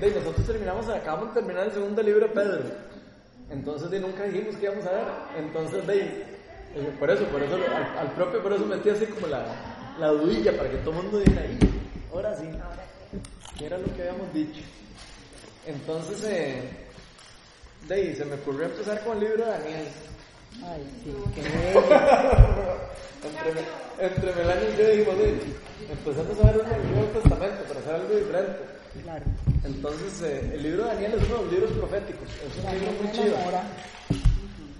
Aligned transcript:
de, 0.00 0.10
nosotros 0.10 0.46
terminamos, 0.46 0.88
acabamos 0.88 1.34
de 1.34 1.40
terminar 1.40 1.66
el 1.66 1.72
segundo 1.72 2.02
libro 2.02 2.26
de 2.28 2.34
Pedro. 2.34 2.64
Entonces 3.50 3.90
de, 3.90 4.00
nunca 4.00 4.24
dijimos 4.24 4.56
que 4.56 4.66
íbamos 4.66 4.86
a 4.86 4.90
ver. 4.92 5.04
Entonces 5.38 5.86
de, 5.86 6.02
eh, 6.74 6.96
por 6.98 7.10
eso, 7.10 7.24
por 7.24 7.42
eso, 7.42 7.56
al, 7.98 8.12
propio 8.12 8.42
por 8.42 8.52
eso 8.52 8.66
metí 8.66 8.90
así 8.90 9.06
como 9.06 9.26
la, 9.26 9.44
la 9.98 10.08
dudilla 10.08 10.56
para 10.56 10.70
que 10.70 10.76
todo 10.78 10.90
el 10.90 11.02
mundo 11.02 11.18
diga 11.18 11.40
ahí, 11.42 11.58
ahora 12.12 12.36
sí, 12.36 12.48
que 13.58 13.66
era 13.66 13.78
lo 13.78 13.86
que 13.94 14.02
habíamos 14.02 14.32
dicho. 14.32 14.60
Entonces, 15.66 16.24
eh, 16.24 16.62
de 17.88 17.94
ahí 17.94 18.14
se 18.14 18.24
me 18.24 18.34
ocurrió 18.34 18.66
empezar 18.66 19.02
con 19.04 19.16
el 19.18 19.24
libro 19.24 19.44
de 19.44 19.50
Daniel. 19.50 19.88
Ay, 20.64 20.82
sí, 21.04 21.14
qué 21.34 21.40
entre, 23.28 23.64
entre 23.98 24.34
Melania 24.34 24.70
y 24.70 24.76
yo 24.76 24.88
dijimos, 24.88 25.14
empezamos 25.90 26.38
a 26.40 26.52
ver 26.52 26.60
un 26.60 26.92
Nuevo 26.94 27.08
Testamento 27.12 27.64
para 27.64 27.80
hacer 27.80 27.94
algo 27.94 28.14
diferente. 28.14 28.58
Claro. 29.02 29.24
Entonces, 29.64 30.22
eh, 30.22 30.52
el 30.54 30.62
libro 30.62 30.84
de 30.84 30.94
Daniel 30.94 31.14
es 31.14 31.26
uno 31.26 31.36
de 31.36 31.42
los 31.42 31.52
libros 31.52 31.70
proféticos, 31.72 32.28
es 32.28 32.64
un 32.64 32.70
libro 32.72 32.92
muy 33.02 33.12
chido. 33.12 33.36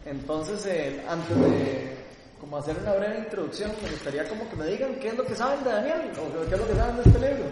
Entonces, 0.04 0.66
eh, 0.66 1.04
antes 1.08 1.36
de 1.36 1.96
como 2.40 2.56
hacer 2.56 2.76
una 2.80 2.94
breve 2.94 3.18
introducción, 3.18 3.72
me 3.82 3.90
gustaría 3.90 4.28
como 4.28 4.48
que 4.48 4.56
me 4.56 4.66
digan 4.66 4.94
qué 5.00 5.08
es 5.08 5.16
lo 5.16 5.24
que 5.24 5.34
saben 5.34 5.62
de 5.64 5.70
Daniel, 5.70 6.12
o 6.16 6.48
qué 6.48 6.54
es 6.54 6.60
lo 6.60 6.66
que 6.66 6.74
saben 6.74 6.96
de 6.96 7.02
este 7.02 7.18
libro. 7.18 7.44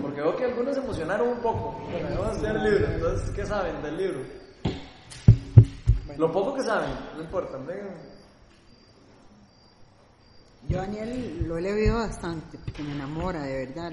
Porque 0.00 0.20
veo 0.20 0.36
que 0.36 0.44
algunos 0.44 0.74
se 0.74 0.80
emocionaron 0.80 1.28
un 1.28 1.40
poco 1.40 1.76
vamos 2.16 2.26
a 2.26 2.30
hacer 2.30 2.56
el 2.56 2.64
libro, 2.64 2.86
entonces, 2.92 3.30
¿qué 3.30 3.44
saben 3.44 3.82
del 3.82 3.96
libro? 3.96 4.20
Lo 6.16 6.32
poco 6.32 6.54
que 6.54 6.62
saben, 6.62 6.90
no 7.16 7.22
importa. 7.22 7.58
Yo 10.68 10.78
Daniel 10.78 11.44
lo 11.46 11.58
he 11.58 11.62
leído 11.62 11.96
bastante, 11.96 12.58
porque 12.58 12.82
me 12.82 12.92
enamora 12.92 13.42
de 13.42 13.66
verdad 13.66 13.92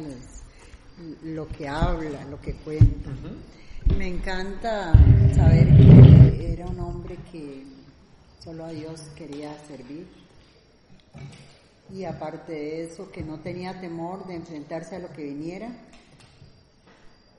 lo 1.23 1.47
que 1.47 1.67
habla, 1.67 2.23
lo 2.25 2.39
que 2.39 2.53
cuenta. 2.53 3.11
Me 3.97 4.07
encanta 4.07 4.93
saber 5.35 5.67
que 5.75 6.53
era 6.53 6.65
un 6.65 6.79
hombre 6.79 7.17
que 7.31 7.63
solo 8.43 8.65
a 8.65 8.69
Dios 8.69 9.01
quería 9.15 9.57
servir. 9.67 10.07
Y 11.91 12.03
aparte 12.03 12.53
de 12.53 12.83
eso, 12.83 13.11
que 13.11 13.21
no 13.21 13.39
tenía 13.39 13.79
temor 13.79 14.25
de 14.25 14.35
enfrentarse 14.35 14.95
a 14.95 14.99
lo 14.99 15.09
que 15.13 15.23
viniera 15.23 15.69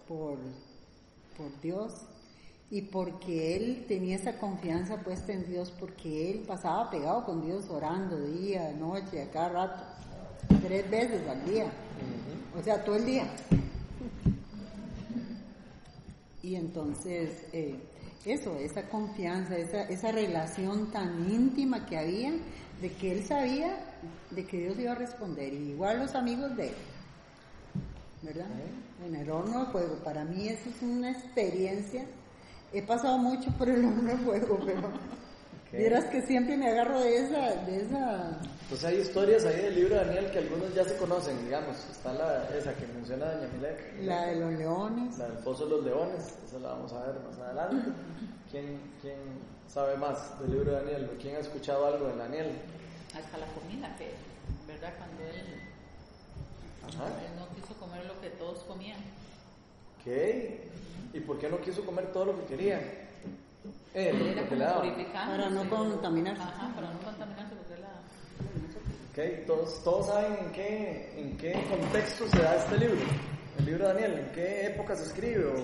por, 0.06 0.38
por 1.36 1.60
Dios 1.60 1.92
y 2.70 2.82
porque 2.82 3.56
él 3.56 3.84
tenía 3.86 4.16
esa 4.16 4.38
confianza 4.38 4.96
puesta 4.98 5.32
en 5.32 5.46
Dios, 5.46 5.72
porque 5.78 6.30
él 6.30 6.44
pasaba 6.46 6.91
pegado 6.91 7.24
con 7.24 7.44
Dios 7.44 7.68
orando 7.70 8.18
día, 8.20 8.72
noche, 8.72 9.22
a 9.22 9.30
cada 9.30 9.48
rato, 9.48 9.84
tres 10.62 10.91
veces 10.91 11.28
al 11.28 11.44
día, 11.44 11.66
o 12.58 12.62
sea, 12.62 12.84
todo 12.84 12.96
el 12.96 13.04
día. 13.04 13.26
Y 16.42 16.54
entonces, 16.54 17.46
eh, 17.52 17.76
eso, 18.24 18.56
esa 18.56 18.88
confianza, 18.88 19.56
esa, 19.56 19.82
esa 19.82 20.12
relación 20.12 20.90
tan 20.90 21.30
íntima 21.30 21.86
que 21.86 21.98
había, 21.98 22.32
de 22.80 22.92
que 22.92 23.12
él 23.12 23.24
sabía 23.24 23.78
de 24.30 24.46
que 24.46 24.58
Dios 24.58 24.78
iba 24.78 24.92
a 24.92 24.96
responder, 24.96 25.52
y 25.52 25.70
igual 25.70 25.98
los 26.00 26.14
amigos 26.14 26.56
de 26.56 26.68
él, 26.68 26.74
¿verdad? 28.22 28.46
En 29.06 29.14
el 29.14 29.30
horno 29.30 29.64
de 29.64 29.72
fuego, 29.72 29.96
para 30.04 30.24
mí 30.24 30.48
eso 30.48 30.68
es 30.68 30.82
una 30.82 31.10
experiencia 31.10 32.04
he 32.72 32.82
pasado 32.82 33.18
mucho 33.18 33.50
por 33.52 33.68
el 33.68 33.84
horno 33.86 34.02
de 34.02 34.16
fuego, 34.18 34.58
pero 34.64 34.91
okay. 35.69 36.11
que 36.11 36.27
siempre 36.27 36.56
me 36.56 36.69
agarro 36.69 37.00
de 37.00 37.17
esa, 37.17 37.55
de 37.64 37.83
esa... 37.83 38.39
Pues 38.69 38.84
hay 38.84 38.97
historias 38.98 39.45
ahí 39.45 39.62
del 39.62 39.75
libro 39.77 39.95
de 39.95 40.05
Daniel 40.06 40.31
que 40.31 40.39
algunos 40.39 40.75
ya 40.75 40.84
se 40.84 40.97
conocen, 40.97 41.45
digamos. 41.45 41.77
Está 41.91 42.12
la, 42.12 42.48
esa 42.56 42.75
que 42.75 42.86
menciona 42.86 43.33
Doña 43.33 43.48
Milek. 43.55 44.03
La 44.03 44.27
de 44.27 44.37
los 44.37 44.53
leones. 44.55 45.19
La 45.19 45.28
del 45.28 45.39
Pozo 45.39 45.64
de 45.67 45.70
los 45.70 45.84
Leones, 45.84 46.34
esa 46.44 46.59
la 46.59 46.69
vamos 46.70 46.92
a 46.92 47.06
ver 47.06 47.20
más 47.20 47.39
adelante. 47.39 47.91
¿Quién, 48.50 48.81
quién 49.00 49.19
sabe 49.69 49.97
más 49.97 50.39
del 50.41 50.53
libro 50.53 50.72
de 50.72 50.78
Daniel? 50.78 51.11
¿Quién 51.20 51.37
ha 51.37 51.41
escuchado 51.41 51.87
algo 51.87 52.09
de 52.09 52.17
Daniel? 52.17 52.50
Hasta 53.14 53.38
la 53.38 53.47
comida, 53.47 53.94
que, 53.97 54.10
¿verdad? 54.66 54.94
Cuando 54.99 55.22
él, 55.22 55.47
él 56.87 57.38
no 57.38 57.55
quiso 57.55 57.75
comer 57.78 58.05
lo 58.05 58.21
que 58.21 58.31
todos 58.31 58.65
comían. 58.65 58.99
¿Qué? 60.03 60.69
¿Y 61.12 61.21
por 61.21 61.38
qué 61.38 61.49
no 61.49 61.60
quiso 61.60 61.84
comer 61.84 62.12
todo 62.12 62.26
lo 62.26 62.41
que 62.41 62.56
quería? 62.56 63.06
Eh, 63.94 64.47
Para 65.12 65.49
no 65.50 65.69
contaminarse. 65.69 66.43
Ajá, 66.43 66.72
para 66.75 66.91
no 66.93 66.99
contaminarse 67.00 67.54
porque 67.54 67.81
la... 67.81 67.88
Okay, 69.10 69.44
todos, 69.47 69.82
todos 69.82 70.06
saben 70.06 70.37
en 70.44 70.53
qué, 70.53 71.15
en 71.19 71.37
qué 71.38 71.53
contexto 71.71 72.28
se 72.28 72.43
da 72.43 72.56
este 72.56 72.78
libro, 72.78 72.99
el 73.59 73.65
libro 73.65 73.88
de 73.88 73.94
Daniel, 73.94 74.19
en 74.19 74.32
qué 74.32 74.66
época 74.66 74.94
se 74.94 75.05
escribe. 75.05 75.47
O... 75.47 75.55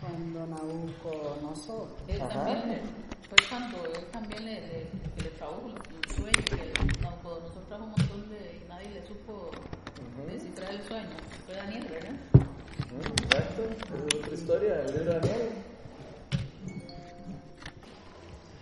Cuando 0.00 0.46
Nabucodonosor. 0.46 1.88
Él 2.08 2.18
también, 2.18 2.80
fue 3.28 3.38
cuando 3.48 3.84
él 3.86 4.04
también 4.10 4.44
le, 4.44 4.60
le, 4.60 4.86
le 5.22 5.30
trajo 5.38 5.62
el 5.68 6.14
sueño, 6.14 6.44
que 6.46 7.00
Nabucodonosor 7.02 7.64
trajo 7.68 7.84
un 7.84 7.90
montón 7.90 8.28
de, 8.30 8.56
y 8.56 8.68
nadie 8.68 8.88
le 8.90 9.06
supo 9.06 9.50
descifrar 10.26 10.72
el 10.72 10.82
sueño. 10.82 11.16
Fue 11.46 11.54
Daniel, 11.54 11.86
¿verdad? 11.88 12.14
Exacto, 13.22 13.62
es 13.62 14.14
otra 14.16 14.34
historia 14.34 14.74
del 14.78 14.86
libro 14.96 15.12
de 15.12 15.20
Daniel. 15.20 15.48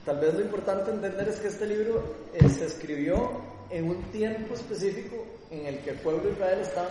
Tal 0.09 0.21
vez 0.21 0.33
lo 0.33 0.41
importante 0.41 0.91
entender 0.91 1.29
es 1.29 1.39
que 1.39 1.49
este 1.49 1.67
libro 1.67 2.03
eh, 2.33 2.49
se 2.49 2.65
escribió 2.65 3.31
en 3.69 3.91
un 3.91 4.03
tiempo 4.05 4.55
específico 4.55 5.23
en 5.51 5.67
el 5.67 5.81
que 5.81 5.91
el 5.91 5.97
pueblo 5.99 6.23
de 6.23 6.31
Israel 6.31 6.61
estaba 6.61 6.89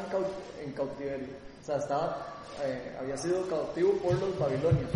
en, 0.63 0.71
cautiverio. 0.73 1.25
O 1.59 1.65
sea, 1.65 1.77
estaba, 1.77 2.27
eh, 2.63 2.95
había 3.01 3.17
sido 3.17 3.47
cautivo 3.47 3.93
por 3.93 4.13
los 4.19 4.37
babilonios. 4.37 4.91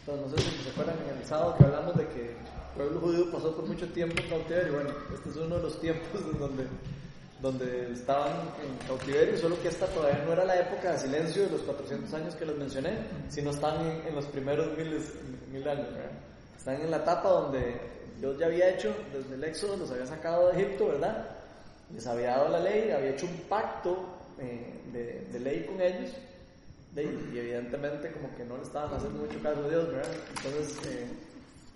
Entonces, 0.00 0.30
no 0.30 0.36
sé 0.36 0.58
si 0.58 0.64
se 0.64 0.68
acuerdan 0.68 0.96
en 1.10 1.18
el 1.18 1.24
sábado 1.26 1.56
que 1.56 1.64
hablamos 1.64 1.96
de 1.96 2.06
que 2.08 2.20
el 2.20 2.36
pueblo 2.76 3.00
judío 3.00 3.32
pasó 3.32 3.56
por 3.56 3.64
mucho 3.64 3.90
tiempo 3.92 4.20
en 4.22 4.28
cautiverio. 4.28 4.74
Bueno, 4.74 4.90
este 5.14 5.30
es 5.30 5.36
uno 5.36 5.56
de 5.56 5.62
los 5.62 5.80
tiempos 5.80 6.20
en 6.20 6.38
donde 6.38 6.66
donde 7.40 7.92
estaban 7.92 8.32
en 8.62 8.86
cautiverio, 8.86 9.38
solo 9.38 9.60
que 9.62 9.68
esta 9.68 9.86
todavía 9.86 10.22
no 10.24 10.32
era 10.34 10.44
la 10.44 10.58
época 10.58 10.92
de 10.92 10.98
silencio 10.98 11.44
de 11.44 11.50
los 11.50 11.62
400 11.62 12.12
años 12.12 12.34
que 12.34 12.44
les 12.44 12.56
mencioné, 12.56 12.98
sino 13.28 13.50
están 13.50 13.86
en, 14.06 14.14
los 14.14 14.26
primeros 14.26 14.76
miles, 14.76 15.12
mil 15.50 15.66
años. 15.66 15.86
Están 16.66 16.82
en 16.82 16.90
la 16.90 16.96
etapa 16.96 17.28
donde 17.28 17.76
Dios 18.18 18.36
ya 18.40 18.46
había 18.46 18.70
hecho, 18.70 18.92
desde 19.12 19.36
el 19.36 19.44
Éxodo, 19.44 19.76
los 19.76 19.88
había 19.92 20.04
sacado 20.04 20.48
de 20.48 20.60
Egipto, 20.60 20.88
¿verdad? 20.88 21.28
Les 21.94 22.04
había 22.08 22.30
dado 22.30 22.48
la 22.48 22.58
ley, 22.58 22.90
había 22.90 23.10
hecho 23.10 23.26
un 23.26 23.36
pacto 23.48 24.04
eh, 24.40 24.74
de, 25.32 25.38
ley 25.38 25.64
con 25.64 25.80
ellos, 25.80 26.10
y 26.96 27.38
evidentemente 27.38 28.10
como 28.10 28.36
que 28.36 28.44
no 28.44 28.56
le 28.56 28.64
estaban 28.64 28.92
haciendo 28.92 29.20
mucho 29.20 29.40
caso 29.40 29.64
a 29.64 29.68
Dios, 29.68 29.92
¿verdad? 29.92 30.10
Entonces, 30.38 30.76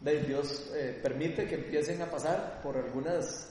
eh, 0.04 0.24
Dios 0.26 0.72
eh, 0.74 0.98
permite 1.00 1.46
que 1.46 1.54
empiecen 1.54 2.02
a 2.02 2.06
pasar 2.06 2.58
por 2.60 2.76
algunas 2.76 3.48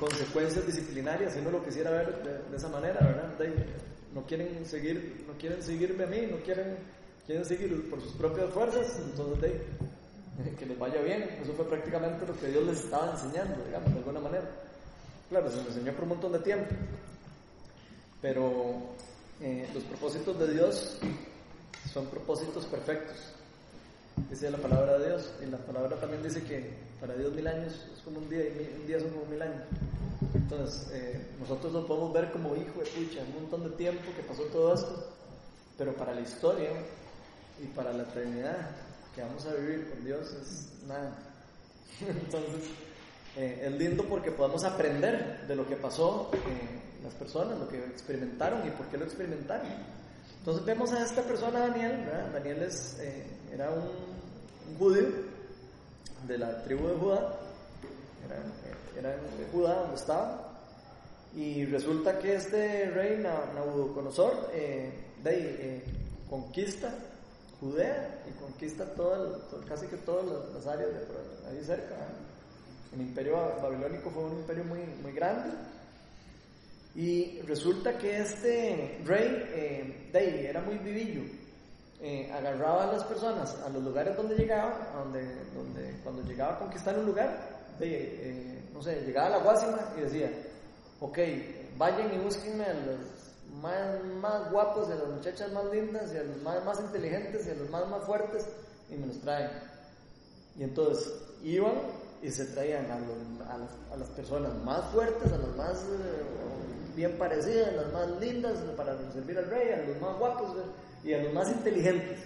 consecuencias 0.00 0.66
disciplinarias, 0.66 1.34
si 1.34 1.42
no 1.42 1.50
lo 1.50 1.62
quisiera 1.62 1.90
ver 1.90 2.46
de, 2.50 2.56
esa 2.56 2.68
manera, 2.68 2.98
¿verdad? 3.00 3.34
no 4.14 4.24
quieren 4.24 4.64
seguir, 4.64 5.26
no 5.28 5.34
quieren 5.36 5.62
seguirme 5.62 6.04
a 6.04 6.06
mí, 6.06 6.26
no 6.30 6.38
quieren, 6.38 6.78
quieren 7.26 7.44
seguir 7.44 7.90
por 7.90 8.00
sus 8.00 8.12
propias 8.12 8.48
fuerzas, 8.54 8.98
entonces 9.04 9.42
de, 9.42 9.60
que 10.58 10.66
les 10.66 10.78
vaya 10.78 11.00
bien. 11.02 11.22
Eso 11.42 11.52
fue 11.54 11.68
prácticamente 11.68 12.26
lo 12.26 12.38
que 12.38 12.48
Dios 12.48 12.64
les 12.64 12.84
estaba 12.84 13.12
enseñando, 13.12 13.64
digamos, 13.64 13.92
de 13.92 13.98
alguna 13.98 14.20
manera. 14.20 14.44
Claro, 15.28 15.50
se 15.50 15.56
les 15.58 15.66
enseñó 15.68 15.92
por 15.92 16.04
un 16.04 16.08
montón 16.10 16.32
de 16.32 16.38
tiempo, 16.38 16.74
pero 18.22 18.74
eh, 19.40 19.68
los 19.74 19.84
propósitos 19.84 20.38
de 20.38 20.52
Dios 20.54 20.98
son 21.92 22.06
propósitos 22.06 22.64
perfectos 22.66 23.34
dice 24.30 24.50
la 24.50 24.58
palabra 24.58 24.98
de 24.98 25.06
Dios. 25.06 25.30
Y 25.42 25.46
la 25.46 25.58
palabra 25.58 25.96
también 25.96 26.22
dice 26.22 26.42
que 26.42 26.70
para 27.00 27.14
Dios 27.14 27.32
mil 27.32 27.46
años 27.46 27.74
es 27.94 28.02
como 28.02 28.18
un 28.18 28.28
día 28.28 28.44
y 28.44 28.80
un 28.80 28.86
día 28.86 29.00
son 29.00 29.10
como 29.10 29.26
mil 29.26 29.40
años. 29.42 29.62
Entonces, 30.34 30.90
eh, 30.92 31.26
nosotros 31.40 31.72
lo 31.72 31.86
podemos 31.86 32.12
ver 32.12 32.30
como 32.30 32.54
hijo 32.56 32.80
de 32.80 32.86
pucha, 32.86 33.20
un 33.22 33.42
montón 33.42 33.64
de 33.64 33.76
tiempo 33.76 34.02
que 34.16 34.22
pasó 34.22 34.42
todo 34.44 34.74
esto, 34.74 35.12
pero 35.76 35.92
para 35.94 36.14
la 36.14 36.20
historia 36.20 36.70
y 37.62 37.66
para 37.68 37.92
la 37.92 38.02
eternidad 38.02 38.70
que 39.18 39.24
vamos 39.24 39.46
a 39.46 39.54
vivir 39.54 39.90
con 39.90 40.04
Dios 40.04 40.32
es 40.32 40.86
nada. 40.86 41.18
Entonces, 42.08 42.70
eh, 43.36 43.62
es 43.64 43.72
lindo 43.72 44.04
porque 44.04 44.30
podemos 44.30 44.62
aprender 44.62 45.44
de 45.48 45.56
lo 45.56 45.66
que 45.66 45.74
pasó 45.74 46.30
eh, 46.32 46.38
las 47.02 47.14
personas, 47.14 47.58
lo 47.58 47.68
que 47.68 47.78
experimentaron 47.78 48.66
y 48.66 48.70
por 48.70 48.86
qué 48.86 48.96
lo 48.96 49.04
experimentaron. 49.04 49.66
Entonces 50.38 50.64
vemos 50.64 50.92
a 50.92 51.04
esta 51.04 51.22
persona, 51.22 51.58
Daniel, 51.58 52.08
Daniel 52.32 52.62
es, 52.62 52.96
era 53.52 53.70
un 53.70 54.18
un 54.68 54.78
judío 54.78 55.06
de 56.26 56.38
la 56.38 56.62
tribu 56.62 56.88
de 56.88 56.94
Judá, 56.94 57.36
era, 58.98 59.10
de 59.10 59.46
Judá 59.52 59.74
donde 59.80 59.96
estaba, 59.96 60.48
y 61.34 61.64
resulta 61.66 62.18
que 62.18 62.34
este 62.34 62.90
rey 62.90 63.18
Nabucodonosor 63.18 64.50
eh, 64.52 64.90
de 65.22 65.32
eh, 65.32 65.84
conquista 66.28 66.94
Judea 67.60 68.24
y 68.28 68.32
conquista 68.40 68.84
todo, 68.94 69.40
casi 69.68 69.86
que 69.86 69.96
todas 69.98 70.26
las 70.54 70.66
áreas 70.66 70.90
de 70.92 71.48
ahí 71.48 71.64
cerca. 71.64 71.96
El 72.92 73.00
imperio 73.00 73.36
babilónico 73.62 74.10
fue 74.10 74.24
un 74.24 74.38
imperio 74.38 74.64
muy, 74.64 74.78
muy 75.02 75.12
grande 75.12 75.50
Y 76.94 77.42
resulta 77.42 77.98
que 77.98 78.20
este 78.20 79.00
rey, 79.04 79.44
eh, 79.54 80.08
Day, 80.12 80.46
era 80.46 80.62
muy 80.62 80.78
vivillo. 80.78 81.22
Eh, 82.00 82.30
agarraba 82.32 82.84
a 82.84 82.92
las 82.92 83.04
personas 83.04 83.56
a 83.56 83.68
los 83.68 83.82
lugares 83.82 84.16
donde 84.16 84.36
llegaba, 84.36 84.92
donde, 84.94 85.20
donde 85.52 86.00
cuando 86.02 86.22
llegaba 86.22 86.54
a 86.54 86.58
conquistar 86.60 86.96
un 86.96 87.06
lugar, 87.06 87.58
de, 87.78 87.88
eh, 87.88 88.62
no 88.72 88.80
sé, 88.82 89.02
llegaba 89.02 89.26
a 89.26 89.30
la 89.30 89.38
Guásima 89.38 89.92
y 89.96 90.00
decía, 90.02 90.30
ok, 91.00 91.18
vayan 91.76 92.14
y 92.14 92.18
búsquenme 92.18 92.64
a 92.64 92.74
los 92.74 93.17
más, 93.62 94.04
más 94.20 94.50
guapos, 94.50 94.88
a 94.90 94.94
las 94.94 95.08
muchachas 95.08 95.52
más 95.52 95.64
lindas, 95.72 96.12
y 96.12 96.16
a 96.18 96.22
los 96.24 96.36
más, 96.42 96.64
más 96.64 96.80
inteligentes, 96.80 97.46
y 97.46 97.50
a 97.50 97.54
los 97.54 97.70
más, 97.70 97.88
más 97.88 98.04
fuertes, 98.04 98.46
y 98.90 98.94
me 98.96 99.06
los 99.06 99.20
traen. 99.20 99.50
Y 100.58 100.64
entonces 100.64 101.12
iban 101.42 101.74
y 102.22 102.30
se 102.30 102.46
traían 102.46 102.90
a, 102.90 102.98
los- 102.98 103.48
a 103.48 103.58
las, 103.58 103.70
a 103.92 103.96
las 103.96 104.08
personas 104.10 104.54
más 104.64 104.84
fuertes, 104.92 105.32
a 105.32 105.36
las 105.38 105.56
más 105.56 105.78
eh, 105.82 106.96
bien 106.96 107.16
parecidas, 107.16 107.68
a 107.68 107.72
las 107.72 107.92
más 107.92 108.20
lindas 108.20 108.54
para 108.76 108.96
servir 109.12 109.38
al 109.38 109.46
rey, 109.50 109.72
a 109.72 109.86
los 109.86 110.00
más 110.00 110.18
guapos 110.18 110.56
eh, 110.56 111.08
y 111.08 111.12
a 111.14 111.22
los 111.22 111.32
más 111.32 111.48
inteligentes. 111.48 112.18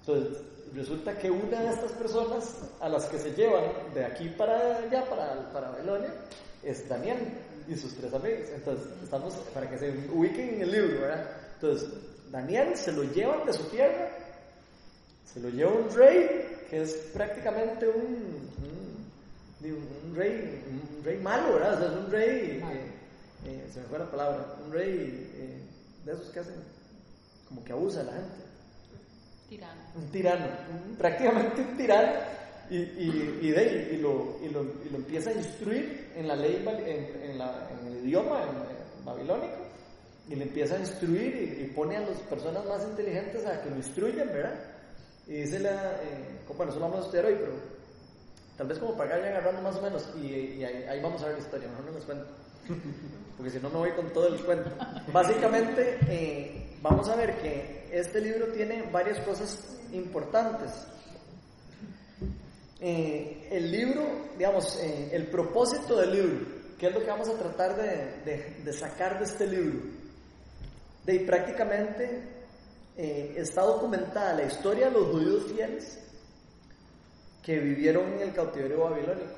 Entonces, 0.00 0.38
resulta 0.74 1.16
que 1.18 1.30
una 1.30 1.60
de 1.60 1.70
estas 1.70 1.92
personas 1.92 2.54
a 2.80 2.88
las 2.88 3.04
que 3.06 3.18
se 3.18 3.32
llevan 3.32 3.64
de 3.94 4.04
aquí 4.04 4.28
para 4.30 4.78
allá, 4.78 5.04
para, 5.08 5.52
para 5.52 5.70
Babilonia, 5.70 6.12
es 6.64 6.88
Daniel 6.88 7.18
y 7.68 7.76
sus 7.76 7.94
tres 7.94 8.12
amigos. 8.12 8.48
Entonces, 8.54 8.86
estamos, 9.02 9.34
para 9.52 9.68
que 9.68 9.78
se 9.78 9.90
ubiquen 10.12 10.54
en 10.54 10.62
el 10.62 10.72
libro, 10.72 11.00
¿verdad? 11.00 11.30
Entonces, 11.54 11.88
Daniel 12.30 12.76
se 12.76 12.92
lo 12.92 13.04
llevan 13.04 13.46
de 13.46 13.52
su 13.52 13.64
tierra, 13.64 14.10
se 15.24 15.40
lo 15.40 15.48
lleva 15.48 15.72
un 15.72 15.90
rey, 15.94 16.64
que 16.68 16.82
es 16.82 16.92
prácticamente 17.12 17.88
un, 17.88 18.50
un, 19.62 20.14
rey, 20.14 20.62
un 20.70 21.04
rey 21.04 21.18
malo, 21.18 21.54
¿verdad? 21.54 21.74
O 21.74 21.78
sea, 21.78 21.88
es 21.88 22.04
un 22.04 22.10
rey, 22.10 22.62
eh, 22.62 22.90
eh, 23.46 23.70
se 23.72 23.80
me 23.80 23.86
fue 23.86 23.98
la 23.98 24.10
palabra, 24.10 24.56
un 24.64 24.72
rey 24.72 25.30
eh, 25.34 25.60
de 26.04 26.12
esos 26.12 26.30
que 26.30 26.40
hacen, 26.40 26.54
como 27.48 27.64
que 27.64 27.72
abusa 27.72 28.00
de 28.00 28.06
la 28.06 28.12
gente 28.12 28.46
Tirano. 29.48 29.80
un 29.94 30.10
tirano, 30.10 30.46
prácticamente 30.98 31.60
un 31.60 31.76
tirano, 31.76 32.12
y, 32.70 32.76
y, 32.76 33.38
y, 33.42 33.50
de 33.50 33.90
y, 33.92 33.96
lo, 33.98 34.38
y, 34.42 34.48
lo, 34.48 34.62
y 34.84 34.90
lo 34.90 34.96
empieza 34.96 35.30
a 35.30 35.34
instruir 35.34 36.12
en 36.16 36.28
la 36.28 36.36
ley, 36.36 36.62
en, 36.66 37.30
en 37.30 37.38
la- 37.38 37.68
en 37.80 37.86
el 37.92 38.04
idioma 38.06 38.42
en, 38.42 39.04
babilónico, 39.04 39.54
y 40.28 40.34
le 40.34 40.44
empieza 40.44 40.74
a 40.76 40.80
instruir 40.80 41.58
y, 41.60 41.64
pone 41.74 41.96
a 41.96 42.00
las 42.00 42.18
personas 42.22 42.64
más 42.66 42.82
inteligentes 42.84 43.46
a 43.46 43.62
que 43.62 43.70
lo 43.70 43.76
instruyan, 43.76 44.28
¿verdad? 44.28 44.54
Y 45.28 45.32
dice 45.42 45.60
la, 45.60 45.92
eh, 46.02 46.40
bueno, 46.56 46.72
eso 46.72 46.80
lo 46.80 46.86
vamos 46.86 47.02
a 47.02 47.04
estudiar 47.06 47.26
hoy, 47.26 47.36
pero 47.38 47.52
tal 48.56 48.66
vez 48.66 48.78
como 48.78 48.96
para 48.96 49.10
que 49.14 49.20
vayan 49.20 49.36
agarrando 49.36 49.62
más 49.62 49.76
o 49.76 49.82
menos, 49.82 50.08
y 50.20 50.64
ahí, 50.64 50.84
ahí 50.88 51.00
vamos 51.00 51.22
a 51.22 51.26
ver 51.26 51.34
la 51.36 51.42
historia, 51.42 51.68
mejor 51.68 51.84
no 51.84 51.92
les 51.92 52.04
cuento 52.04 52.26
porque 53.36 53.50
si 53.50 53.58
no 53.60 53.70
me 53.70 53.76
voy 53.76 53.90
con 53.92 54.12
todo 54.12 54.28
el 54.34 54.40
cuento. 54.44 54.70
Básicamente, 55.12 55.98
eh, 56.08 56.76
vamos 56.82 57.08
a 57.08 57.14
ver 57.16 57.36
que 57.38 57.88
este 57.92 58.20
libro 58.20 58.46
tiene 58.48 58.82
varias 58.90 59.20
cosas 59.20 59.78
importantes. 59.92 60.70
Eh, 62.78 63.48
el 63.50 63.70
libro, 63.70 64.02
digamos, 64.36 64.76
eh, 64.82 65.08
el 65.12 65.28
propósito 65.28 65.96
del 65.96 66.12
libro, 66.12 66.46
¿qué 66.78 66.88
es 66.88 66.94
lo 66.94 67.00
que 67.00 67.06
vamos 67.06 67.28
a 67.28 67.38
tratar 67.38 67.74
de, 67.76 68.72
sacar 68.72 69.18
de 69.18 69.24
este 69.24 69.46
libro? 69.46 69.80
De 71.04 71.12
ahí 71.12 71.18
prácticamente 71.20 72.22
eh, 72.96 73.34
está 73.36 73.62
documentada 73.62 74.34
la 74.34 74.44
historia 74.44 74.86
de 74.86 74.92
los 74.92 75.06
judíos 75.06 75.44
fieles 75.52 75.98
que 77.42 77.58
vivieron 77.58 78.12
en 78.14 78.20
el 78.20 78.34
cautiverio 78.34 78.80
babilónico. 78.80 79.36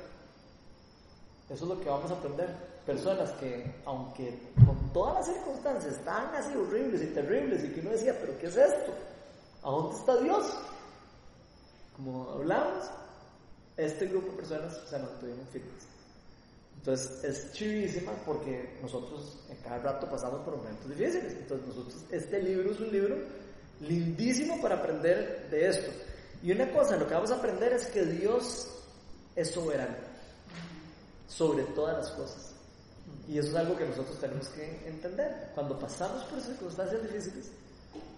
Eso 1.49 1.63
es 1.63 1.69
lo 1.69 1.79
que 1.79 1.89
vamos 1.89 2.11
a 2.11 2.15
aprender. 2.15 2.69
Personas 2.85 3.31
que, 3.33 3.81
aunque 3.85 4.51
con 4.65 4.91
todas 4.91 5.15
las 5.15 5.27
circunstancias 5.27 5.93
estaban 5.93 6.33
así 6.35 6.55
horribles 6.55 7.03
y 7.03 7.07
terribles, 7.13 7.63
y 7.63 7.69
que 7.69 7.81
uno 7.81 7.91
decía, 7.91 8.17
¿pero 8.19 8.37
qué 8.39 8.47
es 8.47 8.57
esto? 8.57 8.91
¿A 9.63 9.69
dónde 9.69 9.95
está 9.95 10.17
Dios? 10.17 10.57
Como 11.95 12.31
hablamos, 12.31 12.89
este 13.85 14.07
grupo 14.07 14.31
de 14.31 14.37
personas 14.37 14.77
se 14.89 14.99
mantuvieron 14.99 15.47
firmes. 15.47 15.87
Entonces 16.77 17.23
es 17.23 17.51
chivísima 17.53 18.13
porque 18.25 18.77
nosotros 18.81 19.37
en 19.49 19.57
cada 19.57 19.79
rato 19.79 20.09
pasamos 20.09 20.41
por 20.41 20.57
momentos 20.57 20.89
difíciles. 20.89 21.33
Entonces 21.33 21.67
nosotros, 21.67 22.05
este 22.11 22.41
libro 22.41 22.71
es 22.71 22.79
un 22.79 22.91
libro 22.91 23.17
lindísimo 23.81 24.61
para 24.61 24.75
aprender 24.75 25.49
de 25.49 25.67
esto. 25.67 25.91
Y 26.41 26.51
una 26.51 26.71
cosa, 26.71 26.95
lo 26.95 27.07
que 27.07 27.13
vamos 27.13 27.31
a 27.31 27.35
aprender 27.35 27.73
es 27.73 27.87
que 27.87 28.05
Dios 28.05 28.67
es 29.35 29.51
soberano 29.51 29.95
sobre 31.27 31.63
todas 31.63 31.97
las 31.97 32.11
cosas. 32.11 32.53
Y 33.27 33.37
eso 33.37 33.49
es 33.49 33.55
algo 33.55 33.75
que 33.75 33.85
nosotros 33.85 34.19
tenemos 34.19 34.47
que 34.49 34.87
entender. 34.87 35.51
Cuando 35.53 35.77
pasamos 35.77 36.23
por 36.25 36.41
circunstancias 36.41 37.01
difíciles, 37.03 37.51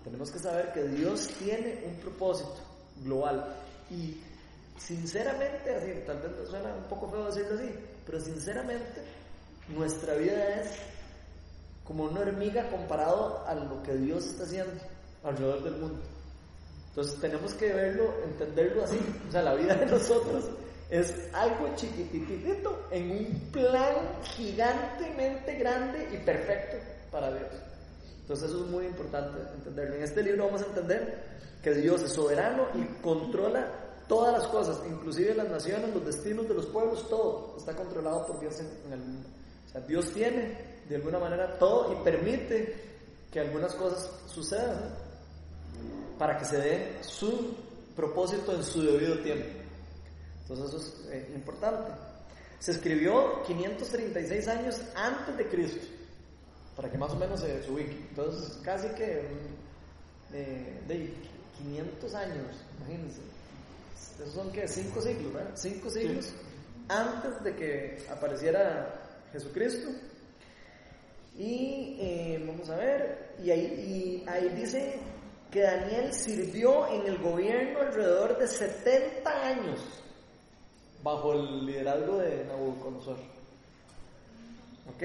tenemos 0.04 0.32
que 0.32 0.40
saber 0.40 0.72
que 0.74 0.84
Dios 0.84 1.28
tiene 1.40 1.84
un 1.86 1.96
propósito 1.96 2.58
global. 3.04 3.56
Y 3.90 4.22
sinceramente, 4.78 5.76
así, 5.76 5.94
tal 6.06 6.18
vez 6.18 6.50
suena 6.50 6.74
un 6.74 6.84
poco 6.84 7.10
feo 7.10 7.26
decirlo 7.26 7.56
así, 7.56 7.70
pero 8.06 8.20
sinceramente, 8.20 9.02
nuestra 9.70 10.16
vida 10.16 10.62
es 10.62 10.72
como 11.84 12.06
una 12.06 12.22
hormiga 12.22 12.70
comparado 12.70 13.46
a 13.48 13.54
lo 13.54 13.82
que 13.84 13.94
Dios 13.96 14.26
está 14.26 14.44
haciendo 14.44 14.74
alrededor 15.24 15.64
del 15.64 15.76
mundo. 15.78 16.00
Entonces 16.90 17.20
tenemos 17.20 17.54
que 17.54 17.72
verlo, 17.74 18.14
entenderlo 18.26 18.84
así. 18.84 19.00
O 19.28 19.32
sea, 19.32 19.42
la 19.42 19.56
vida 19.56 19.76
de 19.76 19.86
nosotros 19.86 20.46
es 20.90 21.14
algo 21.34 21.74
chiquititito 21.76 22.88
en 22.92 23.12
un 23.12 23.52
plan 23.52 23.96
gigantemente 24.24 25.56
grande 25.56 26.10
y 26.12 26.18
perfecto 26.18 26.78
para 27.10 27.30
Dios. 27.30 27.52
Entonces 28.22 28.50
eso 28.50 28.66
es 28.66 28.70
muy 28.70 28.86
importante 28.86 29.40
entenderlo. 29.56 29.96
En 29.96 30.04
este 30.04 30.22
libro 30.22 30.46
vamos 30.46 30.62
a 30.64 30.66
entender 30.66 31.24
que 31.64 31.74
Dios 31.74 32.02
es 32.02 32.12
soberano 32.12 32.68
y 32.76 32.84
controla 33.02 33.68
todas 34.12 34.34
las 34.34 34.48
cosas, 34.50 34.78
inclusive 34.90 35.34
las 35.34 35.50
naciones, 35.50 35.94
los 35.94 36.06
destinos 36.06 36.46
de 36.46 36.54
los 36.54 36.66
pueblos, 36.66 37.08
todo 37.08 37.56
está 37.58 37.74
controlado 37.74 38.28
por 38.28 38.42
Dios 38.42 38.60
en, 38.60 38.92
el 38.92 39.00
mundo. 39.00 39.30
O 39.66 39.72
sea, 39.72 39.80
Dios 39.80 40.12
tiene 40.14 40.82
de 40.90 40.98
alguna 40.98 41.18
manera 41.18 41.58
todo 41.58 41.94
y 41.94 42.04
permite 42.04 42.76
que 43.32 43.40
algunas 43.40 43.74
cosas 43.74 44.12
sucedan 44.28 44.94
para 46.20 46.38
que 46.38 46.44
se 46.44 46.58
dé 46.58 46.98
su 47.00 47.56
propósito 47.96 48.54
en 48.54 48.66
su 48.66 48.82
debido 48.82 49.18
tiempo. 49.20 49.48
Entonces 50.42 50.68
eso 50.68 50.78
es 50.78 51.14
eh, 51.14 51.32
importante. 51.34 51.94
Se 52.60 52.72
escribió 52.72 53.42
536 53.44 54.48
años 54.50 54.82
antes 54.94 55.38
de 55.38 55.48
Cristo, 55.48 55.88
para 56.76 56.92
que 56.92 56.98
más 56.98 57.14
o 57.14 57.16
menos 57.16 57.40
se, 57.40 57.64
ubique. 57.72 58.08
Entonces 58.10 58.60
casi 58.62 58.90
que 58.90 59.26
eh, 60.34 60.82
de 60.86 61.14
500 61.60 62.14
años, 62.14 62.58
imagínense. 62.78 63.22
Esos 64.22 64.36
son 64.36 64.52
que 64.52 64.68
cinco 64.68 65.02
siglos, 65.02 65.34
¿verdad? 65.34 65.52
Cinco 65.56 65.90
siglos 65.90 66.32
antes 66.88 67.44
de 67.44 67.56
que 67.56 68.06
apareciera 68.10 69.02
Jesucristo. 69.32 69.90
Y 71.38 71.98
eh, 72.00 72.44
vamos 72.46 72.70
a 72.70 72.76
ver, 72.76 73.36
y 73.44 73.50
ahí, 73.50 74.24
y 74.26 74.30
ahí 74.30 74.50
dice 74.50 75.00
que 75.50 75.62
Daniel 75.62 76.14
sirvió 76.14 76.88
en 76.88 77.08
el 77.08 77.18
gobierno 77.18 77.80
alrededor 77.80 78.38
de 78.38 78.48
70 78.48 79.48
años 79.48 79.80
bajo 81.02 81.34
el 81.34 81.66
liderazgo 81.66 82.18
de 82.18 82.46
Nabucodonosor. 82.46 83.18
¿Ok? 84.94 85.04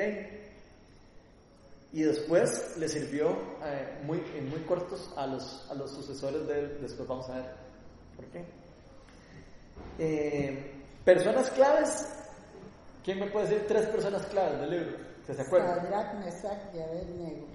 Y 1.92 2.02
después 2.02 2.76
le 2.76 2.88
sirvió 2.88 3.30
eh, 3.64 4.00
muy, 4.04 4.22
en 4.36 4.50
muy 4.50 4.60
cortos 4.60 5.10
a 5.16 5.26
los, 5.26 5.66
a 5.70 5.74
los 5.74 5.90
sucesores 5.92 6.46
de 6.46 6.58
él. 6.58 6.78
Después 6.82 7.08
vamos 7.08 7.30
a 7.30 7.36
ver 7.36 7.54
por 8.16 8.26
qué. 8.26 8.65
Eh, 9.98 10.72
personas 11.04 11.50
claves. 11.50 12.08
¿Quién 13.04 13.20
me 13.20 13.26
puede 13.28 13.48
decir 13.48 13.66
tres 13.68 13.86
personas 13.86 14.26
claves 14.26 14.60
del 14.60 14.70
libro? 14.70 14.96
¿Se, 15.26 15.34
se 15.34 15.42
acuerdan? 15.42 15.76
Sadrach, 15.76 16.14
Mesach 16.24 16.74
y 16.74 16.80
Abednego. 16.80 17.46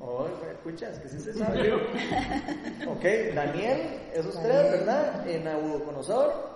Oh, 0.00 0.26
escucha, 0.50 0.90
es 0.90 0.98
que 0.98 1.08
sí 1.08 1.20
se 1.20 1.32
sabe 1.38 1.72
ok, 1.74 3.34
Daniel, 3.34 4.00
esos 4.12 4.34
tres, 4.42 4.52
Daniel. 4.54 4.72
¿verdad? 4.72 5.28
En 5.28 5.44
Nabucodonosor 5.44 6.50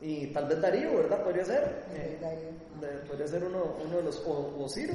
y 0.00 0.26
tal 0.28 0.46
vez 0.48 0.60
Darío, 0.60 0.96
¿verdad? 0.96 1.22
Podría 1.22 1.44
ser. 1.44 1.84
Eh, 1.94 2.18
de- 2.80 2.88
podría 3.08 3.28
ser 3.28 3.44
uno, 3.44 3.76
uno 3.84 3.96
de 3.98 4.02
los, 4.02 4.18
o, 4.26 4.56
o 4.58 4.68
Ciro. 4.68 4.94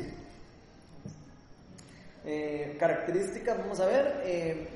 Eh, 2.25 2.75
características, 2.79 3.57
vamos 3.59 3.79
a 3.79 3.85
ver. 3.85 4.21
eh, 4.25 4.67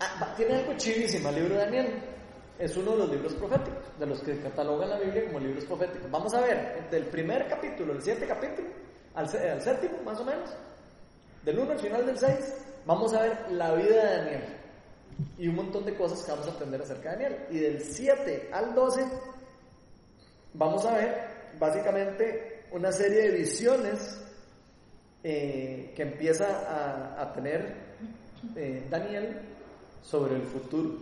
ah, 0.00 0.32
tiene 0.36 0.54
algo 0.54 0.74
chivísimo 0.76 1.28
el 1.30 1.34
libro 1.34 1.54
de 1.56 1.60
Daniel. 1.64 2.02
Es 2.60 2.76
uno 2.76 2.92
de 2.92 2.98
los 2.98 3.10
libros 3.10 3.32
proféticos, 3.34 3.82
de 3.98 4.06
los 4.06 4.20
que 4.20 4.38
catalogan 4.40 4.90
la 4.90 4.98
Biblia 5.00 5.24
como 5.26 5.40
libros 5.40 5.64
proféticos. 5.64 6.10
Vamos 6.10 6.34
a 6.34 6.42
ver, 6.42 6.90
del 6.90 7.06
primer 7.06 7.48
capítulo, 7.48 7.94
el 7.94 8.02
siete 8.02 8.26
capítulo, 8.26 8.68
al, 9.14 9.28
sé- 9.28 9.48
al 9.50 9.62
séptimo, 9.62 10.02
más 10.04 10.20
o 10.20 10.24
menos, 10.24 10.50
del 11.42 11.58
1 11.58 11.72
al 11.72 11.78
final 11.78 12.04
del 12.04 12.18
6, 12.18 12.54
vamos 12.84 13.14
a 13.14 13.22
ver 13.22 13.50
la 13.52 13.72
vida 13.74 14.04
de 14.04 14.16
Daniel 14.18 14.42
y 15.38 15.48
un 15.48 15.54
montón 15.56 15.84
de 15.86 15.94
cosas 15.96 16.22
que 16.22 16.30
vamos 16.32 16.46
a 16.48 16.50
aprender 16.50 16.82
acerca 16.82 17.10
de 17.16 17.24
Daniel. 17.24 17.46
Y 17.50 17.58
del 17.60 17.80
7 17.82 18.50
al 18.52 18.74
12, 18.74 19.04
vamos 20.54 20.84
a 20.84 20.94
ver 20.96 21.14
básicamente 21.58 22.64
una 22.72 22.92
serie 22.92 23.22
de 23.22 23.30
visiones 23.38 24.20
eh, 25.24 25.92
que 25.96 26.02
empieza 26.02 26.46
a, 26.68 27.22
a 27.22 27.32
tener 27.32 27.74
eh, 28.54 28.86
Daniel 28.90 29.40
sobre 30.02 30.36
el 30.36 30.42
futuro 30.42 30.94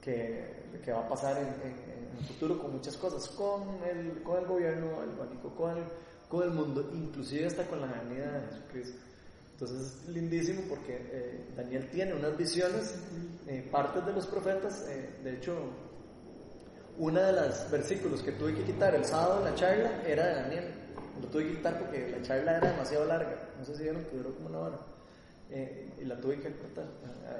que, 0.00 0.57
que 0.84 0.92
va 0.92 1.00
a 1.00 1.08
pasar 1.08 1.36
en, 1.38 1.46
en- 1.46 1.78
en 2.12 2.18
el 2.18 2.24
futuro 2.26 2.58
con 2.60 2.72
muchas 2.72 2.96
cosas, 2.96 3.28
con 3.30 3.62
el, 3.88 4.22
con 4.22 4.38
el 4.38 4.46
gobierno 4.46 5.00
albánico, 5.00 5.50
con 5.54 5.76
el, 5.76 5.84
con 6.28 6.42
el 6.42 6.50
mundo, 6.50 6.90
inclusive 6.94 7.46
hasta 7.46 7.64
con 7.66 7.80
la 7.80 7.86
venida 7.86 8.30
de 8.32 8.46
Jesucristo. 8.48 8.98
Entonces 9.52 9.80
es 9.80 10.08
lindísimo 10.08 10.62
porque 10.68 10.96
eh, 11.10 11.44
Daniel 11.56 11.88
tiene 11.90 12.14
unas 12.14 12.36
visiones, 12.36 12.94
eh, 13.46 13.66
partes 13.72 14.04
de 14.06 14.12
los 14.12 14.26
profetas, 14.26 14.84
eh, 14.88 15.18
de 15.24 15.34
hecho, 15.34 15.56
uno 16.98 17.20
de 17.20 17.32
los 17.32 17.70
versículos 17.70 18.22
que 18.22 18.32
tuve 18.32 18.54
que 18.54 18.62
quitar 18.64 18.94
el 18.94 19.04
sábado 19.04 19.38
en 19.38 19.44
la 19.46 19.54
charla 19.54 20.02
era 20.06 20.26
de 20.26 20.34
Daniel. 20.42 20.64
Lo 21.20 21.28
tuve 21.28 21.44
que 21.48 21.56
quitar 21.56 21.78
porque 21.78 22.08
la 22.10 22.22
charla 22.22 22.56
era 22.58 22.70
demasiado 22.72 23.04
larga. 23.04 23.36
No 23.58 23.64
sé 23.64 23.76
si 23.76 23.82
vieron 23.84 24.04
que 24.04 24.16
duró 24.16 24.34
como 24.34 24.48
una 24.48 24.58
hora. 24.60 24.78
Eh, 25.50 25.94
y 26.00 26.04
la 26.04 26.20
tuve 26.20 26.38
que 26.40 26.52
cortar. 26.52 26.86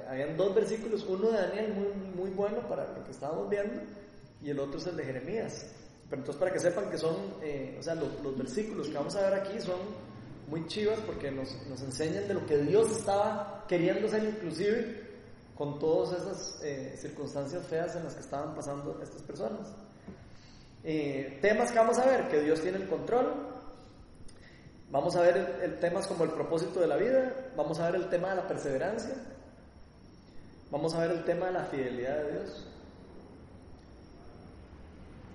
Habían 0.07 0.35
dos 0.35 0.55
versículos, 0.55 1.05
uno 1.07 1.31
de 1.31 1.37
Daniel 1.37 1.73
muy, 1.73 2.23
muy 2.23 2.29
bueno 2.31 2.67
para 2.67 2.91
lo 2.91 3.03
que 3.05 3.11
estábamos 3.11 3.49
viendo 3.49 3.81
y 4.41 4.49
el 4.49 4.59
otro 4.59 4.79
es 4.79 4.87
el 4.87 4.97
de 4.97 5.03
Jeremías. 5.03 5.65
Pero 6.09 6.21
entonces 6.21 6.39
para 6.39 6.51
que 6.51 6.59
sepan 6.59 6.89
que 6.89 6.97
son, 6.97 7.15
eh, 7.43 7.77
o 7.79 7.83
sea, 7.83 7.95
los, 7.95 8.21
los 8.23 8.37
versículos 8.37 8.87
que 8.87 8.95
vamos 8.95 9.15
a 9.15 9.29
ver 9.29 9.41
aquí 9.41 9.61
son 9.61 9.79
muy 10.49 10.65
chivas 10.67 10.99
porque 11.05 11.29
nos, 11.29 11.55
nos 11.67 11.81
enseñan 11.83 12.27
de 12.27 12.33
lo 12.33 12.45
que 12.45 12.57
Dios 12.57 12.89
estaba 12.91 13.65
queriendo 13.67 14.07
hacer 14.07 14.23
inclusive 14.23 15.07
con 15.55 15.77
todas 15.77 16.19
esas 16.19 16.61
eh, 16.63 16.95
circunstancias 16.97 17.67
feas 17.67 17.95
en 17.95 18.05
las 18.05 18.15
que 18.15 18.21
estaban 18.21 18.55
pasando 18.55 18.99
estas 19.03 19.21
personas. 19.21 19.67
Eh, 20.83 21.37
temas 21.41 21.71
que 21.71 21.77
vamos 21.77 21.99
a 21.99 22.05
ver, 22.05 22.29
que 22.29 22.41
Dios 22.41 22.61
tiene 22.61 22.77
el 22.77 22.87
control. 22.87 23.58
Vamos 24.91 25.15
a 25.15 25.21
ver 25.21 25.37
el, 25.37 25.71
el 25.71 25.79
temas 25.79 26.07
como 26.07 26.23
el 26.23 26.31
propósito 26.31 26.79
de 26.79 26.87
la 26.87 26.95
vida. 26.95 27.51
Vamos 27.55 27.79
a 27.79 27.91
ver 27.91 28.01
el 28.01 28.09
tema 28.09 28.29
de 28.29 28.35
la 28.37 28.47
perseverancia. 28.47 29.13
Vamos 30.71 30.93
a 30.95 31.01
ver 31.01 31.11
el 31.11 31.23
tema 31.23 31.47
de 31.47 31.51
la 31.53 31.63
fidelidad 31.65 32.17
de 32.23 32.31
Dios. 32.31 32.67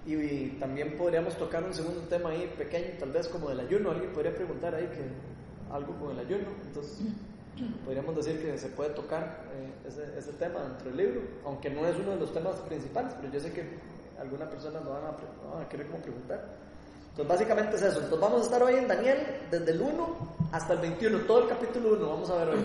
Y, 0.07 0.15
y 0.15 0.57
también 0.61 0.97
podríamos 0.97 1.37
tocar 1.37 1.65
un 1.65 1.73
segundo 1.73 2.01
tema 2.03 2.31
ahí 2.31 2.53
pequeño, 2.59 2.99
tal 2.99 3.11
vez 3.11 3.29
como 3.29 3.49
del 3.49 3.61
ayuno. 3.61 3.91
Alguien 3.91 4.13
podría 4.13 4.35
preguntar 4.35 4.75
ahí 4.75 4.87
que 4.87 5.05
algo 5.73 5.95
con 5.99 6.11
el 6.13 6.19
ayuno. 6.19 6.49
Entonces, 6.67 7.07
podríamos 7.85 8.17
decir 8.17 8.41
que 8.43 8.59
se 8.59 8.69
puede 8.69 8.91
tocar 8.91 9.45
eh, 9.53 9.89
ese, 9.89 10.19
ese 10.19 10.33
tema 10.33 10.61
dentro 10.63 10.89
del 10.89 10.97
libro, 10.97 11.21
aunque 11.45 11.71
no 11.71 11.87
es 11.87 11.97
uno 11.97 12.11
de 12.11 12.17
los 12.17 12.33
temas 12.33 12.57
principales, 12.61 13.15
pero 13.21 13.33
yo 13.33 13.41
sé 13.41 13.53
que 13.53 13.79
alguna 14.19 14.49
persona 14.49 14.81
lo 14.81 14.91
van 14.91 15.05
a, 15.05 15.11
van 15.53 15.63
a 15.63 15.69
querer 15.69 15.87
como 15.87 16.03
preguntar. 16.03 16.45
Entonces, 17.17 17.29
básicamente 17.29 17.77
es 17.77 17.83
eso. 17.83 17.97
Entonces, 18.01 18.21
vamos 18.21 18.41
a 18.43 18.45
estar 18.45 18.63
hoy 18.63 18.75
en 18.75 18.89
Daniel 18.89 19.19
desde 19.51 19.71
el 19.71 19.81
1 19.81 20.17
hasta 20.53 20.73
el 20.73 20.81
21, 20.81 21.19
todo 21.21 21.43
el 21.45 21.49
capítulo 21.49 21.95
1, 21.95 22.09
vamos 22.09 22.31
a 22.31 22.37
ver 22.45 22.49
hoy. 22.57 22.65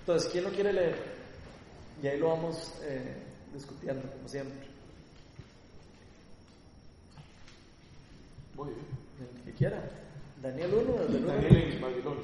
Entonces, 0.00 0.30
¿quién 0.30 0.44
lo 0.44 0.50
quiere 0.50 0.72
leer? 0.72 0.96
Y 2.02 2.06
ahí 2.08 2.18
lo 2.18 2.28
vamos 2.28 2.74
eh, 2.82 3.22
discutiendo, 3.54 4.02
como 4.10 4.28
siempre. 4.28 4.66
Muy 8.54 8.68
bien. 8.68 8.86
El 9.36 9.44
que 9.44 9.52
quiera. 9.52 9.82
Daniel 10.42 10.74
1, 10.74 10.92
desde 11.04 11.16
el 11.18 11.24
1. 11.24 11.32
Daniel 11.32 11.56
en 11.74 11.80
Babilonia. 11.80 12.22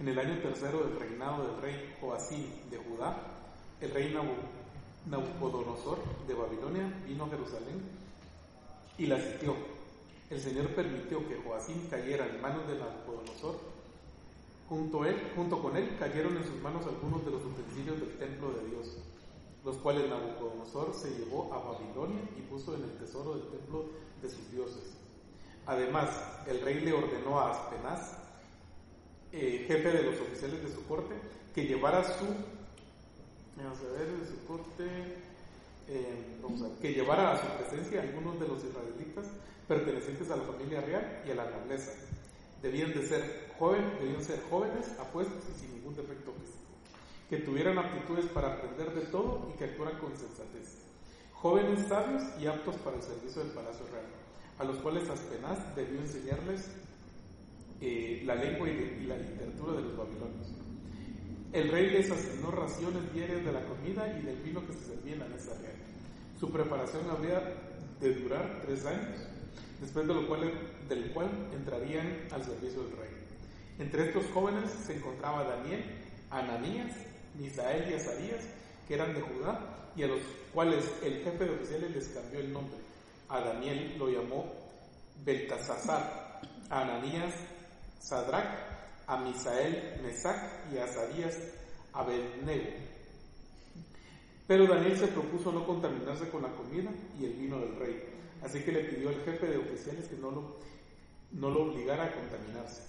En 0.00 0.08
el 0.08 0.18
año 0.18 0.38
tercero 0.42 0.84
del 0.84 0.98
reinado 0.98 1.46
del 1.52 1.62
rey 1.62 1.94
Joacim 2.00 2.46
de 2.70 2.78
Judá, 2.78 3.16
el 3.80 3.90
rey 3.92 4.12
Nabu- 4.12 4.55
Nabucodonosor 5.06 5.98
de 6.26 6.34
Babilonia 6.34 6.92
vino 7.06 7.24
a 7.24 7.28
Jerusalén 7.28 7.80
y 8.98 9.06
la 9.06 9.20
sitió. 9.20 9.54
El 10.30 10.40
Señor 10.40 10.68
permitió 10.74 11.26
que 11.28 11.36
Joacim 11.36 11.88
cayera 11.88 12.26
en 12.26 12.40
manos 12.40 12.66
de 12.66 12.78
Nabucodonosor. 12.78 13.76
Junto, 14.68 15.04
él, 15.04 15.30
junto 15.36 15.62
con 15.62 15.76
él 15.76 15.96
cayeron 15.96 16.36
en 16.36 16.44
sus 16.44 16.60
manos 16.60 16.84
algunos 16.86 17.24
de 17.24 17.30
los 17.30 17.44
utensilios 17.44 18.00
del 18.00 18.18
templo 18.18 18.50
de 18.50 18.68
Dios, 18.68 18.96
los 19.64 19.76
cuales 19.76 20.08
Nabucodonosor 20.08 20.92
se 20.92 21.10
llevó 21.10 21.52
a 21.54 21.58
Babilonia 21.58 22.20
y 22.36 22.40
puso 22.42 22.74
en 22.74 22.82
el 22.82 22.98
tesoro 22.98 23.34
del 23.34 23.46
templo 23.48 23.84
de 24.20 24.28
sus 24.28 24.50
dioses. 24.50 24.96
Además, 25.66 26.08
el 26.48 26.60
rey 26.62 26.80
le 26.80 26.92
ordenó 26.92 27.38
a 27.38 27.52
Aspenaz, 27.52 28.16
eh, 29.32 29.64
jefe 29.68 29.92
de 29.92 30.02
los 30.02 30.20
oficiales 30.20 30.62
de 30.62 30.72
su 30.72 30.84
corte, 30.86 31.14
que 31.54 31.66
llevara 31.66 32.02
su, 32.04 32.26
vamos 33.64 33.78
a 33.80 33.92
ver, 33.98 34.08
corte, 34.46 34.84
eh, 35.88 36.36
que 36.80 36.92
llevara 36.92 37.32
a 37.32 37.40
su 37.40 37.46
presencia 37.58 38.02
algunos 38.02 38.38
de 38.40 38.48
los 38.48 38.62
israelitas 38.64 39.26
pertenecientes 39.66 40.30
a 40.30 40.36
la 40.36 40.42
familia 40.44 40.80
real 40.80 41.22
y 41.26 41.30
a 41.30 41.34
la 41.34 41.50
nobleza. 41.50 41.92
Debían 42.62 42.92
de 42.92 43.06
ser 43.06 43.52
jóvenes, 43.58 43.98
debían 44.00 44.22
ser 44.22 44.42
jóvenes, 44.50 44.86
apuestos 44.98 45.42
y 45.54 45.60
sin 45.60 45.74
ningún 45.74 45.94
defecto 45.94 46.32
físico, 46.32 46.72
que 47.28 47.38
tuvieran 47.38 47.78
aptitudes 47.78 48.26
para 48.26 48.54
aprender 48.54 48.94
de 48.94 49.02
todo 49.06 49.50
y 49.52 49.58
que 49.58 49.64
actuaran 49.64 49.98
con 49.98 50.16
sensatez. 50.16 50.78
Jóvenes 51.34 51.86
sabios 51.88 52.22
y 52.40 52.46
aptos 52.46 52.76
para 52.76 52.96
el 52.96 53.02
servicio 53.02 53.42
del 53.42 53.52
palacio 53.52 53.86
real, 53.92 54.06
a 54.58 54.64
los 54.64 54.78
cuales 54.78 55.08
Aspenaz 55.08 55.76
debió 55.76 56.00
enseñarles 56.00 56.68
eh, 57.80 58.22
la 58.24 58.34
lengua 58.34 58.68
y 58.68 59.04
la 59.06 59.16
literatura 59.16 59.74
de 59.74 59.82
los 59.82 59.96
babilonios. 59.96 60.55
El 61.56 61.70
rey 61.70 61.88
les 61.88 62.10
asignó 62.10 62.50
raciones 62.50 63.10
diarias 63.14 63.42
de 63.42 63.50
la 63.50 63.64
comida 63.64 64.06
y 64.20 64.26
del 64.26 64.36
vino 64.42 64.60
que 64.66 64.74
se 64.74 64.94
servía 64.94 65.14
en 65.14 65.20
la 65.20 65.26
mesa. 65.26 65.52
Su 66.38 66.52
preparación 66.52 67.08
habría 67.08 67.40
de 67.98 68.14
durar 68.14 68.60
tres 68.66 68.84
años, 68.84 69.22
después 69.80 70.06
de 70.06 70.12
lo 70.12 70.28
cual, 70.28 70.52
del 70.86 71.12
cual 71.14 71.30
entrarían 71.54 72.28
al 72.30 72.44
servicio 72.44 72.82
del 72.82 72.98
rey. 72.98 73.08
Entre 73.78 74.04
estos 74.04 74.26
jóvenes 74.34 74.70
se 74.70 74.96
encontraba 74.96 75.44
Daniel, 75.44 75.82
Ananías, 76.28 76.94
Misael 77.38 77.90
y 77.90 77.94
Azarías, 77.94 78.44
que 78.86 78.92
eran 78.92 79.14
de 79.14 79.22
Judá, 79.22 79.88
y 79.96 80.02
a 80.02 80.08
los 80.08 80.20
cuales 80.52 80.84
el 81.02 81.24
jefe 81.24 81.42
de 81.42 81.54
oficiales 81.54 81.90
les 81.90 82.08
cambió 82.08 82.40
el 82.40 82.52
nombre. 82.52 82.76
A 83.30 83.40
Daniel 83.40 83.96
lo 83.98 84.10
llamó 84.10 84.52
Beltasazar, 85.24 86.42
a 86.68 86.82
Ananías 86.82 87.32
Sadrach, 87.98 88.75
a 89.06 89.16
Misael 89.18 90.00
Mesac 90.02 90.72
y 90.72 90.78
a 90.78 90.84
Azarías 90.84 91.38
Abednego. 91.92 92.70
Pero 94.46 94.66
Daniel 94.66 94.96
se 94.96 95.08
propuso 95.08 95.50
no 95.52 95.66
contaminarse 95.66 96.28
con 96.28 96.42
la 96.42 96.52
comida 96.52 96.90
y 97.18 97.24
el 97.24 97.32
vino 97.32 97.58
del 97.58 97.76
rey, 97.76 98.02
así 98.42 98.60
que 98.60 98.72
le 98.72 98.84
pidió 98.84 99.08
al 99.08 99.22
jefe 99.24 99.46
de 99.46 99.58
oficiales 99.58 100.06
que 100.06 100.16
no 100.16 100.30
lo, 100.30 100.56
no 101.32 101.50
lo 101.50 101.62
obligara 101.62 102.04
a 102.04 102.12
contaminarse. 102.12 102.82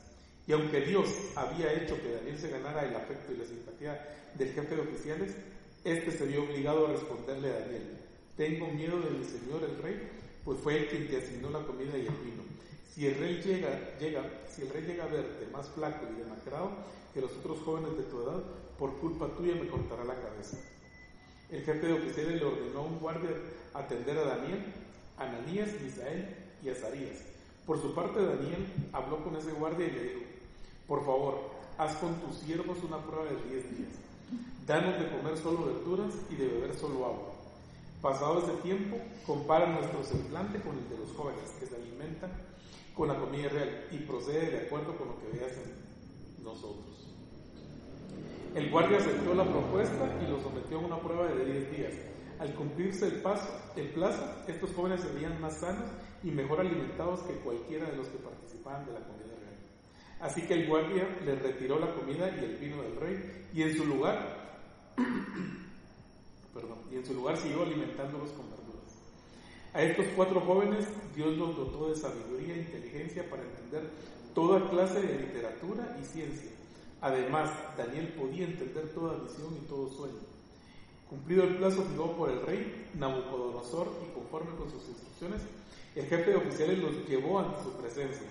Y 0.45 0.53
aunque 0.53 0.81
Dios 0.81 1.09
había 1.35 1.73
hecho 1.73 1.99
que 2.01 2.13
Daniel 2.13 2.37
se 2.37 2.49
ganara 2.49 2.85
el 2.85 2.95
afecto 2.95 3.33
y 3.33 3.37
la 3.37 3.45
simpatía 3.45 4.31
del 4.35 4.53
jefe 4.53 4.75
de 4.75 4.81
oficiales, 4.81 5.35
este 5.83 6.11
se 6.11 6.25
vio 6.25 6.43
obligado 6.43 6.87
a 6.87 6.91
responderle 6.91 7.49
a 7.49 7.59
Daniel, 7.59 7.97
tengo 8.37 8.67
miedo 8.67 8.99
de 8.99 9.09
mi 9.09 9.25
señor 9.25 9.63
el 9.63 9.81
rey, 9.81 10.09
pues 10.45 10.59
fue 10.59 10.77
él 10.77 10.87
quien 10.87 11.07
te 11.07 11.17
asignó 11.17 11.49
la 11.49 11.65
comida 11.65 11.97
y 11.97 12.01
el 12.01 12.15
vino. 12.23 12.43
Si 12.97 13.05
el 13.05 13.13
rey 13.19 13.43
llega, 13.43 15.03
a 15.03 15.07
verte 15.07 15.47
más 15.53 15.69
flaco 15.69 16.07
y 16.11 16.19
demacrado 16.19 16.71
que 17.13 17.21
los 17.21 17.31
otros 17.33 17.59
jóvenes 17.63 17.95
de 17.95 18.01
tu 18.05 18.23
edad, 18.23 18.41
por 18.79 18.97
culpa 18.97 19.27
tuya 19.37 19.53
me 19.53 19.67
cortará 19.67 20.03
la 20.03 20.15
cabeza. 20.15 20.57
El 21.51 21.61
jefe 21.61 21.85
de 21.85 21.93
oficiales 21.93 22.41
le 22.41 22.45
ordenó 22.45 22.79
a 22.79 22.81
un 22.81 22.97
guardia 22.97 23.29
atender 23.75 24.17
a 24.17 24.23
Daniel, 24.23 24.73
Ananías, 25.15 25.69
Misael 25.79 26.37
y 26.63 26.69
Azarías. 26.69 27.19
Por 27.67 27.79
su 27.79 27.93
parte, 27.93 28.19
Daniel 28.19 28.65
habló 28.91 29.23
con 29.23 29.35
ese 29.35 29.51
guardia 29.51 29.85
y 29.85 29.91
le 29.91 30.03
dijo, 30.03 30.21
por 30.87 31.05
favor, 31.05 31.51
haz 31.77 31.97
con 31.97 32.15
tus 32.15 32.37
siervos 32.37 32.79
una 32.81 32.97
prueba 32.97 33.25
de 33.25 33.35
10 33.53 33.77
días. 33.77 33.91
Danos 34.65 34.99
de 34.99 35.07
comer 35.11 35.37
solo 35.37 35.67
verduras 35.67 36.15
y 36.31 36.35
de 36.35 36.47
beber 36.47 36.75
solo 36.75 37.05
agua. 37.05 37.33
Pasado 38.01 38.39
ese 38.39 38.59
tiempo, 38.63 38.97
compara 39.27 39.67
nuestro 39.67 40.03
semblante 40.03 40.59
con 40.61 40.75
el 40.75 40.89
de 40.89 40.97
los 40.97 41.15
jóvenes 41.15 41.51
que 41.59 41.67
se 41.67 41.75
alimentan 41.75 42.46
con 42.97 43.07
la 43.07 43.15
comida 43.15 43.47
real 43.49 43.87
y 43.91 43.97
procede 43.99 44.49
de 44.49 44.57
acuerdo 44.65 44.97
con 44.97 45.09
lo 45.09 45.19
que 45.19 45.37
veas 45.37 45.51
en 45.53 46.43
nosotros. 46.43 47.07
El 48.55 48.71
guardia 48.71 48.97
aceptó 48.97 49.35
la 49.35 49.45
propuesta 49.45 50.17
y 50.19 50.27
lo 50.27 50.41
sometió 50.41 50.79
a 50.79 50.81
una 50.81 50.99
prueba 50.99 51.27
de 51.27 51.45
10 51.45 51.77
días. 51.77 51.93
Al 52.39 52.55
cumplirse 52.55 53.05
el, 53.05 53.21
paso, 53.21 53.47
el 53.75 53.89
plazo, 53.89 54.23
estos 54.47 54.73
jóvenes 54.73 55.01
serían 55.01 55.39
más 55.39 55.59
sanos 55.59 55.91
y 56.23 56.31
mejor 56.31 56.61
alimentados 56.61 57.21
que 57.21 57.33
cualquiera 57.35 57.85
de 57.87 57.97
los 57.97 58.07
que 58.07 58.17
participaban 58.17 58.85
de 58.87 58.93
la 58.93 58.99
comida 59.01 59.25
real. 59.25 59.57
Así 60.19 60.41
que 60.41 60.55
el 60.55 60.67
guardia 60.67 61.07
les 61.23 61.39
retiró 61.41 61.79
la 61.79 61.93
comida 61.93 62.29
y 62.29 62.43
el 62.43 62.55
vino 62.57 62.81
del 62.81 62.95
rey 62.95 63.47
y 63.53 63.61
en 63.61 63.77
su 63.77 63.85
lugar, 63.85 64.95
perdón, 66.53 66.79
y 66.91 66.95
en 66.95 67.05
su 67.05 67.13
lugar 67.13 67.37
siguió 67.37 67.61
alimentándolos 67.61 68.31
con. 68.31 68.56
A 69.77 69.83
estos 69.83 70.07
cuatro 70.15 70.41
jóvenes 70.41 70.87
Dios 71.15 71.37
los 71.37 71.55
dotó 71.55 71.89
de 71.89 71.95
sabiduría 71.95 72.55
e 72.55 72.61
inteligencia 72.61 73.29
para 73.29 73.43
entender 73.43 73.83
toda 74.33 74.67
clase 74.71 74.99
de 74.99 75.19
literatura 75.19 75.95
y 76.01 76.03
ciencia. 76.03 76.49
Además, 76.99 77.51
Daniel 77.77 78.07
podía 78.17 78.45
entender 78.45 78.89
toda 78.89 79.21
visión 79.21 79.55
y 79.55 79.67
todo 79.67 79.87
sueño. 79.87 80.17
Cumplido 81.07 81.43
el 81.43 81.57
plazo 81.57 81.83
fijado 81.83 82.17
por 82.17 82.31
el 82.31 82.41
rey 82.41 82.89
Nabucodonosor 82.95 83.93
y 84.01 84.15
conforme 84.15 84.55
con 84.55 84.71
sus 84.71 84.81
instrucciones, 84.89 85.43
El 85.93 86.07
jefe 86.07 86.31
de 86.31 86.37
oficiales 86.37 86.79
los 86.79 87.07
llevó 87.07 87.37
ante 87.37 87.61
su 87.61 87.71
presencia. 87.73 88.27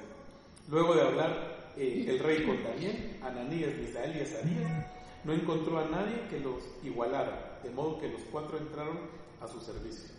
Luego 0.68 0.96
de 0.96 1.02
hablar 1.02 1.72
eh, 1.76 2.06
el 2.08 2.18
rey 2.18 2.44
con 2.44 2.60
Daniel, 2.64 3.20
Ananías, 3.22 3.70
Misael 3.76 4.16
y 4.16 4.20
Azarías, 4.20 4.86
no 5.22 5.32
encontró 5.32 5.78
a 5.78 5.84
nadie 5.84 6.26
que 6.28 6.40
los 6.40 6.56
igualara, 6.82 7.60
de 7.62 7.70
modo 7.70 8.00
que 8.00 8.08
los 8.08 8.22
cuatro 8.32 8.58
entraron 8.58 8.98
a 9.40 9.46
su 9.46 9.60
servicio. 9.60 10.15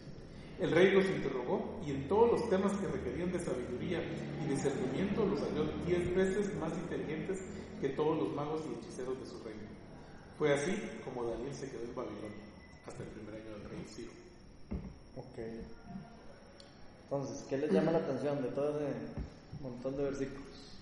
El 0.60 0.72
rey 0.72 0.92
los 0.92 1.06
interrogó 1.06 1.80
y 1.86 1.92
en 1.92 2.08
todos 2.08 2.32
los 2.32 2.50
temas 2.50 2.74
que 2.78 2.88
requerían 2.88 3.32
de 3.32 3.40
sabiduría 3.40 4.02
y 4.44 4.50
discernimiento 4.50 5.24
los 5.26 5.40
halló 5.42 5.66
diez 5.86 6.16
veces 6.16 6.56
más 6.56 6.74
inteligentes 6.74 7.40
que 7.80 7.90
todos 7.90 8.18
los 8.18 8.34
magos 8.34 8.64
y 8.66 8.74
hechiceros 8.80 9.20
de 9.20 9.26
su 9.28 9.44
reino. 9.44 9.62
Fue 10.38 10.54
así 10.54 10.74
como 11.06 11.26
Daniel 11.26 11.54
se 11.54 11.70
quedó 11.70 11.84
en 11.84 11.96
Babilonia 11.96 12.44
hasta 12.88 13.04
el 13.04 13.10
primer 13.10 13.36
año 13.36 13.52
del 13.52 13.70
rey 13.70 13.86
Ciro. 13.88 14.12
Ok. 15.16 15.38
Entonces, 17.04 17.46
¿qué 17.48 17.58
les 17.58 17.72
llama 17.72 17.92
la 17.92 18.00
atención 18.00 18.42
de 18.42 18.50
todo 18.50 18.80
ese 18.80 18.98
montón 19.62 19.96
de 19.96 20.04
versículos? 20.04 20.74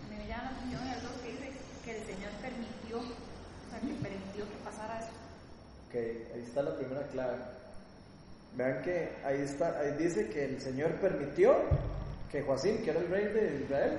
A 0.00 0.10
mí 0.10 0.16
me 0.16 0.26
llama 0.28 0.44
la 0.44 0.50
atención 0.50 0.82
algo 0.82 1.08
que 1.22 1.30
dice 1.32 1.52
que 1.84 1.98
el 1.98 2.06
Señor 2.06 2.30
permitió, 2.40 3.00
que 3.82 3.94
permitió 4.02 4.44
que 4.44 4.56
pasara 4.64 4.98
eso. 5.00 5.10
Ok, 5.88 5.94
ahí 6.34 6.42
está 6.46 6.62
la 6.62 6.76
primera 6.76 7.02
clave. 7.08 7.36
Vean 8.56 8.82
que 8.82 9.10
ahí 9.24 9.40
está, 9.42 9.78
ahí 9.80 9.92
dice 9.98 10.28
que 10.28 10.44
el 10.44 10.60
Señor 10.60 10.92
permitió 11.00 11.54
que 12.30 12.42
Joacim, 12.42 12.82
que 12.82 12.90
era 12.90 13.00
el 13.00 13.08
rey 13.08 13.24
de 13.26 13.60
Israel, 13.64 13.98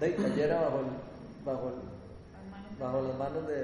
de 0.00 0.14
cayera 0.14 0.60
bajo, 0.62 0.80
el- 0.80 1.44
bajo, 1.44 1.68
el- 1.68 2.78
bajo 2.78 3.02
las 3.02 3.18
manos 3.18 3.46
de, 3.46 3.56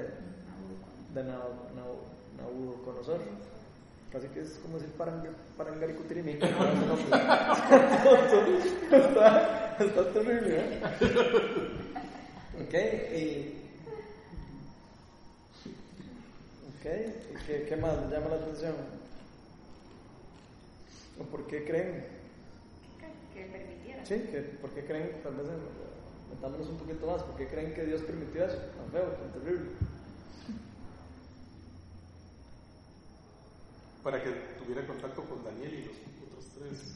de 1.13 1.23
Nabu- 1.23 1.69
Nabu- 1.75 2.05
Nabucodonosor. 2.37 3.19
Casi 4.11 4.27
que 4.29 4.41
es 4.41 4.59
como 4.63 4.77
decir 4.77 4.93
parang, 4.97 5.21
parangaricutirimí. 5.57 6.31
está, 8.91 9.75
está 9.79 10.13
terrible, 10.13 10.59
¿eh? 10.59 10.79
Ok, 12.61 12.73
y. 13.15 13.56
Ok, 16.79 16.85
¿y 16.85 17.45
qué, 17.45 17.65
qué 17.67 17.75
más 17.75 17.97
les 18.01 18.11
llama 18.11 18.29
la 18.29 18.35
atención? 18.35 18.75
¿O 21.19 21.23
por 21.23 21.47
qué 21.47 21.65
creen? 21.65 22.05
que, 22.99 23.33
que 23.33 23.45
él 23.45 23.51
permitiera. 23.51 24.05
Sí, 24.05 24.15
que, 24.31 24.41
¿por 24.61 24.69
qué 24.71 24.85
creen? 24.85 25.21
Tal 25.23 25.35
vez 25.35 25.47
metámonos 26.29 26.67
un 26.69 26.77
poquito 26.77 27.07
más. 27.07 27.23
¿Por 27.23 27.35
qué 27.35 27.47
creen 27.47 27.73
que 27.73 27.85
Dios 27.85 28.01
permitió 28.01 28.45
eso? 28.45 28.57
Tan 28.57 28.91
feo, 28.91 29.09
tan 29.11 29.31
terrible. 29.33 29.71
Para 34.03 34.23
que 34.23 34.29
tuviera 34.59 34.85
contacto 34.85 35.23
con 35.23 35.43
Daniel 35.43 35.73
y 35.73 35.85
los 35.85 35.97
otros 36.29 36.45
tres, 36.57 36.95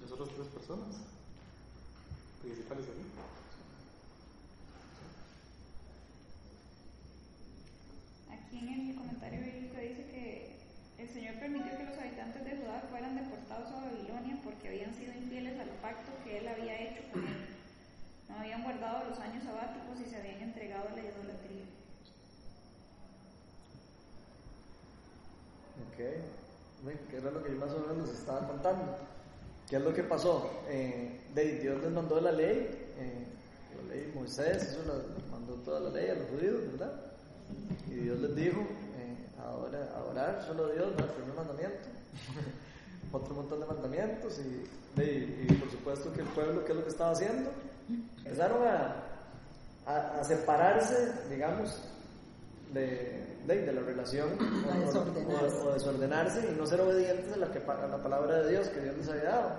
las 0.00 0.12
otras 0.12 0.28
tres 0.34 0.46
personas 0.48 0.96
principales 2.40 2.84
allí. 2.84 3.04
Aquí 8.46 8.58
en 8.58 8.90
el 8.90 8.96
comentario 8.96 9.40
bíblico 9.40 9.76
dice 9.80 10.04
que 10.10 10.56
el 10.98 11.08
Señor 11.08 11.34
permitió 11.40 11.76
que 11.76 11.84
los 11.84 11.98
habitantes 11.98 12.44
de 12.44 12.56
Judá 12.56 12.82
fueran 12.90 13.16
deportados 13.16 13.68
a 13.72 13.84
Babilonia 13.86 14.38
porque 14.44 14.68
habían 14.68 14.94
sido 14.94 15.12
infieles 15.14 15.58
al 15.60 15.68
pacto 15.82 16.12
que 16.24 16.38
él 16.38 16.48
había 16.48 16.80
hecho 16.80 17.02
con 17.12 17.22
él. 17.22 17.46
No 18.28 18.36
habían 18.38 18.62
guardado 18.62 19.08
los 19.10 19.18
años 19.18 19.44
sabáticos 19.44 20.00
y 20.00 20.10
se 20.10 20.16
habían 20.16 20.40
entregado 20.42 20.88
a 20.88 20.92
la 20.92 21.00
idolatría. 21.02 21.66
Ok, 25.86 25.96
que 27.10 27.16
era 27.16 27.30
lo 27.30 27.42
que 27.42 27.52
yo 27.52 27.58
más 27.58 27.72
o 27.72 27.80
menos 27.80 28.08
les 28.08 28.18
estaba 28.18 28.46
contando. 28.46 28.96
¿Qué 29.68 29.76
es 29.76 29.82
lo 29.82 29.92
que 29.92 30.02
pasó? 30.04 30.62
Eh, 30.68 31.20
Dios 31.34 31.82
les 31.82 31.90
mandó 31.90 32.20
la 32.20 32.32
ley, 32.32 32.68
eh, 32.98 33.26
la 33.76 33.94
ley 33.94 34.06
de 34.06 34.12
Moisés, 34.14 34.62
eso 34.62 34.82
la- 34.86 35.30
mandó 35.30 35.54
toda 35.56 35.80
la 35.80 35.90
ley 35.90 36.10
a 36.10 36.14
los 36.14 36.28
judíos, 36.30 36.60
¿verdad? 36.72 36.92
Y 37.96 38.00
Dios 38.00 38.18
les 38.20 38.34
dijo, 38.36 38.60
eh, 38.60 39.16
ahora, 39.42 39.78
adorar 39.96 40.44
solo 40.46 40.66
a 40.66 40.72
Dios, 40.72 40.88
el 40.98 41.04
primer 41.04 41.34
mandamiento. 41.34 41.88
Otro 43.12 43.34
montón 43.34 43.60
de 43.60 43.66
mandamientos 43.66 44.38
y, 44.38 45.00
de- 45.00 45.46
y 45.48 45.52
por 45.54 45.70
supuesto 45.70 46.12
que 46.12 46.20
el 46.20 46.26
pueblo, 46.28 46.64
¿qué 46.64 46.72
es 46.72 46.76
lo 46.78 46.84
que 46.84 46.90
estaba 46.90 47.12
haciendo? 47.12 47.50
Empezaron 48.18 48.66
a, 48.66 48.96
a, 49.86 50.20
a 50.20 50.24
separarse, 50.24 51.12
digamos, 51.30 51.80
de, 52.74 53.24
de, 53.46 53.62
de 53.64 53.72
la 53.72 53.80
relación 53.80 54.30
o- 54.38 54.70
A 54.70 54.76
o- 54.76 54.80
desordenarse. 54.86 55.56
o, 55.56 55.64
o 55.64 55.72
desordenarse 55.72 56.48
y 56.52 56.58
no 56.58 56.66
ser 56.66 56.80
obedientes 56.82 57.32
a 57.32 57.36
la, 57.36 57.50
que, 57.50 57.58
a 57.58 57.86
la 57.86 58.02
palabra 58.02 58.42
de 58.42 58.50
Dios 58.50 58.68
que 58.68 58.80
Dios 58.80 58.96
les 58.98 59.08
había 59.08 59.24
dado. 59.24 59.50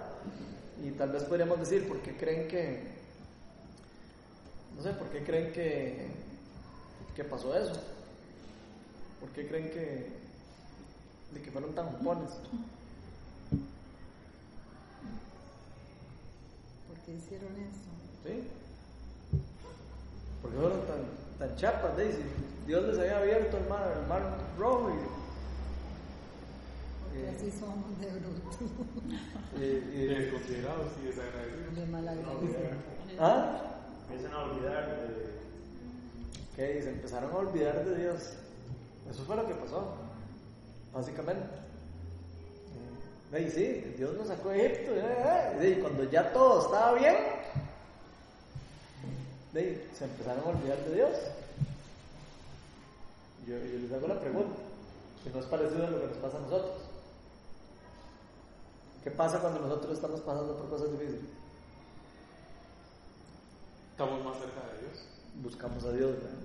Y 0.85 0.91
tal 0.91 1.11
vez 1.11 1.23
podríamos 1.23 1.59
decir, 1.59 1.87
¿por 1.87 1.99
qué 2.01 2.15
creen 2.15 2.47
que, 2.47 2.83
no 4.75 4.83
sé, 4.83 4.91
por 4.91 5.07
qué 5.09 5.23
creen 5.23 5.51
que, 5.53 6.07
que 7.15 7.23
pasó 7.23 7.57
eso? 7.57 7.73
¿Por 9.19 9.29
qué 9.29 9.47
creen 9.47 9.69
que, 9.71 10.07
de 11.33 11.41
que 11.41 11.51
fueron 11.51 11.73
tan 11.73 11.87
jupones? 11.87 12.29
¿Por 16.87 16.97
qué 17.05 17.13
hicieron 17.13 17.51
eso? 17.53 17.89
¿Sí? 18.23 18.43
¿Por 20.41 20.51
qué 20.51 20.57
fueron 20.57 20.81
tan, 20.85 21.01
tan 21.49 21.55
chapas? 21.57 21.93
Si 21.97 22.67
Dios 22.67 22.83
les 22.87 22.99
había 22.99 23.17
abierto 23.19 23.57
el 23.57 23.67
mar, 23.69 23.97
el 24.01 24.07
mar 24.07 24.37
rojo 24.57 24.89
y, 24.91 25.17
así 27.35 27.49
somos 27.51 27.99
de 27.99 28.07
brutos, 28.11 28.57
y- 29.59 29.63
y- 29.63 30.05
Desconsiderados 30.07 30.91
y 31.01 31.07
desagradecidos. 31.07 31.75
de 31.75 31.85
malagradecidos. 31.87 32.61
¿Ah? 33.19 33.61
Empiezan 34.09 34.33
a 34.33 34.43
olvidar 34.43 34.85
de, 34.87 35.37
que 36.55 36.83
se 36.83 36.89
empezaron 36.91 37.31
a 37.31 37.35
olvidar 37.37 37.83
de 37.85 37.95
Dios. 38.03 38.33
Eso 39.09 39.23
fue 39.25 39.35
lo 39.35 39.47
que 39.47 39.53
pasó, 39.55 39.93
básicamente. 40.93 41.45
Eh, 43.33 43.41
Y 43.47 43.51
sí, 43.51 43.93
Dios 43.97 44.15
nos 44.17 44.27
sacó 44.27 44.49
de 44.49 44.65
Egipto, 44.65 44.91
eh, 44.95 45.57
eh, 45.59 45.75
y 45.77 45.81
cuando 45.81 46.03
ya 46.05 46.31
todo 46.33 46.65
estaba 46.65 46.93
bien, 46.93 47.15
se 49.53 50.03
empezaron 50.05 50.43
a 50.43 50.49
olvidar 50.49 50.77
de 50.85 50.95
Dios. 50.95 51.11
Yo, 53.47 53.57
yo 53.57 53.79
les 53.79 53.91
hago 53.91 54.07
la 54.07 54.19
pregunta, 54.19 54.55
si 55.23 55.29
no 55.29 55.39
es 55.39 55.45
parecido 55.45 55.87
a 55.87 55.89
lo 55.89 56.01
que 56.01 56.07
nos 56.07 56.17
pasa 56.17 56.37
a 56.37 56.41
nosotros. 56.41 56.73
¿Qué 59.03 59.11
pasa 59.11 59.39
cuando 59.39 59.61
nosotros 59.61 59.93
estamos 59.93 60.19
pasando 60.21 60.57
por 60.57 60.69
cosas 60.69 60.91
difíciles? 60.91 61.21
Estamos 63.91 64.23
más 64.23 64.37
cerca 64.37 64.61
de 64.73 64.81
Dios. 64.81 65.05
Buscamos 65.41 65.83
a 65.85 65.91
Dios, 65.91 66.11
¿verdad? 66.11 66.37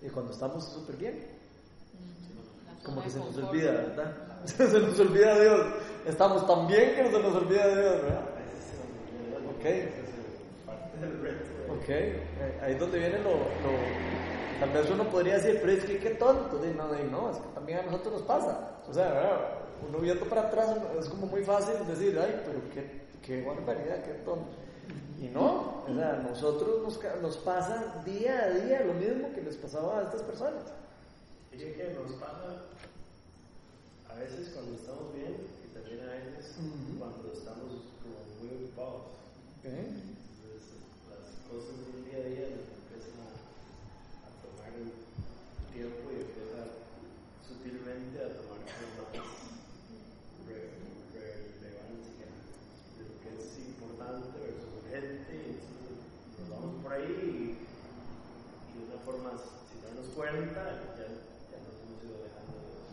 Y 0.00 0.08
cuando 0.08 0.32
estamos 0.32 0.64
súper 0.64 0.96
bien, 0.96 1.35
como 2.86 3.02
que 3.02 3.10
se 3.10 3.18
nos 3.18 3.36
olvida, 3.36 3.72
¿verdad? 3.72 4.12
se 4.44 4.64
nos 4.80 4.98
olvida 5.00 5.38
Dios. 5.40 5.66
Estamos 6.06 6.46
tan 6.46 6.66
bien 6.68 6.94
que 6.94 7.02
no 7.02 7.10
se 7.10 7.18
nos 7.22 7.34
olvida 7.34 7.66
Dios, 7.66 8.02
¿verdad? 8.02 8.20
Ok, 9.50 10.66
parte 10.66 10.98
del 11.00 11.20
reto. 11.20 11.44
ok. 11.74 11.88
Eh, 11.88 12.60
Ahí 12.62 12.72
es 12.74 12.80
donde 12.80 12.98
viene 12.98 13.18
lo, 13.18 13.30
lo- 13.32 14.06
Tal 14.60 14.70
vez 14.70 14.88
uno 14.88 15.04
podría 15.10 15.34
decir, 15.34 15.58
pero 15.60 15.72
es 15.72 15.84
que 15.84 15.98
qué 15.98 16.10
tonto. 16.10 16.58
No, 16.76 16.86
no, 17.10 17.30
es 17.30 17.36
que 17.36 17.48
también 17.54 17.80
a 17.80 17.82
nosotros 17.82 18.14
nos 18.14 18.22
pasa. 18.22 18.70
O 18.88 18.94
sea, 18.94 19.12
¿verdad? 19.12 19.40
uno 19.86 19.98
viendo 19.98 20.24
para 20.26 20.42
atrás 20.42 20.70
es 20.98 21.08
como 21.10 21.26
muy 21.26 21.42
fácil 21.42 21.74
decir, 21.86 22.18
ay, 22.18 22.40
pero 22.46 22.58
qué, 22.72 23.02
qué 23.22 23.44
barbaridad, 23.46 24.02
qué 24.04 24.12
tonto. 24.24 24.46
Y 25.20 25.28
no, 25.28 25.82
o 25.86 25.94
sea, 25.94 26.10
a 26.14 26.16
nosotros 26.22 26.82
nos, 26.82 26.98
nos 27.20 27.36
pasa 27.38 28.00
día 28.06 28.44
a 28.44 28.50
día 28.50 28.80
lo 28.86 28.94
mismo 28.94 29.30
que 29.34 29.42
les 29.42 29.56
pasaba 29.56 29.98
a 29.98 30.02
estas 30.04 30.22
personas. 30.22 30.62
Diría 31.52 31.74
que 31.74 31.94
nos 31.94 32.12
pasa 32.12 32.62
a 34.16 34.20
veces 34.20 34.48
cuando 34.54 34.72
estamos 34.80 35.12
bien 35.14 35.36
y 35.60 35.68
también 35.76 36.00
a 36.00 36.12
veces 36.16 36.56
Ujú. 36.56 36.98
cuando 36.98 37.32
estamos 37.32 37.68
como 38.00 38.18
muy 38.40 38.48
ocupados. 38.64 39.12
Entonces, 39.60 40.80
las 41.12 41.26
cosas 41.44 41.76
del 41.84 42.00
día 42.08 42.18
a 42.24 42.28
día 42.32 42.46
nos 42.56 42.64
empiezan 42.80 43.20
a, 43.20 43.28
a 44.24 44.30
tomar 44.40 44.72
el 44.72 44.88
tiempo 45.74 46.04
y 46.16 46.24
empieza 46.24 46.60
sutilmente 47.44 48.16
a 48.24 48.28
tomar 48.40 48.60
como 48.64 49.04
más 49.12 49.28
re- 50.48 50.80
relevancia 51.12 52.26
de 52.96 53.02
lo 53.04 53.14
que 53.20 53.28
es 53.36 53.52
importante 53.68 54.32
versus 54.40 54.70
urgente. 54.80 55.32
Y 55.36 55.60
entonces 55.60 55.98
nos 56.40 56.48
vamos 56.48 56.72
por 56.80 56.92
ahí 56.94 57.04
y, 57.04 57.68
y 57.68 58.70
de 58.80 58.80
una 58.86 58.98
forma, 59.04 59.30
sin 59.68 59.82
darnos 59.84 60.08
cuenta, 60.14 60.62
ya, 60.96 61.04
ya 61.04 61.58
nos 61.66 61.74
hemos 61.84 61.98
ido 62.06 62.16
dejando 62.22 62.54
de 62.54 62.70
Dios. 62.70 62.88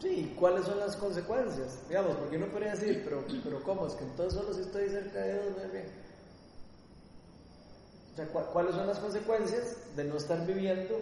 Sí, 0.00 0.31
¿y 0.31 0.31
¿cuáles 0.42 0.64
son 0.66 0.80
las 0.80 0.96
consecuencias? 0.96 1.78
Digamos, 1.88 2.16
porque 2.16 2.36
uno 2.36 2.46
podría 2.46 2.72
decir, 2.74 3.02
pero, 3.04 3.22
pero 3.44 3.62
¿cómo? 3.62 3.86
Es 3.86 3.92
que 3.94 4.02
entonces 4.02 4.40
solo 4.40 4.52
si 4.52 4.62
estoy 4.62 4.88
cerca 4.88 5.20
de 5.20 5.34
Dios, 5.34 5.56
me 5.56 5.68
bien. 5.68 5.86
O 8.12 8.16
sea, 8.16 8.26
¿cu- 8.26 8.52
¿cuáles 8.52 8.74
son 8.74 8.88
las 8.88 8.98
consecuencias 8.98 9.76
de 9.94 10.02
no 10.02 10.16
estar 10.16 10.44
viviendo 10.44 10.98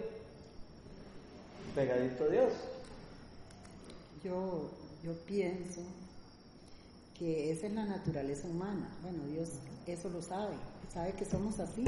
pegadito 1.73 2.23
a 2.25 2.27
Dios? 2.27 2.53
yo, 4.23 4.69
yo 5.03 5.13
pienso 5.25 5.81
que 7.17 7.51
esa 7.51 7.65
es 7.65 7.73
la 7.73 7.85
naturaleza 7.85 8.47
humana. 8.47 8.87
Bueno, 9.01 9.23
Dios 9.25 9.49
eso 9.87 10.09
lo 10.09 10.21
sabe, 10.21 10.53
sabe 10.93 11.13
que 11.13 11.25
somos 11.25 11.59
así. 11.59 11.83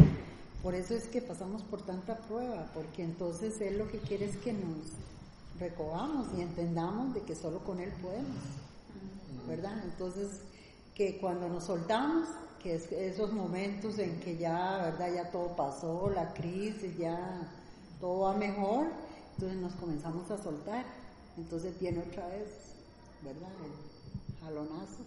Por 0.64 0.74
eso 0.74 0.96
es 0.96 1.04
que 1.06 1.22
pasamos 1.22 1.62
por 1.62 1.84
tanta 1.86 2.18
prueba, 2.18 2.72
porque 2.74 3.04
entonces 3.04 3.62
Él 3.62 3.78
lo 3.78 3.88
que 3.92 4.00
quiere 4.00 4.26
es 4.26 4.38
que 4.38 4.54
nos 4.54 4.78
recobamos 5.60 6.28
y 6.38 6.42
entendamos 6.42 7.14
de 7.14 7.22
que 7.22 7.36
solo 7.36 7.60
con 7.60 7.80
Él 7.80 7.92
podemos, 8.02 8.44
¿verdad? 9.48 9.84
Entonces, 9.84 10.42
que 10.96 11.20
cuando 11.20 11.50
nos 11.50 11.66
soltamos, 11.66 12.28
que 12.62 12.76
es 12.76 12.92
esos 12.92 13.34
momentos 13.34 14.00
en 14.00 14.20
que 14.20 14.38
ya, 14.38 14.78
¿verdad? 14.78 15.14
Ya 15.14 15.32
todo 15.32 15.56
pasó, 15.56 16.10
la 16.10 16.34
crisis, 16.34 16.98
ya 16.98 17.48
todo 18.00 18.22
va 18.22 18.34
mejor, 18.34 18.88
entonces 19.34 19.60
nos 19.60 19.74
comenzamos 19.74 20.30
a 20.32 20.38
soltar. 20.42 20.86
Entonces 21.38 21.80
viene 21.80 22.00
otra 22.00 22.28
vez, 22.28 22.48
¿verdad? 23.24 23.50
El 23.66 24.46
jalonazo. 24.46 25.04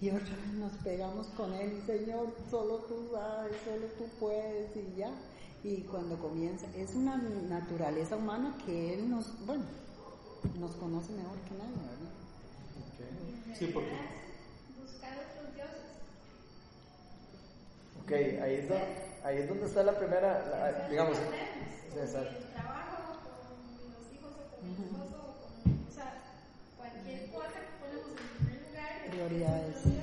Y 0.00 0.10
otra 0.10 0.36
vez 0.36 0.54
nos 0.54 0.72
pegamos 0.84 1.26
con 1.28 1.52
él, 1.52 1.82
Señor, 1.86 2.32
solo 2.50 2.76
tú 2.88 3.08
sabes, 3.12 3.52
solo 3.64 3.86
tú 3.98 4.04
puedes 4.20 4.70
y 4.76 4.96
ya. 4.96 5.10
Y 5.64 5.82
cuando 5.82 6.16
comienza, 6.18 6.66
es 6.76 6.94
una 6.94 7.16
naturaleza 7.16 8.16
humana 8.16 8.56
que 8.64 8.94
él 8.94 9.10
nos, 9.10 9.26
bueno, 9.44 9.64
nos 10.58 10.72
conoce 10.76 11.12
mejor 11.12 11.36
que 11.40 11.54
nadie, 11.54 11.74
¿verdad? 11.76 12.12
Sí, 13.58 13.66
porque 13.74 13.90
Buscar 14.78 15.12
otros 15.18 15.54
dioses. 15.54 15.82
Ok, 18.02 18.12
ahí 18.42 18.54
es, 18.54 18.68
donde, 18.68 18.86
ahí 19.24 19.38
es 19.38 19.48
donde 19.48 19.66
está 19.66 19.82
la 19.82 19.98
primera, 19.98 20.46
la- 20.48 20.88
digamos, 20.88 21.18
Con 21.18 21.98
exacto. 21.98 22.38
el 22.38 22.52
trabajo, 22.54 23.18
con 23.26 23.90
los 23.92 24.06
hijos 24.14 24.30
o 24.38 24.54
con 24.54 24.64
mi 24.64 24.72
esposo, 24.74 25.18
o 25.26 25.42
con, 25.42 25.86
o 25.88 25.92
sea, 25.92 26.22
cualquier 26.78 27.30
cosa 27.32 27.50
que 27.66 27.74
ponemos 27.82 28.10
en 28.14 28.46
primer 28.46 28.62
lugar. 28.70 29.10
Prioridades, 29.10 29.76
sí. 29.82 29.98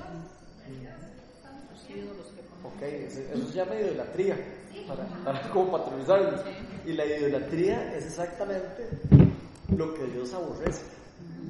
Ok, 2.64 2.82
eso, 2.82 3.20
eso 3.20 3.46
se 3.48 3.54
llama 3.54 3.76
idolatría, 3.76 4.36
para, 4.86 5.04
para 5.24 5.48
como 5.52 5.72
patronizarlo. 5.72 6.38
Y 6.84 6.92
la 6.92 7.04
idolatría 7.04 7.94
es 7.96 8.06
exactamente 8.06 8.88
lo 9.76 9.94
que 9.94 10.04
Dios 10.06 10.32
aborrece. 10.34 10.82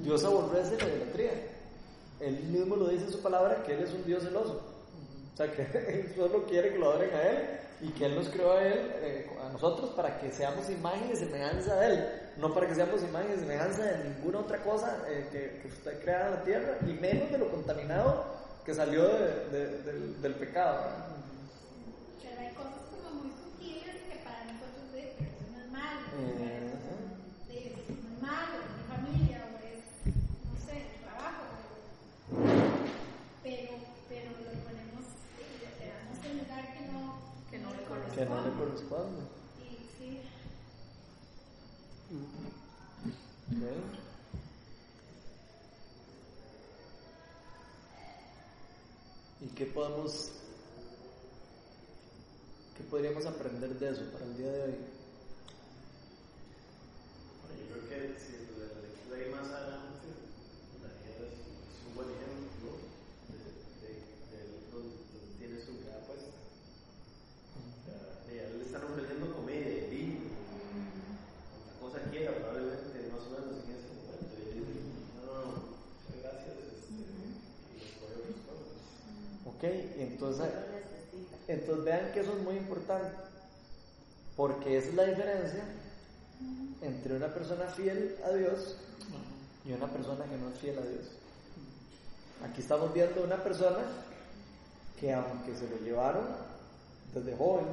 Dios 0.02 0.24
aborrece 0.24 0.76
la 0.78 0.88
idolatría. 0.88 1.30
Él 2.20 2.38
mismo 2.44 2.76
lo 2.76 2.88
dice 2.88 3.04
en 3.04 3.12
su 3.12 3.20
palabra 3.20 3.62
que 3.64 3.74
Él 3.74 3.82
es 3.82 3.92
un 3.92 4.04
Dios 4.04 4.22
celoso. 4.22 4.62
O 5.34 5.36
sea, 5.36 5.50
que 5.52 5.62
Él 5.88 6.12
solo 6.16 6.44
quiere 6.46 6.72
que 6.72 6.78
lo 6.78 6.90
adoren 6.90 7.14
a 7.14 7.22
Él 7.22 7.38
y 7.82 7.88
que 7.90 8.06
Él 8.06 8.14
nos 8.14 8.28
creó 8.30 8.52
a 8.52 8.62
Él, 8.62 8.90
eh, 9.02 9.26
a 9.46 9.52
nosotros, 9.52 9.90
para 9.90 10.18
que 10.18 10.30
seamos 10.32 10.70
imagen 10.70 11.10
y 11.12 11.16
semejanza 11.16 11.74
de 11.76 11.86
Él. 11.94 12.04
No 12.38 12.54
para 12.54 12.66
que 12.68 12.74
seamos 12.74 13.02
imagen 13.02 13.32
y 13.36 13.40
semejanza 13.40 13.82
de 13.82 14.04
ninguna 14.08 14.40
otra 14.40 14.62
cosa 14.62 15.02
eh, 15.08 15.28
que, 15.30 15.60
que 15.60 15.68
usted 15.68 16.00
crea 16.02 16.26
en 16.28 16.34
la 16.34 16.42
tierra, 16.42 16.78
y 16.86 16.92
menos 16.94 17.30
de 17.30 17.38
lo 17.38 17.50
contaminado 17.50 18.24
que 18.64 18.72
salió 18.74 19.02
de- 19.06 19.44
de- 19.50 19.82
del, 19.82 20.22
del 20.22 20.34
pecado. 20.36 20.78
Que 36.72 36.86
no, 36.92 37.18
Que 37.50 37.58
no 37.58 37.70
le 37.70 37.82
Que 38.14 38.24
no 38.24 38.46
le 38.46 38.52
corresponde. 38.52 39.22
Y 39.60 39.76
sí. 39.98 40.20
¿Y 49.42 49.48
qué 49.48 49.66
podemos, 49.66 50.30
qué 52.76 52.84
podríamos 52.84 53.26
aprender 53.26 53.78
de 53.78 53.90
eso 53.90 54.02
para 54.12 54.24
el 54.24 54.36
día 54.36 54.50
de 54.50 54.62
hoy? 54.62 54.95
Yo 57.56 57.64
creo 57.72 57.88
que 57.88 58.20
si 58.20 58.32
la 58.60 58.68
lectura 58.84 59.16
ahí 59.16 59.28
más 59.32 59.48
adelante, 59.48 60.06
Daniel 60.82 61.20
es, 61.24 61.40
es 61.40 61.78
un 61.88 61.92
buen 61.96 62.10
ejemplo 62.12 62.68
de, 63.32 63.38
de, 63.80 63.90
de 64.28 64.38
donde, 64.68 65.00
donde 65.08 65.32
tiene 65.40 65.56
su 65.64 65.72
mirada 65.80 66.04
puesta. 66.04 66.36
O 67.56 67.64
sea, 67.88 68.20
él 68.28 68.58
le 68.60 68.64
están 68.68 68.84
ofreciendo 68.84 69.32
comedia 69.32 69.72
y 69.72 69.90
vino, 69.90 70.28
cuanta 71.48 71.72
cosa 71.80 71.98
quiera, 72.10 72.36
probablemente 72.36 73.08
más 73.08 73.24
o 73.24 73.30
menos 73.32 73.64
en 73.64 73.72
ese 73.72 73.88
momento. 73.96 74.36
Y 74.36 74.52
él 74.52 74.60
dice, 74.60 74.84
no, 75.16 75.24
no, 75.24 75.32
no, 75.40 75.72
muchas 75.96 76.20
gracias, 76.20 76.54
este, 76.76 76.92
y 76.92 77.88
otras 78.04 78.44
cosas. 78.44 78.76
Ok, 79.48 79.64
entonces, 79.96 80.48
entonces 81.48 81.84
vean 81.84 82.12
que 82.12 82.20
eso 82.20 82.36
es 82.36 82.42
muy 82.44 82.56
importante, 82.56 83.16
porque 84.36 84.76
esa 84.76 84.88
es 84.88 84.94
la 84.94 85.04
diferencia 85.06 85.64
entre 86.82 87.16
una 87.16 87.28
persona 87.28 87.66
fiel 87.66 88.16
a 88.24 88.30
Dios 88.30 88.76
y 89.64 89.72
una 89.72 89.86
persona 89.88 90.24
que 90.24 90.36
no 90.36 90.50
es 90.50 90.58
fiel 90.58 90.78
a 90.78 90.82
Dios. 90.82 91.06
Aquí 92.44 92.60
estamos 92.60 92.92
viendo 92.92 93.22
una 93.22 93.36
persona 93.36 93.78
que 95.00 95.12
aunque 95.12 95.54
se 95.54 95.68
lo 95.68 95.76
llevaron 95.84 96.24
desde 97.14 97.36
joven, 97.36 97.66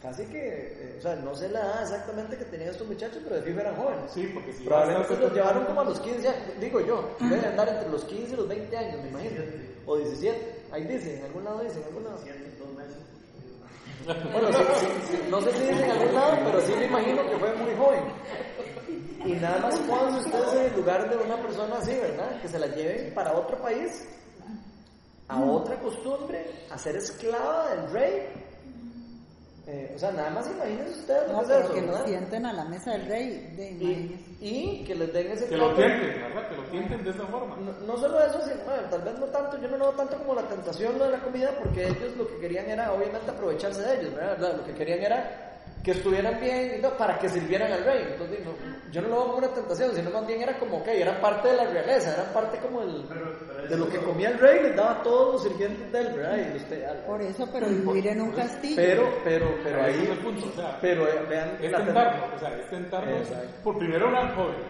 casi 0.00 0.24
que, 0.26 0.38
eh, 0.42 0.96
o 0.98 1.02
sea, 1.02 1.16
no 1.16 1.34
sé 1.34 1.48
la 1.48 1.60
edad 1.60 1.82
exactamente 1.82 2.36
que 2.36 2.44
tenían 2.44 2.70
estos 2.70 2.86
muchachos, 2.86 3.18
pero 3.22 3.36
de 3.36 3.42
fijo 3.42 3.60
eran 3.60 3.76
jóvenes. 3.76 4.10
sí, 4.12 4.30
porque 4.32 4.52
si 4.52 4.64
Probablemente 4.64 5.16
los 5.16 5.32
llevaron 5.32 5.64
como 5.64 5.80
a 5.80 5.84
los 5.84 6.00
15 6.00 6.28
años, 6.28 6.42
digo 6.60 6.80
yo, 6.80 7.16
deben 7.20 7.44
andar 7.44 7.68
entre 7.68 7.88
los 7.88 8.04
15 8.04 8.32
y 8.32 8.36
los 8.36 8.48
20 8.48 8.76
años, 8.76 9.02
me 9.02 9.08
imagino. 9.08 9.42
O 9.86 9.96
17, 9.96 10.64
ahí 10.70 10.84
dice, 10.84 11.18
en 11.18 11.24
algún 11.24 11.44
lado 11.44 11.60
dice, 11.60 11.78
en 11.78 11.84
algún 11.84 12.04
lado. 12.04 12.18
Bueno, 14.04 14.48
no 15.30 15.40
sé 15.40 15.52
si 15.52 15.64
dice 15.66 15.84
en 15.84 15.90
algún 15.90 16.14
lado, 16.14 16.36
pero 16.44 16.60
sí 16.62 16.72
me 16.74 16.86
imagino 16.86 17.22
que 17.28 17.36
fue 17.38 17.54
muy 17.54 17.74
joven. 17.76 18.02
Y 19.24 19.32
nada 19.34 19.58
más 19.60 19.78
pónganse 19.78 20.26
ustedes 20.26 20.52
en 20.54 20.72
el 20.72 20.76
lugar 20.76 21.08
de 21.08 21.16
una 21.16 21.36
persona 21.36 21.76
así, 21.78 21.92
¿verdad? 21.94 22.40
Que 22.40 22.48
se 22.48 22.58
la 22.58 22.66
lleven 22.66 23.14
para 23.14 23.32
otro 23.32 23.60
país, 23.62 24.08
a 25.28 25.40
otra 25.40 25.78
costumbre, 25.78 26.44
a 26.70 26.78
ser 26.78 26.96
esclava 26.96 27.74
del 27.74 27.92
rey. 27.92 28.28
Eh, 29.64 29.92
o 29.94 29.98
sea, 29.98 30.10
nada 30.10 30.30
más 30.30 30.50
imagínense 30.50 30.90
ustedes 30.90 31.28
lo 31.28 31.34
No, 31.34 31.38
que 31.38 31.44
es 31.44 31.48
pero 31.50 31.60
eso, 31.64 31.74
que 31.74 31.80
¿verdad? 31.82 32.04
sienten 32.04 32.46
a 32.46 32.52
la 32.52 32.64
mesa 32.64 32.90
del 32.92 33.06
rey, 33.06 33.52
de 33.56 33.70
Y, 33.70 34.36
y 34.40 34.84
que 34.84 34.94
les 34.96 35.12
den 35.12 35.30
ese 35.30 35.46
Que 35.46 35.56
lo 35.56 35.72
tienten, 35.74 36.20
¿verdad? 36.20 36.48
Que 36.48 36.56
lo 36.56 36.62
tienten 36.64 37.04
de 37.04 37.10
esa 37.10 37.26
forma. 37.26 37.56
No, 37.56 37.72
no 37.86 37.96
solo 37.96 38.20
eso, 38.26 38.40
sino, 38.42 38.56
bueno, 38.64 38.82
tal 38.90 39.02
vez 39.02 39.18
no 39.20 39.26
tanto, 39.26 39.60
yo 39.60 39.68
no 39.68 39.76
lo 39.76 39.84
veo 39.86 39.94
tanto 39.94 40.18
como 40.18 40.34
la 40.34 40.42
tentación 40.48 40.98
lo 40.98 41.04
de 41.04 41.10
la 41.12 41.20
comida, 41.22 41.50
porque 41.62 41.86
ellos 41.86 42.16
lo 42.16 42.26
que 42.26 42.38
querían 42.40 42.68
era 42.70 42.92
obviamente 42.92 43.30
aprovecharse 43.30 43.82
de 43.82 44.00
ellos, 44.00 44.14
¿verdad? 44.16 44.56
Lo 44.56 44.64
que 44.64 44.74
querían 44.74 44.98
era 44.98 45.51
que 45.82 45.90
estuvieran 45.92 46.38
bien 46.40 46.80
¿no? 46.80 46.96
para 46.96 47.18
que 47.18 47.28
sirvieran 47.28 47.72
al 47.72 47.84
rey. 47.84 48.06
Entonces, 48.12 48.38
no, 48.44 48.52
yo 48.92 49.02
no 49.02 49.08
lo 49.08 49.14
veo 49.16 49.24
como 49.26 49.38
una 49.38 49.48
tentación, 49.54 49.94
sino 49.94 50.10
más 50.10 50.26
bien 50.26 50.42
era 50.42 50.58
como 50.58 50.82
que 50.84 51.00
eran 51.00 51.20
parte 51.20 51.48
de 51.48 51.56
la 51.56 51.64
realeza, 51.64 52.14
eran 52.14 52.32
parte 52.32 52.58
como 52.58 52.82
el, 52.82 53.04
Pero- 53.08 53.38
pero 53.48 53.68
de 53.68 53.76
lo 53.76 53.88
que 53.88 53.98
comía 53.98 54.28
el 54.30 54.38
rey, 54.38 54.62
les 54.62 54.76
daba 54.76 55.00
a 55.00 55.02
todos 55.02 55.32
los 55.34 55.42
sirvientes 55.42 55.90
de 55.92 56.00
él, 56.00 56.08
¿verdad? 56.14 56.36
Y 56.38 56.54
los 56.54 56.62
pe- 56.64 56.86
al- 56.86 56.98
Por 57.04 57.20
eso, 57.22 57.48
pero 57.52 57.66
vivir 57.68 58.06
en 58.08 58.20
un 58.20 58.30
castillo. 58.32 58.76
pero, 58.76 59.08
pero, 59.24 59.54
pero 59.64 59.82
ahí, 59.82 59.94
es 60.02 60.08
el 60.10 60.18
punto, 60.18 60.46
o 60.46 60.52
sea, 60.52 60.78
pero 60.80 61.08
eh, 61.08 61.26
vean 61.28 61.58
es 61.60 61.70
la 61.72 61.84
tentarlo, 61.84 62.36
o 62.36 62.38
sea, 62.38 62.56
es 62.58 62.70
tentarlo. 62.70 63.16
Exacto. 63.16 63.48
Por 63.64 63.78
primero 63.78 64.08
eran 64.08 64.34
jóvenes, 64.36 64.66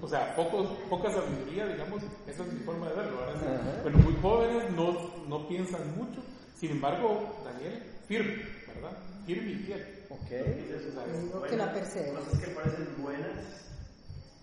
o 0.00 0.08
sea, 0.08 0.34
pocos, 0.34 0.66
poca 0.88 1.10
sabiduría, 1.10 1.66
digamos, 1.66 2.02
esa 2.26 2.42
es 2.42 2.52
mi 2.52 2.60
forma 2.60 2.88
de 2.88 2.94
verlo. 2.94 3.18
¿verdad? 3.18 3.34
Ajá. 3.60 3.82
Bueno, 3.82 3.98
muy 3.98 4.14
jóvenes, 4.22 4.70
no, 4.70 5.10
no 5.28 5.46
piensan 5.48 5.94
mucho, 5.96 6.22
sin 6.56 6.70
embargo, 6.70 7.34
Daniel, 7.44 7.82
firme, 8.08 8.42
¿verdad? 8.74 8.96
Firme 9.26 9.50
y 9.52 9.54
fiel. 9.56 10.03
Ok. 10.14 10.30
Digo 10.30 11.42
que 11.42 11.56
la 11.56 11.72
perseverancia. 11.72 12.24
Cosas 12.24 12.40
que 12.40 12.50
parecen 12.54 13.02
buenas, 13.02 13.38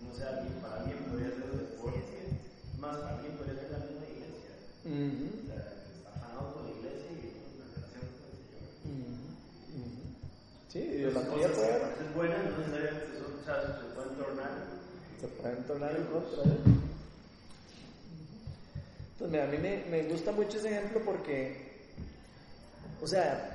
no 0.00 0.14
sé, 0.14 0.24
para 0.60 0.76
alguien 0.82 0.98
podría 1.04 1.30
ser 1.30 1.44
el 1.52 1.58
deporte, 1.58 2.18
más 2.78 2.96
para 2.98 3.16
alguien 3.16 3.36
podría 3.36 3.54
ser 3.56 3.70
la 3.72 3.78
misma 3.78 4.04
iglesia. 4.06 4.52
Ujú. 4.84 5.26
O 5.32 5.46
sea, 5.48 5.62
que 5.72 5.92
está 5.96 6.10
afanado 6.16 6.54
con 6.54 6.62
la 6.66 6.72
iglesia 6.76 7.08
y 7.12 7.14
una 7.56 7.66
relación 7.72 8.04
con 8.12 8.26
el 8.28 8.36
Señor. 8.42 8.62
Ujú. 8.84 9.16
Ujú. 9.80 10.02
Sí, 10.72 10.80
Las 10.80 10.96
idolatría 10.96 11.48
cosas 11.48 11.56
puede 11.56 11.72
que 11.72 11.80
parecen 11.82 12.10
buenas 12.14 12.40
no 12.44 12.50
necesariamente 12.58 13.12
son, 13.18 13.30
o 13.32 13.44
sea, 13.44 13.56
se 13.62 13.86
pueden 13.94 14.14
tornar. 14.16 14.52
se 15.20 15.28
pueden 15.28 15.62
tornar 15.64 15.92
en 15.96 16.04
contra. 16.06 16.42
Entonces, 19.12 19.30
mira, 19.30 19.44
a 19.44 19.46
mí 19.48 19.58
me, 19.58 19.84
me 19.90 20.02
gusta 20.10 20.32
mucho 20.32 20.58
ese 20.58 20.68
ejemplo 20.70 21.00
porque, 21.04 21.72
o 23.00 23.06
sea, 23.06 23.51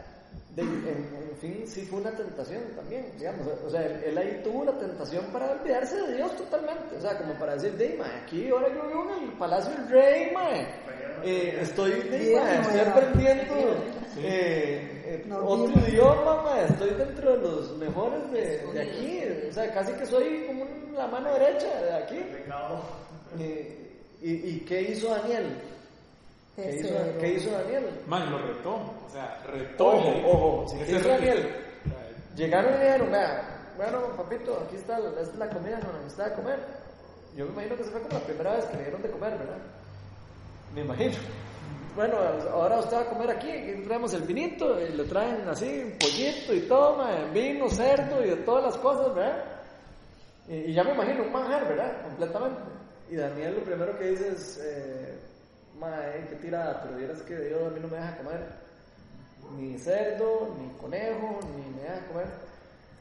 de- 0.63 0.91
en, 0.91 1.09
en 1.31 1.37
fin, 1.39 1.67
sí 1.67 1.81
fue 1.85 1.99
una 2.01 2.11
tentación 2.11 2.61
también, 2.75 3.05
digamos. 3.17 3.47
O 3.65 3.69
sea, 3.69 3.85
él, 3.85 4.03
él 4.05 4.17
ahí 4.17 4.41
tuvo 4.43 4.65
la 4.65 4.73
tentación 4.77 5.25
para 5.31 5.51
olvidarse 5.51 5.95
de 6.01 6.15
Dios 6.15 6.35
totalmente. 6.35 6.95
O 6.97 7.01
sea, 7.01 7.17
como 7.17 7.33
para 7.39 7.53
decir, 7.55 7.73
de 7.77 7.95
mae, 7.97 8.11
aquí 8.23 8.49
ahora 8.49 8.67
yo 8.73 8.87
vivo 8.87 9.07
en 9.17 9.23
el 9.25 9.33
palacio 9.37 9.71
del 9.73 9.89
rey, 9.89 10.31
mae. 10.33 10.67
Eh, 11.23 11.59
estoy, 11.61 11.91
mae, 12.35 12.61
estoy 12.61 12.79
aprendiendo 12.79 13.53
eh, 14.19 15.03
eh, 15.05 15.25
otro 15.41 15.87
idioma, 15.87 16.41
mae, 16.43 16.65
estoy 16.65 16.89
dentro 16.91 17.31
de 17.33 17.37
los 17.37 17.77
mejores 17.77 18.31
de, 18.31 18.57
de 18.73 18.81
aquí. 18.81 19.21
O 19.49 19.53
sea, 19.53 19.71
casi 19.73 19.93
que 19.93 20.05
soy 20.05 20.45
como 20.47 20.65
la 20.95 21.07
mano 21.07 21.33
derecha 21.33 21.81
de 21.81 21.93
aquí. 21.93 22.19
Eh, 23.39 23.83
¿Y, 24.21 24.31
y 24.31 24.59
qué 24.67 24.81
hizo 24.81 25.09
Daniel? 25.09 25.45
¿Qué 26.57 26.75
hizo, 26.75 26.87
Tercero. 26.87 27.19
qué 27.19 27.33
hizo 27.33 27.51
Daniel? 27.51 28.01
Man, 28.07 28.31
lo 28.31 28.39
retó. 28.39 28.73
O 29.05 29.09
sea, 29.11 29.43
retó. 29.45 29.89
Ojo, 29.89 30.11
ojo, 30.25 30.65
¿qué 30.75 30.91
hizo 30.91 31.07
Daniel? 31.07 31.55
Llegaron 32.35 32.73
y 32.73 32.77
dijeron, 32.83 33.11
vea, 33.11 33.73
bueno, 33.77 34.15
papito, 34.17 34.63
aquí 34.65 34.75
está, 34.75 34.97
esta 34.97 35.21
es 35.21 35.35
la 35.35 35.49
comida, 35.49 35.79
no 35.79 35.93
necesita 35.99 36.29
de 36.29 36.35
comer. 36.35 36.59
Yo 37.35 37.45
me 37.45 37.51
imagino 37.51 37.75
que 37.75 37.83
se 37.83 37.91
fue 37.91 38.01
como 38.01 38.13
la 38.15 38.25
primera 38.25 38.55
vez 38.55 38.65
que 38.65 38.77
le 38.77 38.83
dieron 38.83 39.01
de 39.03 39.11
comer, 39.11 39.37
¿verdad? 39.37 39.57
Me 40.73 40.81
imagino. 40.81 41.15
Bueno, 41.95 42.17
ahora 42.51 42.79
usted 42.79 42.97
va 42.97 43.01
a 43.01 43.09
comer 43.09 43.29
aquí, 43.29 43.51
aquí 43.51 43.83
traemos 43.85 44.13
el 44.15 44.23
vinito, 44.23 44.81
y 44.81 44.93
le 44.93 45.03
traen 45.03 45.47
así, 45.47 45.83
un 45.83 45.97
pollito 45.99 46.55
y 46.55 46.61
todo, 46.61 46.97
mae, 46.97 47.29
vino, 47.29 47.69
cerdo 47.69 48.25
y 48.25 48.29
de 48.29 48.37
todas 48.37 48.63
las 48.63 48.77
cosas, 48.77 49.13
¿verdad? 49.13 49.43
Y, 50.47 50.55
y 50.55 50.73
ya 50.73 50.83
me 50.83 50.93
imagino 50.93 51.21
un 51.21 51.31
manjar, 51.31 51.67
¿verdad? 51.67 52.01
Completamente. 52.01 52.61
Y 53.11 53.15
Daniel 53.15 53.55
lo 53.57 53.63
primero 53.63 53.97
que 53.99 54.05
dice 54.09 54.29
es, 54.29 54.59
eh, 54.63 55.19
mae, 55.79 56.25
qué 56.29 56.35
tirada, 56.35 56.81
pero 56.83 56.97
vieras 56.97 57.21
que 57.21 57.35
Dios 57.35 57.61
a 57.67 57.69
mí 57.69 57.79
no 57.79 57.87
me 57.87 57.97
deja 57.97 58.17
comer 58.17 58.67
ni 59.55 59.77
cerdo, 59.77 60.55
ni 60.59 60.69
conejo, 60.79 61.39
ni 61.55 61.75
me 61.75 61.83
deja 61.83 62.07
comer. 62.07 62.27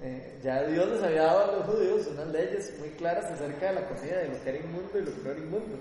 Eh, 0.02 0.38
ya 0.42 0.62
Dios 0.64 0.88
les 0.88 1.02
había 1.02 1.22
dado 1.22 1.44
a 1.44 1.56
los 1.56 1.66
judíos 1.66 2.06
unas 2.08 2.28
leyes 2.28 2.74
muy 2.78 2.90
claras 2.90 3.24
acerca 3.24 3.68
de 3.68 3.80
la 3.80 3.88
comida, 3.88 4.18
de 4.18 4.28
lo 4.28 4.42
que 4.42 4.48
era 4.50 4.58
inmundo 4.58 4.90
y 4.94 5.02
lo 5.02 5.14
que 5.14 5.22
no 5.22 5.30
era 5.30 5.40
inmundo. 5.40 5.78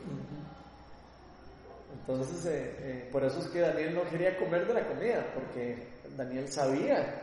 Entonces, 1.94 2.46
eh, 2.46 2.76
eh, 2.80 3.10
por 3.12 3.24
eso 3.24 3.40
es 3.40 3.48
que 3.48 3.60
Daniel 3.60 3.96
no 3.96 4.10
quería 4.10 4.38
comer 4.38 4.68
de 4.68 4.74
la 4.74 4.88
comida, 4.88 5.26
porque 5.34 5.88
Daniel 6.16 6.52
sabía 6.52 7.22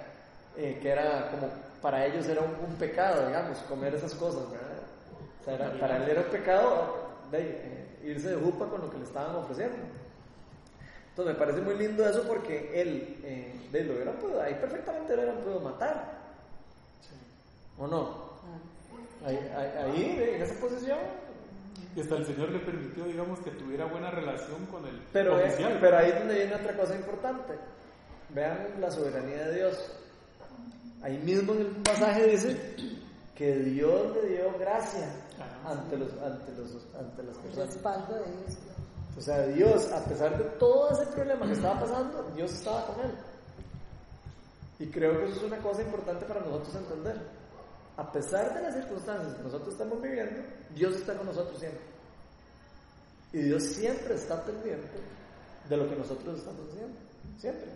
que 0.55 0.87
era 0.87 1.31
como, 1.31 1.49
para 1.81 2.05
ellos 2.05 2.27
era 2.29 2.43
un, 2.43 2.77
pecado, 2.77 3.27
digamos, 3.27 3.57
comer 3.61 3.95
esas 3.95 4.15
cosas, 4.15 4.51
¿verdad? 4.51 4.69
O 5.41 5.45
sea, 5.45 5.81
para 5.81 5.97
él 5.97 6.11
era 6.11 6.21
un 6.21 6.27
pecado 6.27 7.09
de, 7.31 7.82
irse 8.05 8.31
de 8.31 8.37
jupa 8.37 8.69
con 8.69 8.81
lo 8.81 8.91
que 8.91 8.99
le 8.99 9.05
estaban 9.05 9.37
ofreciendo. 9.37 9.77
Entonces 11.11 11.35
me 11.35 11.39
parece 11.39 11.61
muy 11.61 11.77
lindo 11.77 12.09
eso 12.09 12.23
porque 12.27 12.71
él, 12.81 13.21
eh, 13.23 13.55
de 13.71 13.85
lo 13.85 13.95
hubieran 13.95 14.17
podido, 14.17 14.41
ahí 14.41 14.55
perfectamente 14.55 15.15
lo 15.15 15.23
hubieran 15.23 15.43
podido 15.43 15.61
matar. 15.61 16.19
¿O 17.79 17.87
no? 17.87 18.33
Ahí, 19.25 19.37
ahí, 19.57 19.71
ahí, 19.79 20.35
en 20.35 20.43
esa 20.43 20.55
posición. 20.61 20.99
Y 21.95 22.01
hasta 22.01 22.17
el 22.17 22.27
Señor 22.27 22.51
le 22.51 22.59
permitió, 22.61 23.05
digamos, 23.05 23.39
que 23.41 23.51
tuviera 23.51 23.85
buena 23.85 24.11
relación 24.11 24.65
con 24.67 24.87
el 24.87 24.99
Pero, 25.13 25.39
eh, 25.39 25.45
oficial. 25.45 25.79
pero 25.81 25.99
ahí 25.99 26.11
es 26.11 26.19
donde 26.19 26.35
viene 26.35 26.55
otra 26.55 26.77
cosa 26.77 26.95
importante. 26.97 27.53
Vean 28.31 28.69
la 28.81 28.91
soberanía 28.91 29.49
de 29.49 29.55
Dios. 29.57 29.99
Ahí 31.03 31.19
mismo 31.19 31.53
en 31.53 31.61
el 31.61 31.67
pasaje 31.83 32.27
dice 32.27 32.57
que 33.35 33.57
Dios 33.57 34.17
le 34.17 34.29
dio 34.29 34.59
gracia. 34.59 35.09
Ante, 35.67 35.97
los, 35.97 36.13
ante, 36.23 36.53
los, 36.53 36.71
ante 36.99 37.23
las 37.23 37.37
El 37.37 37.43
personas. 37.43 37.75
respaldo 37.75 38.15
de 38.15 38.25
Dios. 38.25 38.59
O 39.17 39.21
sea, 39.21 39.47
Dios, 39.49 39.93
a 39.93 40.05
pesar 40.05 40.39
de 40.39 40.45
todo 40.59 40.91
ese 40.93 41.07
problema 41.13 41.47
que 41.47 41.53
estaba 41.53 41.81
pasando, 41.81 42.23
Dios 42.35 42.53
estaba 42.53 42.87
con 42.87 43.01
él. 43.05 43.11
Y 44.79 44.87
creo 44.87 45.19
que 45.19 45.27
eso 45.27 45.37
es 45.37 45.43
una 45.43 45.59
cosa 45.59 45.83
importante 45.83 46.25
para 46.25 46.41
nosotros 46.41 46.75
entender. 46.75 47.17
A 47.97 48.11
pesar 48.11 48.55
de 48.55 48.63
las 48.63 48.75
circunstancias 48.75 49.35
que 49.35 49.43
nosotros 49.43 49.69
estamos 49.75 50.01
viviendo, 50.01 50.43
Dios 50.75 50.97
está 50.97 51.15
con 51.17 51.27
nosotros 51.27 51.59
siempre. 51.59 51.83
Y 53.35 53.43
Dios 53.43 53.63
siempre 53.65 54.15
está 54.15 54.43
pendiente 54.45 54.91
de 55.69 55.77
lo 55.77 55.89
que 55.89 55.97
nosotros 55.97 56.39
estamos 56.39 56.69
haciendo. 56.71 56.99
Siempre. 57.39 57.67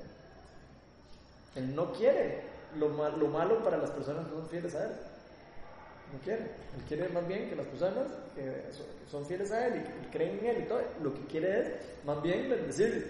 Él 1.54 1.74
no 1.74 1.92
quiere 1.92 2.42
lo, 2.76 2.88
ma- 2.90 3.10
lo 3.10 3.28
malo 3.28 3.62
para 3.62 3.76
las 3.78 3.90
personas 3.90 4.26
que 4.26 4.32
son 4.34 4.48
fieles 4.48 4.74
a 4.74 4.84
Él. 4.84 4.92
No 6.12 6.18
quiere. 6.24 6.42
Él 6.42 6.82
quiere 6.88 7.08
más 7.08 7.26
bien 7.26 7.48
que 7.48 7.56
las 7.56 7.66
personas 7.66 8.06
que 8.34 8.62
son, 9.10 9.24
fieles 9.26 9.50
a 9.52 9.66
Él 9.66 9.84
y 10.02 10.10
creen 10.10 10.38
en 10.40 10.46
Él 10.46 10.62
y 10.64 10.68
todo, 10.68 10.80
lo 11.02 11.12
que 11.14 11.20
quiere 11.26 11.60
es 11.60 11.72
más 12.04 12.22
bien 12.22 12.48
bendecirles. 12.48 13.04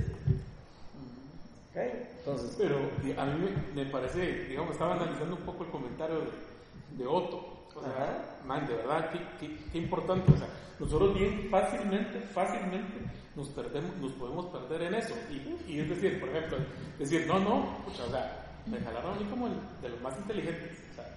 ¿Ok? 1.70 1.76
Entonces, 2.18 2.56
Pero 2.58 2.78
a 3.20 3.26
mí 3.26 3.50
me, 3.74 3.84
me 3.84 3.90
parece, 3.90 4.44
digamos, 4.44 4.72
estaba 4.72 4.94
analizando 4.94 5.36
un 5.36 5.42
poco 5.42 5.64
el 5.64 5.70
comentario 5.70 6.20
de, 6.20 7.02
de 7.02 7.06
Otto. 7.06 7.66
O 7.74 7.80
sea, 7.82 7.90
Ajá. 7.90 8.24
man, 8.46 8.66
de 8.66 8.74
verdad, 8.74 9.10
qué, 9.10 9.18
qué, 9.38 9.56
qué 9.70 9.78
importante. 9.78 10.32
O 10.32 10.36
sea, 10.38 10.48
nosotros 10.78 11.14
bien 11.14 11.48
fácilmente, 11.50 12.20
fácilmente 12.20 12.94
nos 13.34 13.48
perdemos, 13.50 13.94
nos 13.98 14.12
podemos 14.12 14.46
perder 14.46 14.82
en 14.82 14.94
eso. 14.94 15.14
Y, 15.30 15.72
y 15.72 15.80
es 15.80 15.88
decir, 15.90 16.18
por 16.18 16.30
ejemplo, 16.30 16.56
decir, 16.98 17.26
no, 17.26 17.38
no, 17.38 17.76
o 17.86 17.90
sea, 17.94 18.60
me 18.66 18.78
jalaron 18.80 19.12
a 19.14 19.20
mí 19.20 19.24
como 19.28 19.46
el 19.48 19.52
de 19.82 19.90
los 19.90 20.00
más 20.00 20.16
inteligentes. 20.16 20.78
O 20.92 20.94
sea, 20.94 21.14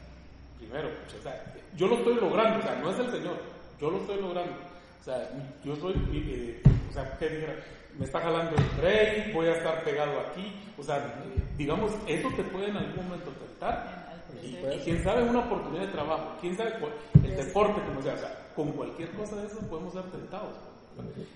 primero, 0.59 0.89
pucha, 0.89 1.17
o 1.17 1.23
sea, 1.23 1.53
yo 1.75 1.87
lo 1.87 1.95
estoy 1.95 2.15
logrando, 2.15 2.59
o 2.59 2.61
sea, 2.61 2.75
no 2.75 2.91
es 2.91 2.99
el 2.99 3.11
Señor, 3.11 3.37
yo 3.79 3.89
lo 3.89 3.97
estoy 3.97 4.21
logrando. 4.21 4.53
O 4.99 5.03
sea, 5.03 5.29
yo 5.63 5.75
soy, 5.77 5.93
eh, 6.13 6.61
o 6.89 6.93
sea, 6.93 7.17
¿qué 7.17 7.29
dijera? 7.29 7.55
Me 7.97 8.05
está 8.05 8.19
jalando 8.19 8.55
el 8.55 8.69
tren, 8.79 9.33
voy 9.33 9.47
a 9.47 9.55
estar 9.55 9.83
pegado 9.83 10.19
aquí. 10.19 10.53
O 10.77 10.83
sea, 10.83 10.97
eh, 10.97 11.41
digamos, 11.57 11.91
eso 12.07 12.29
te 12.35 12.43
puede 12.43 12.67
en 12.67 12.77
algún 12.77 13.05
momento 13.05 13.31
tentar. 13.31 14.09
Y, 14.43 14.55
quién 14.83 15.03
sabe 15.03 15.23
una 15.23 15.39
oportunidad 15.39 15.85
de 15.85 15.91
trabajo, 15.91 16.37
quién 16.39 16.55
sabe 16.55 16.73
el 17.23 17.35
deporte, 17.35 17.81
como 17.81 18.01
sea, 18.01 18.13
o 18.13 18.17
sea, 18.17 18.47
con 18.55 18.71
cualquier 18.73 19.09
cosa 19.11 19.37
de 19.37 19.47
eso 19.47 19.59
podemos 19.67 19.93
ser 19.93 20.03
tentados. 20.03 20.53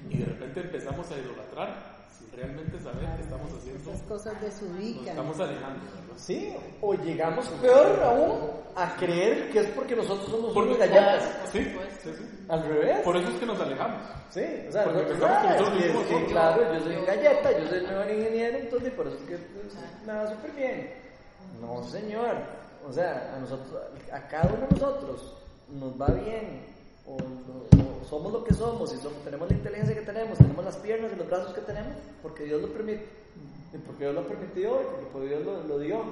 Y 0.10 0.18
de 0.18 0.26
repente 0.26 0.60
empezamos 0.62 1.10
a 1.10 1.18
idolatrar 1.18 2.03
realmente 2.36 2.80
saber 2.80 3.06
que 3.16 3.22
estamos 3.24 3.52
haciendo, 3.58 3.92
Esas 3.92 4.02
cosas 4.04 4.34
nos 4.34 4.42
desubican. 4.44 5.08
estamos 5.10 5.40
alejando. 5.40 5.80
¿verdad? 5.86 6.14
sí, 6.18 6.56
o 6.82 6.94
llegamos 6.96 7.48
peor 7.62 8.00
aún 8.04 8.40
a 8.76 8.96
creer 8.96 9.50
que 9.52 9.60
es 9.60 9.68
porque 9.70 9.96
nosotros 9.96 10.30
somos 10.30 10.56
unos 10.56 10.78
galletas. 10.78 11.24
Sí, 11.52 11.64
sí, 12.04 12.10
sí. 12.18 12.46
Al 12.50 12.64
revés. 12.66 13.00
Por 13.02 13.16
eso 13.18 13.30
es 13.30 13.36
que 13.36 13.46
nos 13.46 13.60
alejamos. 13.60 14.02
Sí, 14.30 14.42
o 14.68 14.72
sea, 14.72 14.84
Porque 14.84 15.02
nosotros, 15.04 15.20
pensamos 15.20 15.42
que 15.42 15.48
nosotros 15.50 15.70
es 15.70 15.78
que- 15.84 15.88
mismos 15.90 16.08
somos- 16.08 16.32
claro, 16.32 16.74
yo 16.74 16.80
soy 16.82 16.96
un 16.96 17.06
galleta, 17.06 17.52
yo 17.60 17.68
soy 17.70 17.78
el 17.78 17.88
mejor 17.88 18.12
ingeniero, 18.12 18.58
entonces 18.58 18.92
por 18.94 19.08
eso 19.08 19.18
es 19.18 19.24
que 19.24 19.38
pues, 19.38 19.76
me 20.06 20.14
va 20.14 20.28
súper 20.28 20.52
bien. 20.52 20.94
No, 21.62 21.84
señor. 21.84 22.36
O 22.88 22.92
sea, 22.92 23.34
a 23.36 23.40
nosotros, 23.40 23.70
a 24.12 24.28
cada 24.28 24.50
uno 24.54 24.68
de 24.68 24.76
nosotros 24.80 25.34
nos 25.70 26.02
va 26.02 26.08
bien, 26.08 26.66
o, 27.06 27.14
o- 27.16 28.02
o 28.02 28.06
somos 28.06 28.32
lo 28.34 28.44
que 28.44 28.54
somos, 28.54 28.94
y 28.94 28.98
somos- 28.98 29.24
tenemos 29.24 29.50
la 29.50 29.56
inteligencia 29.56 29.96
que 29.96 30.06
tenemos, 30.06 30.38
tenemos 30.38 30.64
las 30.66 30.76
piernas 30.78 31.12
y 31.14 31.16
los 31.16 31.28
brazos 31.28 31.54
que 31.54 31.62
tenemos, 31.62 31.94
porque 32.22 32.44
Dios 32.46 32.62
lo 32.62 32.68
permite, 32.72 33.06
y 33.74 33.78
porque 33.78 34.04
Dios 34.04 34.16
lo 34.16 34.28
permitió, 34.28 34.82
y 34.82 34.86
porque 34.86 35.06
por 35.12 35.26
Dios 35.28 35.44
lo, 35.46 35.64
lo 35.64 35.80
dio. 35.80 36.04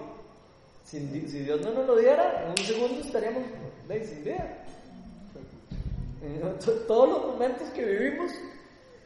Di- 0.92 1.28
si 1.30 1.40
Dios 1.40 1.62
no 1.62 1.72
nos 1.74 1.88
lo 1.88 1.96
diera, 1.96 2.44
en 2.44 2.50
un 2.52 2.58
segundo 2.58 3.02
estaríamos 3.02 3.44
de, 3.88 4.06
sin 4.08 4.24
vida. 4.24 4.58
To- 6.60 6.72
Todos 6.88 7.10
los 7.10 7.26
momentos 7.34 7.70
que 7.70 7.86
vivimos 7.86 8.32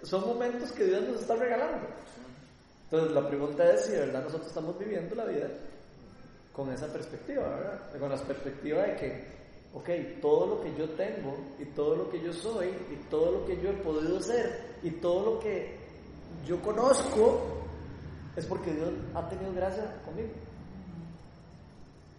son 0.03 0.21
momentos 0.25 0.71
que 0.71 0.85
Dios 0.85 1.03
nos 1.03 1.21
está 1.21 1.35
regalando. 1.35 1.87
Entonces 2.85 3.11
la 3.13 3.27
pregunta 3.27 3.71
es 3.73 3.81
si 3.85 3.91
de 3.93 3.99
verdad 3.99 4.23
nosotros 4.23 4.47
estamos 4.47 4.77
viviendo 4.77 5.15
la 5.15 5.25
vida 5.25 5.47
con 6.53 6.71
esa 6.71 6.87
perspectiva, 6.87 7.43
¿verdad? 7.43 7.99
Con 7.99 8.09
la 8.09 8.17
perspectiva 8.17 8.83
de 8.83 8.95
que, 8.95 9.23
ok, 9.75 9.89
todo 10.21 10.47
lo 10.47 10.61
que 10.61 10.73
yo 10.75 10.89
tengo 10.91 11.35
y 11.59 11.65
todo 11.65 11.95
lo 11.95 12.09
que 12.09 12.21
yo 12.21 12.31
soy 12.31 12.69
y 12.91 12.95
todo 13.09 13.31
lo 13.31 13.45
que 13.45 13.61
yo 13.61 13.69
he 13.69 13.73
podido 13.73 14.21
ser 14.21 14.77
y 14.81 14.89
todo 14.91 15.33
lo 15.33 15.39
que 15.39 15.77
yo 16.47 16.61
conozco 16.61 17.41
es 18.35 18.45
porque 18.45 18.73
Dios 18.73 18.89
ha 19.13 19.27
tenido 19.29 19.53
gracia 19.53 20.01
conmigo. 20.05 20.29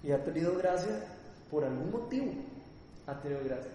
Y 0.02 0.12
ha 0.12 0.22
tenido 0.22 0.56
gracia 0.56 1.04
por 1.50 1.64
algún 1.64 1.90
motivo. 1.90 2.32
Ha 3.06 3.20
tenido 3.20 3.42
gracia. 3.44 3.72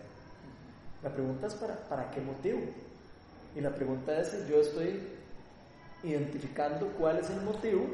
La 1.04 1.12
pregunta 1.12 1.48
es 1.48 1.54
para, 1.56 1.76
para 1.88 2.10
qué 2.12 2.22
motivo. 2.22 2.60
Y 3.56 3.62
la 3.62 3.74
pregunta 3.74 4.20
es 4.20 4.30
si 4.30 4.50
yo 4.50 4.62
estoy 4.62 5.00
identificando 6.04 6.88
cuál 6.98 7.18
es 7.18 7.30
el 7.30 7.42
motivo 7.42 7.86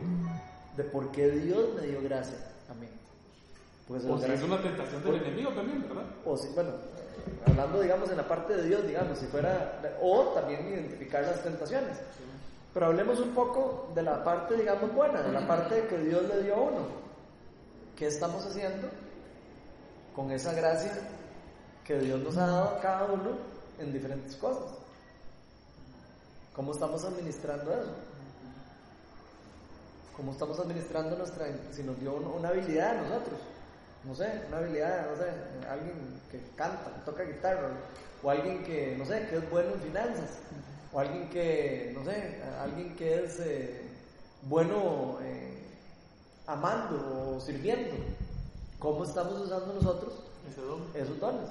de 0.75 0.83
por 0.83 1.11
qué 1.11 1.29
Dios 1.29 1.73
me 1.75 1.87
dio 1.87 2.01
gracia. 2.01 2.37
Pues 3.87 4.03
O 4.03 4.17
si 4.17 4.25
gracia- 4.25 4.33
es 4.33 4.43
una 4.43 4.61
tentación 4.61 5.03
del 5.03 5.15
enemigo 5.15 5.51
también, 5.51 5.81
¿verdad? 5.87 6.03
o 6.25 6.35
si, 6.35 6.49
bueno, 6.49 6.71
hablando 7.45 7.79
digamos 7.79 8.09
en 8.11 8.17
la 8.17 8.27
parte 8.27 8.55
de 8.55 8.63
Dios, 8.63 8.85
digamos, 8.85 9.17
si 9.17 9.25
fuera, 9.27 9.79
o 10.01 10.23
también 10.33 10.67
identificar 10.67 11.23
las 11.23 11.41
tentaciones. 11.41 11.97
Pero 12.73 12.87
hablemos 12.87 13.19
un 13.19 13.29
poco 13.33 13.89
de 13.95 14.03
la 14.03 14.23
parte, 14.23 14.55
digamos, 14.55 14.93
buena, 14.93 15.21
de 15.21 15.31
la 15.31 15.47
parte 15.47 15.87
que 15.87 15.97
Dios 15.99 16.23
le 16.23 16.43
dio 16.43 16.55
a 16.55 16.61
uno. 16.61 16.79
¿Qué 17.95 18.07
estamos 18.07 18.45
haciendo 18.45 18.89
con 20.15 20.31
esa 20.31 20.53
gracia 20.53 20.91
que 21.85 21.97
Dios 21.99 22.19
nos 22.21 22.35
ha 22.37 22.45
dado 22.45 22.69
a 22.77 22.79
cada 22.81 23.05
uno 23.05 23.31
en 23.79 23.93
diferentes 23.93 24.35
cosas? 24.35 24.73
¿Cómo 26.53 26.73
estamos 26.73 27.03
administrando 27.05 27.71
eso? 27.71 27.91
¿Cómo 30.15 30.31
estamos 30.31 30.59
administrando 30.59 31.15
nuestra, 31.15 31.45
si 31.71 31.83
nos 31.83 31.99
dio 31.99 32.13
un- 32.15 32.25
una 32.25 32.49
habilidad 32.49 32.97
a 32.97 33.01
nosotros? 33.01 33.39
No 34.07 34.15
sé, 34.15 34.41
una 34.47 34.59
habilidad, 34.59 35.11
no 35.11 35.17
sé, 35.17 35.29
alguien 35.69 36.21
que 36.31 36.39
canta, 36.55 36.93
que 36.95 37.01
toca 37.05 37.23
guitarra, 37.23 37.71
o 38.23 38.29
alguien 38.29 38.63
que, 38.63 38.95
no 38.97 39.05
sé, 39.05 39.27
que 39.27 39.35
es 39.35 39.49
bueno 39.49 39.73
en 39.73 39.81
finanzas, 39.81 40.39
o 40.93 40.99
alguien 40.99 41.29
que, 41.29 41.91
no 41.93 42.05
sé, 42.05 42.41
alguien 42.61 42.95
que 42.95 43.25
es 43.25 43.39
eh, 43.41 43.81
bueno 44.43 45.17
eh, 45.21 45.61
amando 46.45 47.35
o 47.35 47.41
sirviendo. 47.41 47.95
¿Cómo 48.79 49.03
estamos 49.03 49.41
usando 49.41 49.73
nosotros 49.73 50.13
esos 50.95 51.19
dones? 51.19 51.49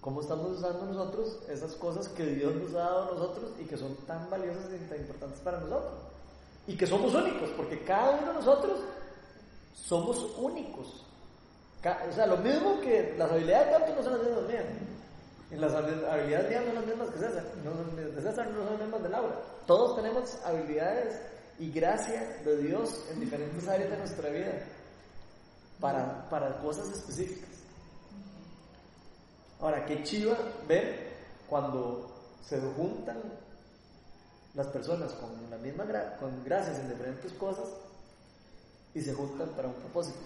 ¿Cómo 0.00 0.22
estamos 0.22 0.52
usando 0.52 0.86
nosotros 0.86 1.40
esas 1.50 1.74
cosas 1.74 2.08
que 2.08 2.24
Dios 2.24 2.54
nos 2.54 2.72
ha 2.72 2.78
dado 2.78 3.02
a 3.02 3.14
nosotros 3.14 3.50
y 3.60 3.64
que 3.64 3.76
son 3.76 3.94
tan 4.06 4.30
valiosas 4.30 4.64
y 4.72 4.88
tan 4.88 4.98
importantes 4.98 5.40
para 5.40 5.60
nosotros? 5.60 5.92
Y 6.66 6.74
que 6.74 6.86
somos 6.86 7.14
únicos, 7.14 7.50
porque 7.54 7.84
cada 7.84 8.12
uno 8.12 8.28
de 8.28 8.34
nosotros 8.34 8.80
somos 9.74 10.26
únicos. 10.38 11.04
O 12.08 12.12
sea, 12.12 12.26
lo 12.26 12.36
mismo 12.38 12.80
que 12.80 13.14
las 13.16 13.30
habilidades 13.30 13.86
de 13.88 13.94
no 13.94 14.02
son 14.02 14.12
las 14.18 14.22
mismas 14.26 14.44
mías. 14.48 14.64
Y 15.50 15.54
las 15.56 15.72
habil- 15.72 16.04
habilidades 16.08 16.48
mías 16.50 16.60
no 16.62 16.66
son 16.66 16.74
las 16.76 16.86
mismas 16.86 17.08
que 17.10 17.18
César. 17.18 17.44
No 17.64 17.96
de 17.96 18.22
César 18.22 18.46
no 18.50 18.64
son 18.64 18.72
las 18.72 18.80
mismas 18.82 19.02
de 19.02 19.08
Laura. 19.08 19.36
Todos 19.66 19.96
tenemos 19.96 20.38
habilidades 20.44 21.20
y 21.58 21.70
gracia 21.72 22.38
de 22.44 22.56
Dios 22.58 23.04
en 23.12 23.20
diferentes 23.20 23.66
áreas 23.68 23.90
de 23.90 23.96
nuestra 23.98 24.28
vida 24.30 24.52
para, 25.80 26.28
para 26.28 26.58
cosas 26.60 26.88
específicas. 26.90 27.48
Ahora, 29.60 29.84
qué 29.84 30.02
chiva 30.02 30.36
ver 30.68 31.10
cuando 31.48 32.10
se 32.42 32.60
juntan 32.60 33.20
las 34.54 34.66
personas 34.68 35.12
con 35.14 35.30
la 35.50 35.58
misma 35.58 35.84
con 36.18 36.42
gracias 36.44 36.78
en 36.78 36.88
diferentes 36.88 37.32
cosas 37.34 37.68
y 38.94 39.00
se 39.00 39.14
juntan 39.14 39.48
para 39.50 39.68
un 39.68 39.74
propósito. 39.74 40.18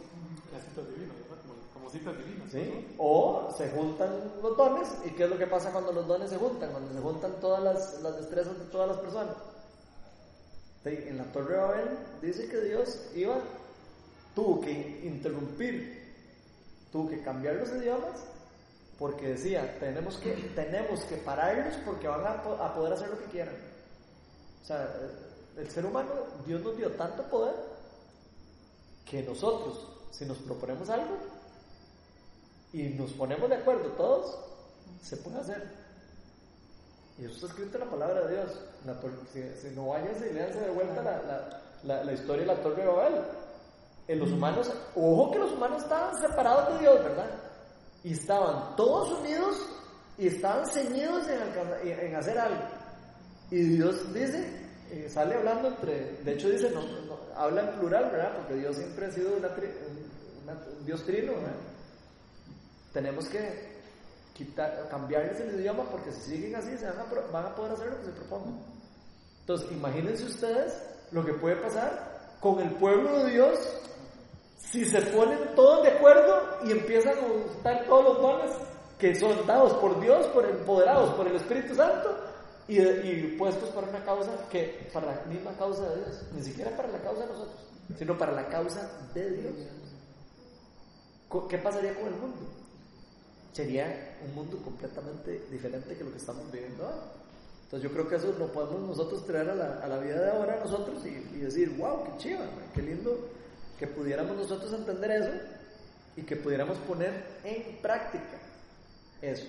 Las 0.52 0.62
citas 0.64 0.88
divinas, 0.88 1.16
¿verdad? 1.18 1.42
Como, 1.42 1.54
como 1.74 1.90
citas 1.90 2.16
divinas. 2.16 2.50
¿sí? 2.50 2.94
O 2.98 3.52
se 3.56 3.70
juntan 3.70 4.32
los 4.42 4.56
dones 4.56 4.88
y 5.04 5.10
qué 5.10 5.24
es 5.24 5.30
lo 5.30 5.38
que 5.38 5.46
pasa 5.46 5.72
cuando 5.72 5.92
los 5.92 6.06
dones 6.06 6.30
se 6.30 6.36
juntan, 6.36 6.70
cuando 6.70 6.92
se 6.92 7.00
juntan 7.00 7.32
todas 7.40 7.62
las, 7.62 8.00
las 8.02 8.16
destrezas 8.16 8.58
de 8.58 8.64
todas 8.66 8.88
las 8.88 8.98
personas. 8.98 9.36
Sí, 10.84 10.90
En 11.06 11.18
la 11.18 11.24
Torre 11.24 11.54
de 11.54 11.60
Babel 11.60 11.98
dice 12.20 12.46
que 12.48 12.60
Dios 12.60 13.00
iba, 13.14 13.38
tuvo 14.34 14.60
que 14.60 15.00
interrumpir, 15.04 16.14
tuvo 16.92 17.08
que 17.08 17.22
cambiar 17.22 17.56
los 17.56 17.70
idiomas 17.70 18.22
porque 18.98 19.30
decía, 19.30 19.76
tenemos 19.80 20.18
que, 20.18 20.30
tenemos 20.54 21.00
que 21.04 21.16
pararlos 21.16 21.74
porque 21.84 22.06
van 22.06 22.24
a, 22.24 22.32
a 22.32 22.74
poder 22.74 22.92
hacer 22.92 23.08
lo 23.08 23.18
que 23.18 23.24
quieran. 23.24 23.56
O 24.62 24.66
sea, 24.66 24.88
el 25.56 25.68
ser 25.70 25.84
humano, 25.84 26.10
Dios 26.46 26.62
nos 26.62 26.76
dio 26.76 26.90
tanto 26.92 27.22
poder 27.24 27.73
que 29.04 29.22
nosotros, 29.22 29.86
si 30.10 30.24
nos 30.24 30.38
proponemos 30.38 30.88
algo 30.90 31.16
y 32.72 32.84
nos 32.84 33.12
ponemos 33.12 33.48
de 33.48 33.56
acuerdo 33.56 33.88
todos, 33.90 34.38
se 35.02 35.16
puede 35.18 35.38
hacer. 35.38 35.84
Y 37.18 37.26
eso 37.26 37.34
está 37.34 37.46
escrito 37.46 37.78
en 37.78 37.84
la 37.84 37.90
palabra 37.90 38.26
de 38.26 38.34
Dios. 38.34 38.60
La 38.84 39.00
si, 39.32 39.42
si 39.60 39.74
no 39.74 39.88
vayan 39.88 40.16
y 40.18 40.32
leanse 40.32 40.60
de 40.60 40.70
vuelta 40.70 41.02
la, 41.02 41.62
la, 41.84 42.04
la, 42.04 42.12
historia 42.12 42.42
de 42.42 42.46
la 42.46 42.62
Torre 42.62 42.82
de 42.82 42.88
Babel. 42.88 43.22
En 44.08 44.18
los 44.18 44.30
humanos, 44.32 44.70
ojo 44.96 45.30
que 45.30 45.38
los 45.38 45.52
humanos 45.52 45.82
estaban 45.82 46.14
separados 46.20 46.74
de 46.74 46.80
Dios, 46.80 47.04
¿verdad? 47.04 47.30
Y 48.02 48.12
estaban 48.12 48.76
todos 48.76 49.18
unidos 49.20 49.56
y 50.18 50.26
estaban 50.26 50.66
ceñidos 50.66 51.24
en, 51.28 52.14
hacer 52.14 52.38
algo. 52.38 52.62
Y 53.50 53.62
Dios 53.76 54.12
dice, 54.12 54.44
eh, 54.90 55.08
sale 55.08 55.36
hablando 55.36 55.68
entre, 55.68 56.16
de 56.22 56.32
hecho 56.32 56.50
dice, 56.50 56.70
no, 56.70 56.82
habla 57.36 57.62
en 57.62 57.78
plural, 57.78 58.10
¿verdad? 58.10 58.36
Porque 58.36 58.54
Dios 58.54 58.76
siempre 58.76 59.06
ha 59.06 59.10
sido 59.10 59.36
una 59.36 59.48
un, 59.48 60.84
Dios 60.84 61.04
trino, 61.04 61.32
¿verdad? 61.32 61.54
Tenemos 62.92 63.28
que 63.28 63.74
quitar, 64.34 64.88
cambiarles 64.90 65.40
el 65.40 65.60
idioma 65.60 65.84
porque 65.90 66.12
si 66.12 66.32
siguen 66.32 66.56
así 66.56 66.76
se 66.76 66.86
van 66.86 67.46
a, 67.46 67.54
poder 67.54 67.72
hacer 67.72 67.88
lo 67.88 67.98
que 67.98 68.04
se 68.04 68.12
propongan. 68.12 68.60
Entonces, 69.40 69.72
imagínense 69.72 70.24
ustedes 70.24 70.82
lo 71.10 71.24
que 71.24 71.34
puede 71.34 71.56
pasar 71.56 72.36
con 72.40 72.60
el 72.60 72.70
pueblo 72.76 73.24
de 73.24 73.32
Dios 73.32 73.58
si 74.58 74.84
se 74.84 75.00
ponen 75.02 75.54
todos 75.54 75.84
de 75.84 75.90
acuerdo 75.90 76.58
y 76.64 76.72
empiezan 76.72 77.14
a 77.18 77.58
usar 77.58 77.84
todos 77.86 78.04
los 78.04 78.22
dones 78.22 78.50
que 78.98 79.14
son 79.14 79.46
dados 79.46 79.74
por 79.74 80.00
Dios, 80.00 80.26
por 80.28 80.44
empoderados 80.44 81.14
por 81.14 81.26
el 81.26 81.36
Espíritu 81.36 81.74
Santo 81.74 82.33
y, 82.68 82.80
y 82.80 83.36
puestos 83.38 83.70
para 83.70 83.88
una 83.88 84.04
causa 84.04 84.48
que, 84.48 84.88
para 84.92 85.14
la 85.14 85.24
misma 85.24 85.52
causa 85.56 85.88
de 85.90 85.96
Dios, 85.96 86.22
ni 86.34 86.42
siquiera 86.42 86.76
para 86.76 86.88
la 86.88 86.98
causa 86.98 87.22
de 87.22 87.32
nosotros, 87.32 87.56
sino 87.98 88.18
para 88.18 88.32
la 88.32 88.48
causa 88.48 88.90
de 89.14 89.30
Dios. 89.30 89.54
¿Qué 91.48 91.58
pasaría 91.58 91.94
con 91.94 92.06
el 92.06 92.14
mundo? 92.14 92.48
Sería 93.52 94.16
un 94.24 94.34
mundo 94.34 94.58
completamente 94.58 95.46
diferente 95.50 95.96
que 95.96 96.04
lo 96.04 96.12
que 96.12 96.18
estamos 96.18 96.50
viviendo 96.50 96.84
ahora. 96.84 97.12
Entonces 97.64 97.88
yo 97.88 97.92
creo 97.94 98.08
que 98.08 98.16
eso 98.16 98.34
lo 98.38 98.52
podemos 98.52 98.80
nosotros 98.82 99.26
traer 99.26 99.50
a 99.50 99.54
la, 99.54 99.80
a 99.80 99.88
la 99.88 99.98
vida 99.98 100.20
de 100.20 100.30
ahora 100.30 100.60
nosotros 100.60 101.04
y, 101.04 101.08
y 101.08 101.40
decir, 101.40 101.70
wow, 101.76 102.04
qué 102.04 102.10
chiva, 102.18 102.46
qué 102.72 102.82
lindo 102.82 103.28
que 103.78 103.86
pudiéramos 103.86 104.36
nosotros 104.36 104.72
entender 104.72 105.10
eso 105.10 105.30
y 106.16 106.22
que 106.22 106.36
pudiéramos 106.36 106.78
poner 106.78 107.24
en 107.42 107.76
práctica 107.82 108.38
eso. 109.20 109.46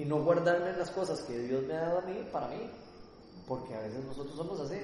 Y 0.00 0.04
no 0.06 0.22
guardarme 0.24 0.72
las 0.78 0.90
cosas 0.90 1.20
que 1.20 1.38
Dios 1.40 1.62
me 1.64 1.74
ha 1.74 1.80
dado 1.82 1.98
a 1.98 2.02
mí 2.02 2.26
para 2.32 2.48
mí, 2.48 2.70
porque 3.46 3.74
a 3.74 3.80
veces 3.80 4.02
nosotros 4.04 4.34
somos 4.34 4.58
así. 4.60 4.78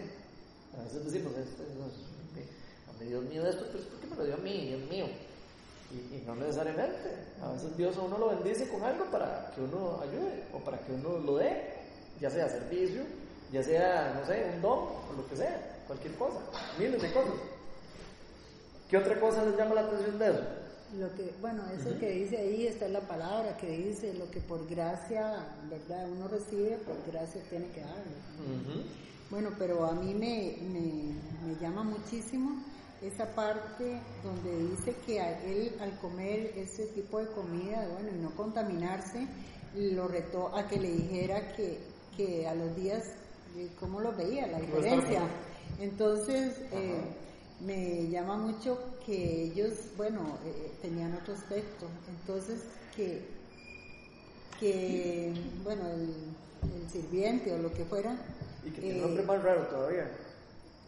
A 0.78 0.82
veces 0.82 1.04
decimos, 1.06 1.32
"Este 1.38 1.62
no 1.78 1.86
es- 1.86 2.90
a 2.90 2.92
mí 3.00 3.08
Dios 3.08 3.24
mío 3.24 3.46
esto, 3.46 3.64
pero 3.66 3.78
es 3.78 3.86
porque 3.86 4.06
me 4.08 4.16
lo 4.16 4.24
dio 4.24 4.34
a 4.34 4.38
mí, 4.38 4.66
Dios 4.68 4.90
mío. 4.90 5.06
Y, 5.90 6.16
y 6.16 6.24
no 6.26 6.34
necesariamente. 6.36 7.16
A 7.42 7.52
veces 7.52 7.74
Dios 7.78 7.96
a 7.96 8.02
uno 8.02 8.18
lo 8.18 8.28
bendice 8.28 8.68
con 8.68 8.82
algo 8.82 9.06
para 9.06 9.52
que 9.54 9.62
uno 9.62 10.00
ayude 10.02 10.44
o 10.52 10.58
para 10.58 10.78
que 10.80 10.92
uno 10.92 11.18
lo 11.18 11.36
dé, 11.38 11.62
ya 12.20 12.28
sea 12.28 12.48
servicio, 12.48 13.02
ya 13.52 13.62
sea, 13.62 14.18
no 14.20 14.26
sé, 14.26 14.50
un 14.54 14.60
don 14.60 14.78
o 14.80 15.12
lo 15.16 15.26
que 15.28 15.36
sea, 15.36 15.84
cualquier 15.86 16.14
cosa, 16.16 16.40
miles 16.78 17.00
de 17.00 17.12
cosas. 17.12 17.32
¿Qué 18.90 18.98
otra 18.98 19.18
cosa 19.18 19.44
les 19.44 19.56
llama 19.56 19.76
la 19.76 19.80
atención 19.82 20.18
de 20.18 20.28
eso? 20.30 20.40
Lo 20.94 21.12
que, 21.14 21.34
bueno, 21.40 21.62
eso 21.78 21.98
que 21.98 22.10
dice 22.10 22.38
ahí 22.38 22.66
está 22.66 22.88
la 22.88 23.00
palabra 23.00 23.56
que 23.56 23.68
dice 23.68 24.14
lo 24.14 24.30
que 24.30 24.40
por 24.40 24.66
gracia, 24.68 25.46
¿verdad? 25.68 26.08
Uno 26.10 26.28
recibe, 26.28 26.78
por 26.78 26.96
gracia 27.12 27.42
tiene 27.50 27.66
que 27.70 27.80
darlo. 27.80 28.84
Bueno, 29.30 29.50
pero 29.58 29.84
a 29.84 29.92
mí 29.92 30.14
me, 30.14 30.56
me, 30.62 31.12
me 31.46 31.60
llama 31.60 31.82
muchísimo 31.82 32.62
esa 33.02 33.26
parte 33.34 34.00
donde 34.22 34.70
dice 34.70 34.94
que 35.04 35.20
a 35.20 35.42
él 35.42 35.72
al 35.80 35.98
comer 35.98 36.52
ese 36.56 36.86
tipo 36.86 37.18
de 37.18 37.26
comida, 37.32 37.88
bueno, 37.92 38.16
y 38.16 38.22
no 38.22 38.30
contaminarse, 38.30 39.26
lo 39.74 40.08
retó 40.08 40.56
a 40.56 40.66
que 40.66 40.78
le 40.78 40.92
dijera 40.92 41.52
que, 41.54 41.78
que 42.16 42.46
a 42.46 42.54
los 42.54 42.74
días, 42.76 43.04
eh, 43.56 43.68
¿cómo 43.78 44.00
lo 44.00 44.12
veía? 44.12 44.46
La 44.46 44.60
diferencia. 44.60 45.28
Entonces, 45.78 46.58
eh, 46.72 47.00
me 47.60 48.08
llama 48.08 48.36
mucho 48.36 48.78
que 49.04 49.44
ellos, 49.44 49.72
bueno, 49.96 50.38
eh, 50.44 50.72
tenían 50.82 51.14
otro 51.14 51.34
aspecto. 51.34 51.86
Entonces, 52.08 52.62
que, 52.94 53.26
que 54.60 55.32
bueno, 55.62 55.88
el, 55.88 56.14
el 56.62 56.90
sirviente 56.90 57.52
o 57.52 57.58
lo 57.58 57.72
que 57.72 57.84
fuera, 57.84 58.16
Y 58.64 58.70
que 58.70 58.80
tiene 58.80 58.98
eh, 58.98 59.02
un 59.02 59.08
nombre 59.08 59.24
más 59.24 59.42
raro 59.42 59.66
todavía, 59.68 60.10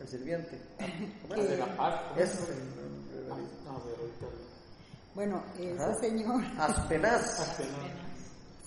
el 0.00 0.08
sirviente. 0.08 0.58
¿Cómo? 1.28 1.42
De 1.42 1.56
la 1.56 1.76
paz. 1.76 2.00
bueno, 5.14 5.42
ese 5.58 5.82
Ajá. 5.82 5.94
señor 6.00 6.42
Aspenaz. 6.58 7.56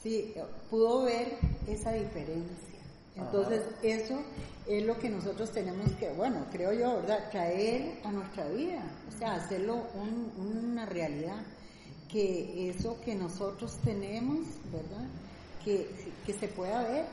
Sí, 0.02 0.34
pudo 0.70 1.04
ver 1.04 1.38
esa 1.68 1.92
diferencia. 1.92 2.71
Entonces, 3.16 3.62
eso 3.84 4.22
es 4.68 4.86
lo 4.86 4.98
que 4.98 5.10
nosotros 5.10 5.52
tenemos 5.52 5.92
que, 6.00 6.10
bueno, 6.12 6.46
creo 6.52 6.72
yo, 6.74 6.96
¿verdad? 6.98 7.30
Traer 7.32 8.00
a 8.04 8.12
nuestra 8.12 8.48
vida, 8.48 8.84
o 9.14 9.18
sea, 9.18 9.36
hacerlo 9.36 9.88
un- 9.96 10.32
una 10.72 10.86
realidad. 10.86 11.42
Que 12.10 12.70
eso 12.70 12.98
que 13.06 13.16
nosotros 13.16 13.78
tenemos, 13.86 14.40
¿verdad? 14.72 15.08
Que, 15.64 15.88
que 16.26 16.34
se 16.34 16.48
pueda 16.50 16.84
ver, 16.84 17.06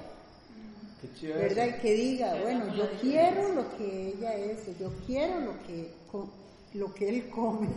Qué 1.00 1.08
chido 1.14 1.36
¿verdad? 1.36 1.66
eso. 1.68 1.76
Y 1.76 1.80
que 1.80 1.92
diga, 1.94 2.34
bueno, 2.42 2.74
yo 2.74 2.88
quiero 3.00 3.52
lo 3.54 3.76
que 3.76 4.08
ella 4.08 4.34
es, 4.34 4.58
yo 4.80 4.90
quiero 5.06 5.38
lo 5.40 5.52
que, 5.64 5.92
co- 6.10 6.28
lo 6.74 6.92
que 6.94 7.08
él 7.08 7.28
come, 7.30 7.68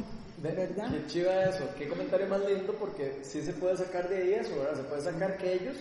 Ve- 0.42 0.52
¿verdad? 0.54 0.90
Qué 0.92 1.06
chiva 1.06 1.44
eso, 1.44 1.64
qué 1.78 1.88
comentario 1.88 2.28
más 2.28 2.42
lindo 2.44 2.74
porque 2.80 3.20
sí 3.22 3.44
se 3.44 3.54
puede 3.54 3.78
sacar 3.78 4.10
de 4.10 4.18
ahí 4.18 4.34
eso, 4.34 4.56
¿verdad? 4.58 4.78
Se 4.78 4.84
puede 4.84 5.02
sacar 5.04 5.38
que 5.38 5.54
ellos 5.54 5.76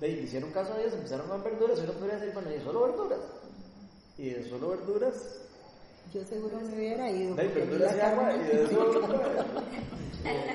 de 0.00 0.06
ahí, 0.06 0.20
hicieron 0.24 0.50
caso 0.52 0.74
a 0.74 0.80
ellos, 0.80 0.92
empezaron 0.94 1.30
a 1.30 1.36
verduras 1.36 1.78
y 1.78 1.82
uno 1.82 1.92
podría 1.94 2.16
decir, 2.16 2.34
bueno, 2.34 2.48
y 2.54 2.60
solo 2.60 2.80
verduras. 2.86 3.18
Y 4.18 4.30
de 4.30 4.48
solo 4.48 4.68
verduras, 4.70 5.14
Yo 6.12 6.24
seguro 6.24 6.58
me 6.60 6.74
hubiera 6.74 7.10
ido. 7.10 7.34
de 7.34 7.42
ahí, 7.42 7.48
verduras 7.48 7.96
y 7.96 8.00
agua, 8.00 8.32
y 8.34 8.38
de 8.40 8.64
eso 8.64 8.92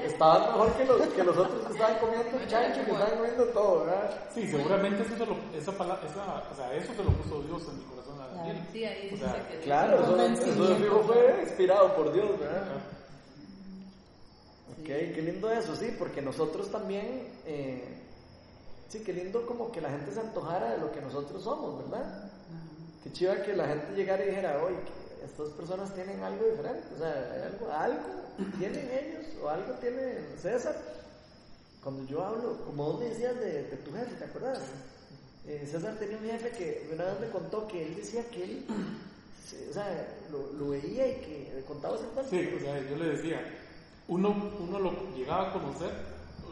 estaban 0.06 0.42
mejor 0.52 0.74
que 0.74 0.86
los, 0.86 1.02
que 1.08 1.24
los 1.24 1.38
otros 1.38 1.66
que 1.68 1.74
estaban 1.74 1.98
comiendo 2.00 2.38
chancho, 2.48 2.86
que 2.86 2.92
estaban 2.92 3.18
comiendo 3.18 3.46
todo, 3.46 3.86
¿verdad? 3.86 4.20
Sí, 4.34 4.48
seguramente 4.48 5.04
eso, 5.04 5.18
se 5.18 5.26
lo, 5.26 5.36
esa 5.58 5.72
palabra, 5.72 6.04
esa, 6.10 6.44
o 6.52 6.56
sea, 6.56 6.74
eso 6.76 6.94
se 6.94 7.04
lo 7.04 7.10
puso 7.12 7.42
Dios 7.44 7.62
en 7.70 7.78
mi 7.78 7.84
corazón 7.86 8.20
a 8.22 8.28
Claro. 8.28 8.38
Daniel. 8.38 8.68
Sí, 8.74 8.86
ahí 8.86 9.12
O 9.14 9.18
sea, 9.18 9.48
que 9.48 9.58
Claro, 9.60 10.04
eso, 10.04 10.22
eso 10.22 10.76
fijo 10.76 11.04
fue 11.04 11.39
inspirado 11.44 11.96
por 11.96 12.14
Dios, 12.14 12.39
¿verdad? 12.39 12.64
Ajá. 12.64 12.82
Ok, 14.82 14.86
qué 14.88 15.22
lindo 15.22 15.52
eso, 15.52 15.76
sí, 15.76 15.94
porque 15.98 16.22
nosotros 16.22 16.70
también, 16.72 17.28
eh, 17.46 18.01
sí, 18.92 19.00
qué 19.00 19.14
lindo 19.14 19.46
como 19.46 19.72
que 19.72 19.80
la 19.80 19.89
gente 19.89 20.12
se 20.12 20.20
antojara 20.20 20.72
de 20.72 20.78
lo 20.80 20.92
que 20.92 21.00
nosotros 21.00 21.42
somos, 21.42 21.78
¿verdad? 21.78 22.30
Qué 23.04 23.12
chiva 23.12 23.42
que 23.42 23.56
la 23.56 23.68
gente 23.68 23.96
llegara 23.96 24.24
y 24.24 24.28
dijera, 24.28 24.62
oye, 24.64 24.76
estas 25.24 25.48
personas 25.50 25.94
tienen 25.96 26.22
algo 26.22 26.46
diferente, 26.46 26.88
o 26.96 26.98
sea, 27.00 27.32
hay 27.34 27.42
algo, 27.54 27.72
algo 27.72 28.58
tienen 28.60 28.89
ellos, 28.92 29.26
o 29.42 29.48
algo 29.50 29.74
tiene 29.76 30.38
César, 30.38 30.76
cuando 31.82 32.06
yo 32.06 32.24
hablo, 32.24 32.58
como 32.66 32.92
vos 32.92 33.00
me 33.00 33.06
decías 33.06 33.39
de, 33.39 33.64
de 33.64 33.78
tu 33.78 33.92
jefe, 33.94 34.14
¿te 34.16 34.26
acuerdas? 34.26 34.60
Eh, 35.48 35.68
César 35.72 35.96
tenía 35.98 36.18
un 36.18 36.26
jefe 36.26 36.50
que 36.52 36.89
una 36.94 37.06
vez 37.06 37.20
me 37.22 37.30
contó 37.30 37.68
que 37.68 37.88
él 37.88 37.96
decía 37.96 38.26
que 38.30 38.44
él, 38.44 38.66
o 39.70 39.74
sea, 39.74 40.18
lo, 40.32 40.52
lo 40.60 40.72
veía 40.72 41.08
y 41.08 41.16
que 41.22 41.54
le 41.56 41.64
contaba 41.64 41.96
ese 41.96 42.06
cuento. 42.08 42.30
Sí, 42.30 42.54
o 42.58 42.60
sea, 42.60 42.89
yo 42.89 42.96
le 42.98 43.16
decía, 43.16 43.39
uno, 44.10 44.52
uno 44.60 44.80
lo 44.80 45.16
llegaba 45.16 45.50
a 45.50 45.54
conocer, 45.54 45.92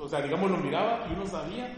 o 0.02 0.08
sea, 0.08 0.22
digamos, 0.22 0.50
lo 0.50 0.58
miraba 0.58 1.06
y 1.10 1.14
uno 1.14 1.28
sabía 1.28 1.76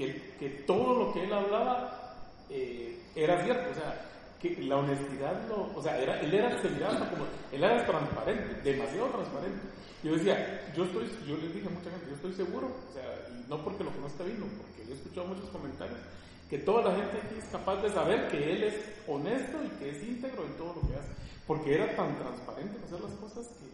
que, 0.00 0.34
que 0.38 0.48
todo 0.64 0.94
lo 0.96 1.12
que 1.12 1.24
él 1.24 1.32
hablaba 1.32 2.16
eh, 2.48 2.98
era 3.14 3.44
cierto, 3.44 3.70
o 3.70 3.74
sea, 3.74 4.06
que 4.40 4.56
la 4.62 4.78
honestidad, 4.78 5.46
lo, 5.48 5.68
o 5.76 5.82
sea, 5.82 5.98
era, 6.00 6.18
él 6.20 6.32
era, 6.32 6.48
como, 6.56 7.26
él 7.52 7.62
era 7.62 7.84
transparente, 7.84 8.62
demasiado 8.64 9.08
transparente. 9.08 9.60
Yo 10.02 10.14
decía, 10.14 10.72
yo 10.74 10.84
estoy, 10.84 11.04
yo 11.28 11.36
les 11.36 11.52
dije 11.52 11.68
a 11.68 11.70
mucha 11.70 11.90
gente, 11.90 12.06
yo 12.08 12.14
estoy 12.14 12.32
seguro, 12.32 12.68
o 12.68 12.92
sea, 12.94 13.04
y 13.28 13.46
no 13.50 13.62
porque 13.62 13.84
lo 13.84 13.90
conozca 13.90 14.24
vino, 14.24 14.46
porque 14.56 14.86
yo 14.86 14.94
he 14.94 14.96
escuchado 14.96 15.26
muchos 15.26 15.50
comentarios, 15.50 15.98
que 16.48 16.58
toda 16.58 16.90
la 16.90 16.96
gente 16.96 17.18
aquí 17.18 17.36
es 17.38 17.44
capaz 17.52 17.82
de 17.82 17.90
saber 17.90 18.28
que 18.30 18.52
él 18.52 18.62
es 18.64 18.74
honesto 19.06 19.58
y 19.62 19.68
que 19.78 19.90
es 19.90 20.02
íntegro 20.02 20.46
en 20.46 20.56
todo 20.56 20.80
lo 20.80 20.88
que 20.88 20.96
hace, 20.96 21.12
porque 21.46 21.74
era 21.74 21.94
tan 21.94 22.16
transparente 22.16 22.78
en 22.78 22.84
hacer 22.84 23.00
las 23.02 23.12
cosas 23.20 23.46
que, 23.48 23.68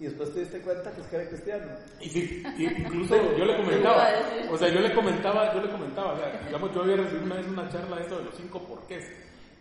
Y 0.00 0.04
después 0.04 0.34
te 0.34 0.40
diste 0.40 0.60
cuenta 0.60 0.90
que 0.92 1.00
es 1.00 1.06
que 1.06 1.16
era 1.16 1.28
cristiano. 1.28 1.66
y 2.00 2.08
sí, 2.08 2.42
y 2.58 2.64
incluso 2.64 3.16
yo 3.38 3.44
le 3.44 3.56
comentaba, 3.56 4.08
o 4.50 4.58
sea, 4.58 4.68
yo 4.68 4.80
le 4.80 4.92
comentaba, 4.92 5.54
yo 5.54 5.62
le 5.62 5.70
comentaba, 5.70 6.14
o 6.14 6.18
sea, 6.18 6.40
digamos, 6.46 6.74
yo 6.74 6.82
había 6.82 6.96
recibido 6.96 7.24
una 7.26 7.36
vez 7.36 7.46
una 7.46 7.68
charla 7.70 7.96
de 7.96 8.02
esto 8.02 8.18
de 8.18 8.24
los 8.24 8.34
cinco 8.34 8.58
porqués, 8.66 9.04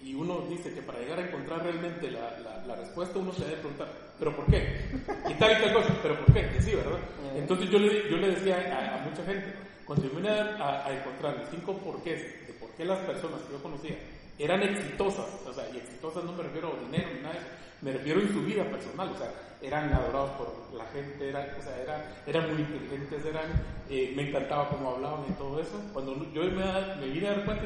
y 0.01 0.15
uno 0.15 0.41
dice 0.49 0.73
que 0.73 0.81
para 0.81 0.99
llegar 0.99 1.19
a 1.19 1.27
encontrar 1.27 1.63
realmente 1.63 2.09
la, 2.11 2.37
la, 2.39 2.65
la 2.65 2.75
respuesta 2.75 3.19
uno 3.19 3.31
se 3.31 3.45
debe 3.45 3.57
preguntar, 3.57 3.87
¿pero 4.19 4.35
por 4.35 4.45
qué? 4.47 4.81
Y 5.29 5.33
tal 5.35 5.51
y 5.51 5.63
tal 5.63 5.73
cosa, 5.73 5.95
¿pero 6.01 6.17
por 6.25 6.33
qué? 6.33 6.49
Y 6.57 6.61
sí, 6.61 6.75
¿verdad? 6.75 6.99
Entonces 7.35 7.69
yo 7.69 7.77
le, 7.79 8.09
yo 8.09 8.17
le 8.17 8.29
decía 8.31 8.57
a, 8.75 8.95
a 8.95 9.07
mucha 9.07 9.23
gente, 9.23 9.53
cuando 9.85 10.05
yo 10.07 10.15
vine 10.15 10.29
a, 10.29 10.85
a 10.87 10.91
encontrar 10.93 11.37
los 11.37 11.49
cinco 11.49 11.77
porqués 11.77 12.47
de 12.47 12.53
por 12.53 12.69
qué 12.71 12.83
las 12.85 12.99
personas 13.05 13.39
que 13.43 13.53
yo 13.53 13.61
conocía 13.63 13.95
eran 14.39 14.63
exitosas, 14.63 15.27
o 15.47 15.53
sea, 15.53 15.63
y 15.73 15.77
no 16.21 16.33
me 16.33 16.43
refiero 16.43 16.73
a 16.75 16.79
dinero 16.85 17.09
ni 17.15 17.21
nada 17.21 17.33
de 17.33 17.39
eso, 17.39 17.47
me 17.81 17.91
refiero 17.93 18.19
en 18.21 18.31
su 18.33 18.41
vida 18.43 18.63
personal, 18.65 19.09
o 19.09 19.17
sea, 19.17 19.31
eran 19.61 19.91
adorados 19.93 20.31
por 20.31 20.47
la 20.77 20.85
gente, 20.91 21.29
eran, 21.29 21.47
o 21.59 21.63
sea, 21.63 21.77
eran, 21.81 22.01
eran 22.27 22.53
muy 22.53 22.61
inteligentes, 22.61 23.25
eran, 23.25 23.45
eh, 23.89 24.13
me 24.15 24.29
encantaba 24.29 24.69
cómo 24.69 24.91
hablaban 24.91 25.25
y 25.29 25.33
todo 25.33 25.59
eso. 25.59 25.79
Cuando 25.93 26.15
yo 26.33 26.43
me, 26.43 26.95
me 26.99 27.07
vine 27.07 27.27
a 27.27 27.31
dar 27.35 27.45
cuenta, 27.45 27.63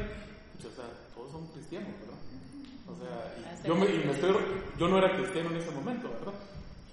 pucha, 0.54 0.68
o 0.70 0.76
sea, 0.76 0.86
todos 1.16 1.32
son 1.32 1.48
cristianos, 1.54 1.90
¿verdad? 2.00 2.18
O 2.88 2.96
sea, 2.96 3.34
y 3.64 3.68
yo, 3.68 3.76
me, 3.76 3.86
y 3.86 3.98
me 4.06 4.12
estoy, 4.14 4.36
yo 4.78 4.88
no 4.88 4.98
era 4.98 5.16
cristiano 5.18 5.50
en 5.50 5.58
ese 5.58 5.72
momento, 5.72 6.10
¿verdad? 6.10 6.34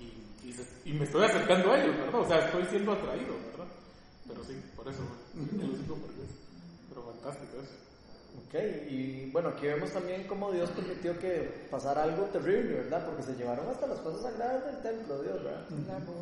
Y, 0.01 0.49
y, 0.49 0.53
se- 0.53 0.67
y 0.89 0.93
me 0.93 1.05
estoy 1.05 1.25
acercando 1.25 1.73
a 1.73 1.81
ellos, 1.83 1.97
¿verdad? 1.97 2.21
O 2.21 2.27
sea, 2.27 2.39
estoy 2.47 2.65
siendo 2.67 2.93
atraído, 2.93 3.35
¿verdad? 3.53 3.69
Pero 4.27 4.43
sí, 4.45 4.57
por 4.75 4.89
eso, 4.89 5.01
me 5.35 5.65
lo 5.65 5.73
digo 5.79 5.97
porque 6.01 6.23
es, 6.25 6.33
pero 6.89 7.03
fantástico 7.13 7.61
eso. 7.63 7.77
Ok, 8.35 8.55
y 8.91 9.31
bueno, 9.31 9.51
aquí 9.51 9.67
vemos 9.67 9.91
también 9.93 10.25
cómo 10.27 10.51
Dios 10.51 10.69
permitió 10.71 11.19
que 11.19 11.67
pasara 11.71 12.03
algo 12.03 12.25
terrible, 12.27 12.83
¿verdad? 12.83 13.05
Porque 13.07 13.23
se 13.23 13.35
llevaron 13.37 13.69
hasta 13.69 13.87
las 13.87 13.99
cosas 14.01 14.23
sagradas 14.23 14.65
del 14.67 14.83
templo, 14.83 15.23
Dios, 15.23 15.43
¿verdad? 15.45 15.61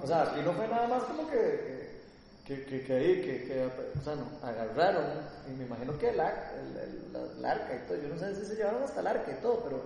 O 0.02 0.06
sea, 0.06 0.22
aquí 0.22 0.40
no 0.44 0.52
fue 0.52 0.68
nada 0.68 0.88
más 0.88 1.02
como 1.04 1.28
que, 1.30 1.90
que, 2.46 2.64
que, 2.64 2.82
que 2.84 2.92
ahí, 2.92 3.22
que, 3.22 3.44
que, 3.46 3.64
o 3.98 4.02
sea, 4.04 4.14
no, 4.16 4.28
agarraron, 4.46 5.04
y 5.48 5.52
me 5.58 5.64
imagino 5.64 5.98
que 5.98 6.10
el, 6.10 6.20
ar- 6.20 6.52
el, 6.58 6.76
el- 6.76 7.12
la- 7.12 7.32
el 7.38 7.44
arca 7.44 7.74
y 7.82 7.88
todo, 7.88 7.96
yo 8.02 8.08
no 8.08 8.18
sé 8.18 8.34
si 8.34 8.44
se 8.46 8.56
llevaron 8.56 8.82
hasta 8.82 9.00
el 9.00 9.06
arca 9.06 9.30
y 9.32 9.42
todo, 9.42 9.60
pero 9.64 9.82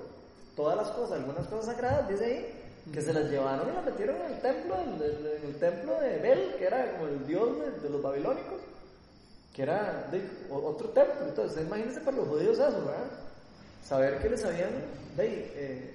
todas 0.56 0.76
las 0.76 0.88
cosas, 0.90 1.18
algunas 1.20 1.46
cosas 1.46 1.66
sagradas, 1.74 2.08
dice 2.08 2.24
ahí, 2.24 2.62
que 2.92 3.02
se 3.02 3.12
las 3.12 3.24
llevaron 3.30 3.68
y 3.70 3.74
las 3.74 3.84
metieron 3.84 4.16
en 4.16 4.32
el 4.32 4.40
templo, 4.40 4.74
en 4.80 4.94
el, 5.02 5.26
en 5.42 5.48
el 5.48 5.56
templo 5.58 6.00
de 6.00 6.18
Bel, 6.18 6.54
que 6.58 6.64
era 6.66 6.92
como 6.92 7.06
el 7.08 7.26
dios 7.26 7.58
de, 7.60 7.70
de 7.82 7.90
los 7.90 8.02
babilónicos 8.02 8.60
que 9.56 9.62
era 9.62 10.06
otro 10.50 10.90
templo. 10.90 11.26
Entonces, 11.26 11.66
imagínense 11.66 12.00
para 12.00 12.18
los 12.18 12.28
judíos 12.28 12.58
eso, 12.58 12.84
¿verdad? 12.84 13.10
Saber 13.82 14.18
que 14.18 14.28
les 14.28 14.44
habían, 14.44 14.70
de, 15.16 15.52
eh, 15.56 15.94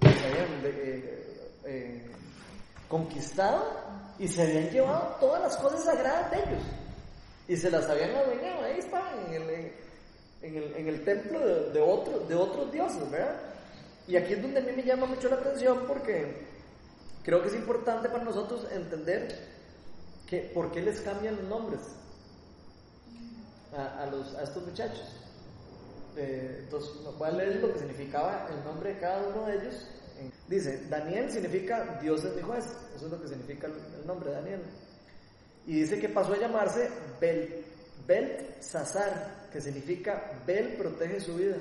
habían 0.00 0.64
eh, 0.64 1.52
eh, 1.64 2.06
conquistado 2.88 3.64
y 4.20 4.28
se 4.28 4.42
habían 4.42 4.70
llevado 4.70 5.16
todas 5.18 5.42
las 5.42 5.56
cosas 5.56 5.84
sagradas 5.84 6.30
de 6.30 6.36
ellos 6.36 6.62
y 7.48 7.56
se 7.56 7.68
las 7.68 7.90
habían 7.90 8.14
adueñado. 8.14 8.62
Ahí 8.62 8.78
estaban 8.78 9.26
en 9.26 9.42
el, 9.42 10.74
en 10.76 10.88
el, 10.88 11.04
templo 11.04 11.40
de, 11.40 11.80
otro, 11.80 12.20
de 12.20 12.34
otros 12.36 12.70
dioses, 12.70 13.10
¿verdad? 13.10 13.40
Y 14.06 14.16
aquí 14.16 14.34
es 14.34 14.42
donde 14.42 14.60
a 14.60 14.62
mí 14.62 14.70
me 14.76 14.84
llama 14.84 15.06
mucho 15.06 15.28
la 15.28 15.36
atención 15.36 15.82
porque 15.88 16.46
creo 17.24 17.42
que 17.42 17.48
es 17.48 17.54
importante 17.54 18.08
para 18.08 18.22
nosotros 18.22 18.68
entender 18.70 19.36
que 20.28 20.42
por 20.54 20.70
qué 20.70 20.80
les 20.80 21.00
cambian 21.00 21.34
los 21.36 21.44
nombres 21.44 21.97
a, 23.76 24.02
a 24.02 24.06
los, 24.06 24.34
a 24.34 24.42
estos 24.44 24.64
muchachos. 24.66 25.14
Eh, 26.16 26.60
entonces, 26.64 26.90
voy 27.18 27.28
a 27.28 27.32
leer 27.32 27.56
lo 27.60 27.72
que 27.72 27.78
significaba 27.78 28.48
el 28.50 28.64
nombre 28.64 28.94
de 28.94 29.00
cada 29.00 29.28
uno 29.28 29.46
de 29.46 29.54
ellos. 29.56 29.86
Dice, 30.48 30.86
Daniel 30.88 31.30
significa 31.30 31.98
Dios 32.02 32.24
es 32.24 32.34
mi 32.34 32.42
juez. 32.42 32.64
Eso 32.96 33.06
es 33.06 33.12
lo 33.12 33.20
que 33.22 33.28
significa 33.28 33.68
el, 33.68 34.06
nombre 34.06 34.30
de 34.30 34.36
Daniel. 34.36 34.62
Y 35.66 35.80
dice 35.80 36.00
que 36.00 36.08
pasó 36.08 36.32
a 36.32 36.38
llamarse 36.38 36.90
Bel, 37.20 37.64
Belsasar, 38.06 39.48
que 39.52 39.60
significa 39.60 40.32
Bel 40.46 40.76
protege 40.76 41.20
su 41.20 41.34
vida. 41.36 41.56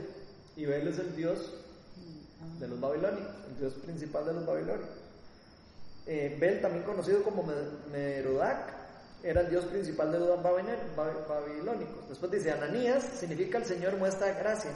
Y 0.55 0.65
Bel 0.65 0.87
es 0.87 0.97
el 0.97 1.15
Dios 1.15 1.53
de 2.59 2.67
los 2.67 2.79
babilónicos, 2.79 3.35
el 3.49 3.59
Dios 3.59 3.73
principal 3.75 4.25
de 4.25 4.33
los 4.33 4.45
babilónicos. 4.45 4.89
Eh, 6.07 6.35
Bel, 6.39 6.61
también 6.61 6.83
conocido 6.83 7.21
como 7.21 7.43
Me- 7.43 7.53
Merodac, 7.91 8.73
era 9.24 9.41
el 9.41 9.49
dios 9.49 9.65
principal 9.65 10.11
de 10.11 10.20
los 10.20 10.41
babilónicos. 10.41 12.09
Después 12.09 12.32
dice, 12.32 12.51
Ananías 12.51 13.03
significa 13.03 13.57
el 13.57 13.65
Señor 13.65 13.97
muestra 13.97 14.34
gracia. 14.34 14.72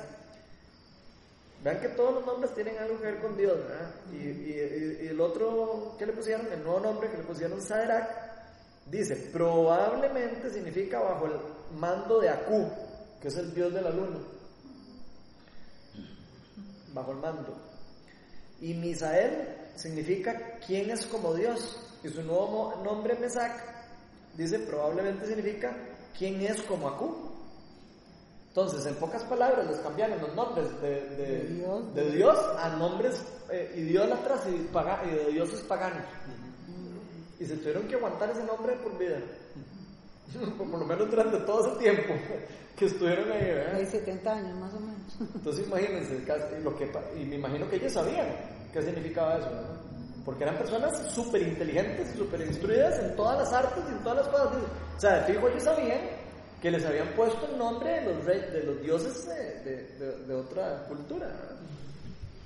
Vean 1.63 1.79
que 1.79 1.89
todos 1.89 2.15
los 2.15 2.25
nombres 2.25 2.53
tienen 2.55 2.77
algo 2.79 2.97
que 2.97 3.05
ver 3.05 3.21
con 3.21 3.37
Dios. 3.37 3.57
Y, 4.11 5.07
el 5.07 5.21
otro 5.21 5.95
que 5.97 6.07
le 6.07 6.13
pusieron, 6.13 6.51
el 6.51 6.63
nuevo 6.63 6.79
nombre 6.79 7.09
que 7.09 7.17
le 7.17 7.23
pusieron 7.23 7.61
Sadrach, 7.61 8.09
dice, 8.87 9.15
probablemente 9.31 10.49
significa 10.49 10.99
bajo 10.99 11.27
el 11.27 11.33
mando 11.77 12.19
de 12.19 12.29
Akú, 12.29 12.67
que 13.21 13.27
es 13.27 13.37
el 13.37 13.53
dios 13.53 13.73
de 13.73 13.81
la 13.81 13.91
luna. 13.91 14.19
Bajo 16.93 17.11
el 17.11 17.17
mando. 17.17 17.55
Y 18.59 18.73
Misael 18.73 19.55
significa 19.75 20.57
quién 20.65 20.89
es 20.89 21.05
como 21.05 21.33
Dios. 21.35 21.77
Y 22.03 22.09
su 22.09 22.23
nuevo 22.23 22.81
nombre 22.83 23.15
Mesac 23.19 23.70
dice 24.37 24.59
probablemente 24.59 25.25
significa 25.27 25.75
quién 26.17 26.41
es 26.41 26.61
como 26.63 26.87
Akú. 26.89 27.15
Entonces, 28.49 28.85
en 28.85 28.95
pocas 28.95 29.23
palabras, 29.23 29.65
les 29.69 29.79
cambiaron 29.79 30.19
los 30.21 30.35
nombres 30.35 30.67
de, 30.81 30.89
de- 30.89 31.15
De 31.15 31.47
Dios. 31.55 31.95
de 31.95 32.11
Dios 32.11 32.37
a 32.59 32.69
nombres 32.75 33.23
eh, 33.49 33.73
idólatras 33.77 34.41
y, 34.47 34.67
paga- 34.73 35.01
y 35.05 35.15
de 35.15 35.31
dioses 35.31 35.61
paganos. 35.61 36.03
Y 37.39 37.45
se 37.45 37.55
tuvieron 37.57 37.87
que 37.87 37.95
aguantar 37.95 38.29
ese 38.29 38.43
nombre 38.43 38.73
por 38.75 38.97
vida. 38.97 39.19
por 40.57 40.67
lo 40.79 40.85
menos 40.85 41.09
durante 41.09 41.37
todo 41.39 41.65
ese 41.67 41.79
tiempo 41.79 42.13
que 42.77 42.85
estuvieron 42.85 43.31
ahí, 43.31 43.45
¿verdad? 43.45 43.75
Hay 43.75 43.85
70 43.85 44.33
años 44.33 44.59
más 44.59 44.73
o 44.73 44.79
menos. 44.81 45.31
Entonces 45.35 45.65
imagínense, 45.67 46.19
lo 46.61 46.75
que, 46.77 46.91
y 47.19 47.25
me 47.25 47.35
imagino 47.37 47.69
que 47.69 47.77
ellos 47.77 47.93
sabían 47.93 48.27
qué 48.73 48.81
significaba 48.81 49.37
eso, 49.37 49.49
¿no? 49.49 49.90
Porque 50.25 50.43
eran 50.43 50.57
personas 50.57 50.97
súper 51.13 51.41
inteligentes, 51.41 52.13
súper 52.15 52.41
instruidas 52.41 52.99
en 52.99 53.15
todas 53.15 53.39
las 53.39 53.53
artes 53.53 53.83
y 53.87 53.91
en 53.91 53.99
todas 54.03 54.17
las 54.19 54.27
cosas. 54.27 54.57
O 54.97 54.99
sea, 54.99 55.15
de 55.25 55.33
fijo 55.33 55.47
ellos 55.47 55.63
sabían 55.63 55.99
que 56.61 56.69
les 56.71 56.85
habían 56.85 57.07
puesto 57.15 57.47
el 57.51 57.57
nombre 57.57 57.89
de 58.01 58.13
los, 58.13 58.23
rey- 58.25 58.51
de 58.51 58.63
los 58.63 58.81
dioses 58.81 59.25
de, 59.27 59.35
de- 59.63 59.87
de- 59.97 60.25
de 60.27 60.35
otra 60.35 60.85
cultura. 60.87 61.27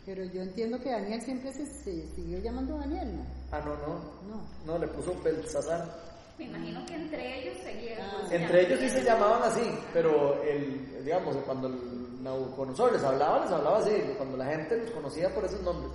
Pero 0.06 0.24
yo 0.24 0.42
entiendo 0.42 0.80
que 0.80 0.92
Daniel 0.92 1.22
siempre 1.22 1.52
se, 1.52 1.66
se 1.66 2.08
siguió 2.16 2.38
llamando 2.40 2.78
Daniel, 2.78 3.18
¿no? 3.18 3.26
Ah, 3.52 3.60
no, 3.66 3.76
no. 3.76 4.00
No. 4.30 4.48
No, 4.66 4.78
le 4.78 4.88
puso 4.88 5.14
Belsasar. 5.24 5.84
Me 6.38 6.46
imagino 6.46 6.86
que 6.86 6.94
entre 6.96 7.40
ellos 7.42 7.58
seguían. 7.64 8.00
Ah. 8.02 8.28
Entre 8.30 8.62
ellos 8.68 8.80
sí 8.80 8.90
se 8.90 9.04
llamaban 9.04 9.42
así, 9.44 9.64
pero 9.94 10.42
el, 10.44 11.04
digamos, 11.04 11.36
cuando 11.46 11.68
el 11.70 12.24
Nabucodonosor 12.24 12.94
les 12.94 13.04
hablaba, 13.04 13.42
les 13.46 13.52
hablaba 13.52 13.80
así, 13.80 13.92
cuando 14.18 14.38
la 14.38 14.46
gente 14.46 14.78
los 14.78 14.92
conocía 14.92 15.34
por 15.34 15.44
esos 15.46 15.62
nombres. 15.62 15.92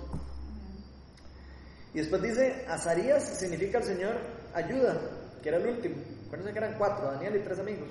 Y 1.93 1.99
después 1.99 2.21
dice, 2.21 2.65
Azarías 2.67 3.23
significa 3.37 3.79
el 3.79 3.83
Señor 3.83 4.15
ayuda, 4.53 4.99
que 5.41 5.49
era 5.49 5.57
el 5.57 5.67
último. 5.67 5.95
Acuérdense 6.25 6.53
que 6.53 6.59
eran 6.59 6.77
cuatro, 6.77 7.11
Daniel 7.11 7.35
y 7.35 7.39
tres 7.39 7.59
amigos. 7.59 7.89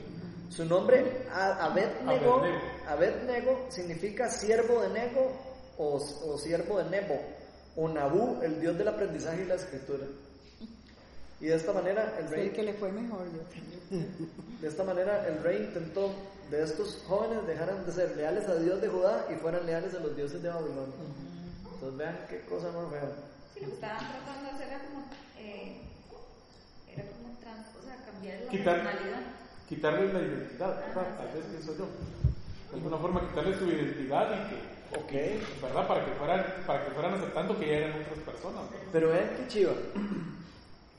Su 0.48 0.64
nombre, 0.64 1.26
Abednego, 1.32 2.42
Abednego. 2.88 3.66
Significa 3.68 4.28
siervo 4.30 4.80
de 4.80 4.88
Nego 4.88 5.32
o, 5.78 5.96
o 5.96 6.38
siervo 6.38 6.78
de 6.78 6.90
Nebo, 6.90 7.20
o 7.76 7.88
Nabú, 7.88 8.40
el 8.42 8.60
dios 8.60 8.76
del 8.76 8.88
aprendizaje 8.88 9.42
y 9.42 9.46
la 9.46 9.54
escritura. 9.54 10.06
Y 11.40 11.46
de 11.46 11.54
esta 11.54 11.72
manera 11.72 12.16
el 12.18 12.28
rey 12.28 12.48
el 12.48 12.52
que 12.52 12.62
le 12.62 12.74
fue 12.74 12.92
mejor, 12.92 13.26
de 14.60 14.68
esta 14.68 14.84
manera 14.84 15.26
el 15.26 15.42
rey 15.42 15.64
intentó 15.64 16.12
de 16.50 16.62
estos 16.62 17.02
jóvenes 17.06 17.46
dejaran 17.46 17.86
de 17.86 17.92
ser 17.92 18.14
leales 18.16 18.46
a 18.48 18.56
Dios 18.56 18.80
de 18.80 18.88
Judá 18.88 19.26
y 19.30 19.36
fueran 19.36 19.64
leales 19.64 19.94
a 19.94 20.00
los 20.00 20.14
dioses 20.14 20.42
de 20.42 20.48
Babilonia. 20.48 20.94
Entonces 21.64 21.96
vean 21.96 22.26
qué 22.28 22.40
cosa 22.42 22.70
más 22.72 22.90
fea. 22.90 23.08
Sí, 23.54 23.60
lo 23.60 23.66
que 23.68 23.74
estaban 23.74 23.98
tratando 23.98 24.44
de 24.44 24.50
hacer 24.54 24.68
era 24.68 24.78
como 24.84 25.04
eh, 25.38 25.80
era 26.92 27.04
como 27.10 27.36
trans, 27.40 27.66
o 27.78 27.82
sea, 27.84 27.96
cambiar 28.04 28.40
la 28.40 28.50
Quitar- 28.50 28.82
personalidad. 28.82 29.20
Quitarles 29.68 30.12
la 30.14 30.20
identidad, 30.20 30.76
¿verdad? 30.80 31.16
Tal 31.18 31.32
vez 31.34 31.44
pienso 31.46 31.76
yo. 31.78 31.86
De 32.70 32.76
alguna 32.76 32.96
forma 32.98 33.28
quitarles 33.28 33.58
su 33.58 33.66
identidad 33.66 34.30
y 34.34 34.48
que, 34.50 34.70
Ok. 34.98 35.62
¿verdad? 35.62 35.86
Para 35.86 36.04
que 36.04 36.12
fueran, 36.12 36.44
para 36.66 36.84
que 36.84 36.90
fueran 36.90 37.14
aceptando 37.14 37.58
que 37.58 37.66
ya 37.68 37.76
eran 37.76 38.00
otras 38.02 38.18
personas. 38.20 38.70
¿verdad? 38.70 38.86
Pero 38.92 39.08
vean 39.10 39.30
qué 39.36 39.48
chiva. 39.48 39.72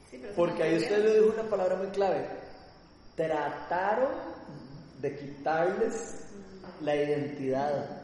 Sí, 0.09 0.17
pero 0.21 0.27
se 0.29 0.35
Porque 0.35 0.63
ahí 0.63 0.77
usted 0.77 1.03
le 1.03 1.19
dijo 1.21 1.33
una 1.39 1.49
palabra 1.49 1.75
muy 1.75 1.87
clave. 1.87 2.25
Trataron 3.17 4.11
de 5.01 5.17
quitarles 5.17 6.25
la 6.81 6.95
identidad. 6.95 8.01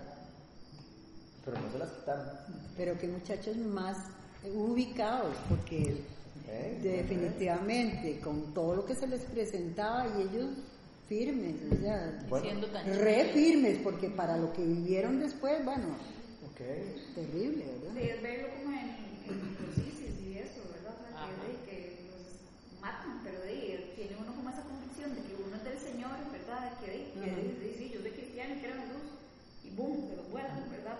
Pero 1.45 1.59
no 1.61 1.71
se 1.71 1.77
las 1.79 1.89
quitaron. 1.91 2.25
Pero 2.75 2.97
que 2.97 3.07
muchachos 3.07 3.55
más 3.57 3.97
ubicados, 4.53 5.35
porque 5.49 6.01
¿Eh? 6.49 6.79
definitivamente 6.81 8.19
con 8.21 8.53
todo 8.53 8.75
lo 8.77 8.85
que 8.85 8.95
se 8.95 9.07
les 9.07 9.21
presentaba 9.21 10.07
y 10.17 10.21
ellos 10.23 10.49
firmes, 11.09 11.55
o 11.71 11.75
sea, 11.81 12.25
Bueno. 12.29 12.67
Re 12.85 13.25
firmes, 13.33 13.77
porque 13.83 14.09
para 14.09 14.37
lo 14.37 14.51
que 14.53 14.63
vivieron 14.63 15.19
después, 15.19 15.63
bueno, 15.65 15.87
terrible, 17.15 17.65
¿verdad? 17.65 17.93
Sí, 17.93 18.09
es 18.09 18.21
verlo 18.21 18.47
como 18.57 18.71
en, 18.73 18.89
en 19.29 19.37
los 19.61 19.77
ISIS 19.77 20.15
y 20.25 20.37
eso, 20.37 20.61
¿verdad? 20.73 20.95
O 20.97 21.07
sea, 21.07 21.17
Ajá. 21.17 21.31
que, 21.37 21.47
de- 21.47 21.65
que 21.69 21.77
los 22.09 22.81
matan, 22.81 23.21
pero 23.23 23.39
de, 23.41 23.93
tiene 23.95 24.15
uno 24.19 24.33
como 24.35 24.49
esa 24.49 24.63
convicción 24.63 25.13
de 25.15 25.21
que 25.21 25.33
uno 25.37 25.55
es 25.55 25.63
del 25.63 25.79
Señor, 25.79 26.17
¿verdad? 26.31 26.59
De 26.65 26.71
que, 26.81 26.91
de, 26.91 27.03
que 27.13 27.29
Ajá. 27.31 27.35
de- 27.41 27.55
de- 27.61 27.75
sí, 27.77 27.91
yo 27.93 28.01
soy 28.01 28.11
cristiano 28.11 28.55
y 28.55 28.59
quiero 28.59 28.75
la 28.75 28.85
luz, 28.85 29.05
y 29.63 29.69
boom, 29.75 30.09
se 30.09 30.15
los 30.17 30.27
vuelan, 30.31 30.65
¿verdad? 30.71 30.97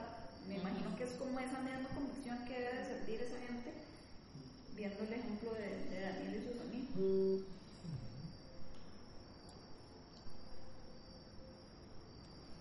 Me 0.47 0.55
imagino 0.61 0.95
que 0.95 1.03
es 1.03 1.11
como 1.37 1.45
esa 1.47 1.59
misma 1.61 1.89
convicción 1.93 2.45
que 2.45 2.53
debe 2.59 2.77
de 2.79 2.85
sentir 2.97 3.21
esa 3.21 3.37
gente 3.37 3.71
viendo 4.75 5.03
el 5.03 5.13
ejemplo 5.13 5.53
de, 5.53 5.67
de 5.93 6.01
Daniel 6.01 6.41
y 6.41 6.51
sus 6.51 6.61
amigos. 6.61 7.43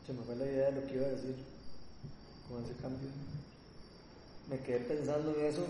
Se 0.07 0.13
me 0.13 0.23
fue 0.23 0.37
la 0.37 0.45
idea 0.45 0.71
de 0.71 0.81
lo 0.81 0.87
que 0.87 0.95
iba 0.95 1.07
a 1.07 1.11
decir 1.11 1.37
con 2.51 2.63
ese 2.65 2.75
cambio. 2.75 3.09
Me 4.51 4.59
quedé 4.61 4.81
pensando 4.81 5.35
en 5.35 5.47
eso. 5.47 5.67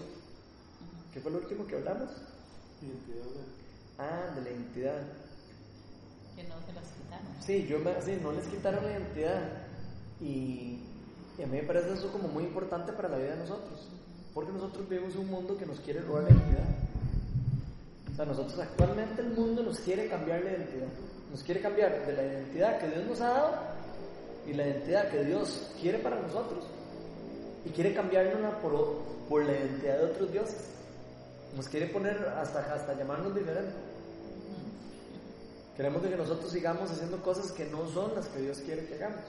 ¿Qué 1.14 1.20
fue 1.20 1.30
lo 1.30 1.38
último 1.38 1.64
que 1.66 1.76
hablamos? 1.76 2.10
Identidad 2.82 3.24
de- 3.24 3.56
Ah, 3.98 4.32
de 4.34 4.42
la 4.42 4.50
identidad. 4.50 5.02
que 6.34 6.42
no 6.42 6.54
se 6.66 6.72
las 6.74 6.84
quitaron. 6.88 7.26
Sí, 7.40 7.66
yo 7.66 7.78
me, 7.78 8.02
sí, 8.02 8.18
no 8.20 8.32
les 8.32 8.46
quitaron 8.46 8.84
la 8.84 8.90
identidad. 8.90 9.48
Y, 10.20 10.80
y 11.38 11.42
a 11.42 11.46
mí 11.46 11.58
me 11.58 11.62
parece 11.62 11.92
eso 11.92 12.10
como 12.10 12.28
muy 12.28 12.44
importante 12.44 12.92
para 12.92 13.08
la 13.08 13.18
vida 13.18 13.32
de 13.32 13.38
nosotros. 13.38 13.88
Porque 14.32 14.52
nosotros 14.52 14.88
vivimos 14.88 15.14
en 15.14 15.20
un 15.20 15.30
mundo 15.30 15.56
que 15.56 15.66
nos 15.66 15.80
quiere 15.80 16.00
robar 16.00 16.24
la 16.24 16.30
identidad. 16.30 16.64
O 18.12 18.16
sea, 18.16 18.24
nosotros 18.24 18.58
actualmente 18.58 19.20
el 19.20 19.28
mundo 19.28 19.62
nos 19.62 19.78
quiere 19.80 20.08
cambiar 20.08 20.42
la 20.42 20.52
identidad. 20.52 20.88
Nos 21.30 21.42
quiere 21.42 21.60
cambiar 21.60 22.06
de 22.06 22.12
la 22.12 22.22
identidad 22.22 22.78
que 22.78 22.88
Dios 22.88 23.04
nos 23.06 23.20
ha 23.20 23.28
dado 23.28 23.54
y 24.46 24.54
la 24.54 24.66
identidad 24.66 25.10
que 25.10 25.24
Dios 25.24 25.70
quiere 25.80 25.98
para 25.98 26.20
nosotros. 26.20 26.64
Y 27.64 27.70
quiere 27.70 27.94
cambiarnos 27.94 28.54
por, 28.56 29.02
por 29.28 29.44
la 29.44 29.52
identidad 29.52 29.98
de 29.98 30.04
otros 30.04 30.32
dioses. 30.32 30.70
Nos 31.54 31.68
quiere 31.68 31.86
poner 31.86 32.16
hasta, 32.38 32.60
hasta 32.74 32.94
llamarnos 32.94 33.34
diferentes. 33.34 33.74
Queremos 35.76 36.02
que 36.02 36.16
nosotros 36.16 36.50
sigamos 36.50 36.90
haciendo 36.90 37.22
cosas 37.22 37.52
que 37.52 37.66
no 37.66 37.86
son 37.88 38.14
las 38.14 38.26
que 38.28 38.40
Dios 38.40 38.58
quiere 38.58 38.86
que 38.86 38.94
hagamos. 38.94 39.20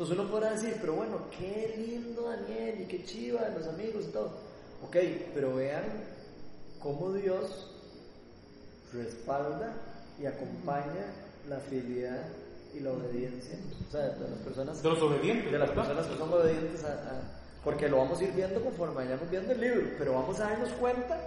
Entonces 0.00 0.18
uno 0.18 0.30
podrá 0.30 0.52
decir, 0.52 0.78
pero 0.80 0.94
bueno, 0.94 1.18
qué 1.38 1.74
lindo 1.76 2.22
Daniel 2.22 2.80
y 2.80 2.84
qué 2.86 3.04
chiva 3.04 3.46
los 3.54 3.68
amigos 3.68 4.06
y 4.08 4.12
todo. 4.12 4.30
Ok, 4.82 4.96
pero 5.34 5.54
vean 5.56 5.82
cómo 6.82 7.12
Dios 7.12 7.70
respalda 8.94 9.74
y 10.18 10.24
acompaña 10.24 11.04
la 11.50 11.58
fidelidad 11.58 12.22
y 12.74 12.80
la 12.80 12.92
obediencia. 12.92 13.58
O 13.86 13.92
sea, 13.92 14.08
de 14.08 14.30
las 14.30 14.38
personas, 14.38 14.82
De 14.82 14.88
los 14.88 15.02
obedientes. 15.02 15.52
de 15.52 15.58
las 15.58 15.70
personas 15.70 16.06
que 16.06 16.16
son 16.16 16.32
obedientes 16.32 16.82
a, 16.82 16.92
a- 16.94 17.22
porque 17.62 17.86
lo 17.90 17.98
vamos 17.98 18.18
a 18.20 18.24
ir 18.24 18.32
viendo 18.32 18.58
conforme 18.62 18.94
vayamos 18.94 19.28
viendo 19.30 19.52
el 19.52 19.60
libro, 19.60 19.86
pero 19.98 20.14
vamos 20.14 20.40
a 20.40 20.44
darnos 20.44 20.70
cuenta 20.80 21.20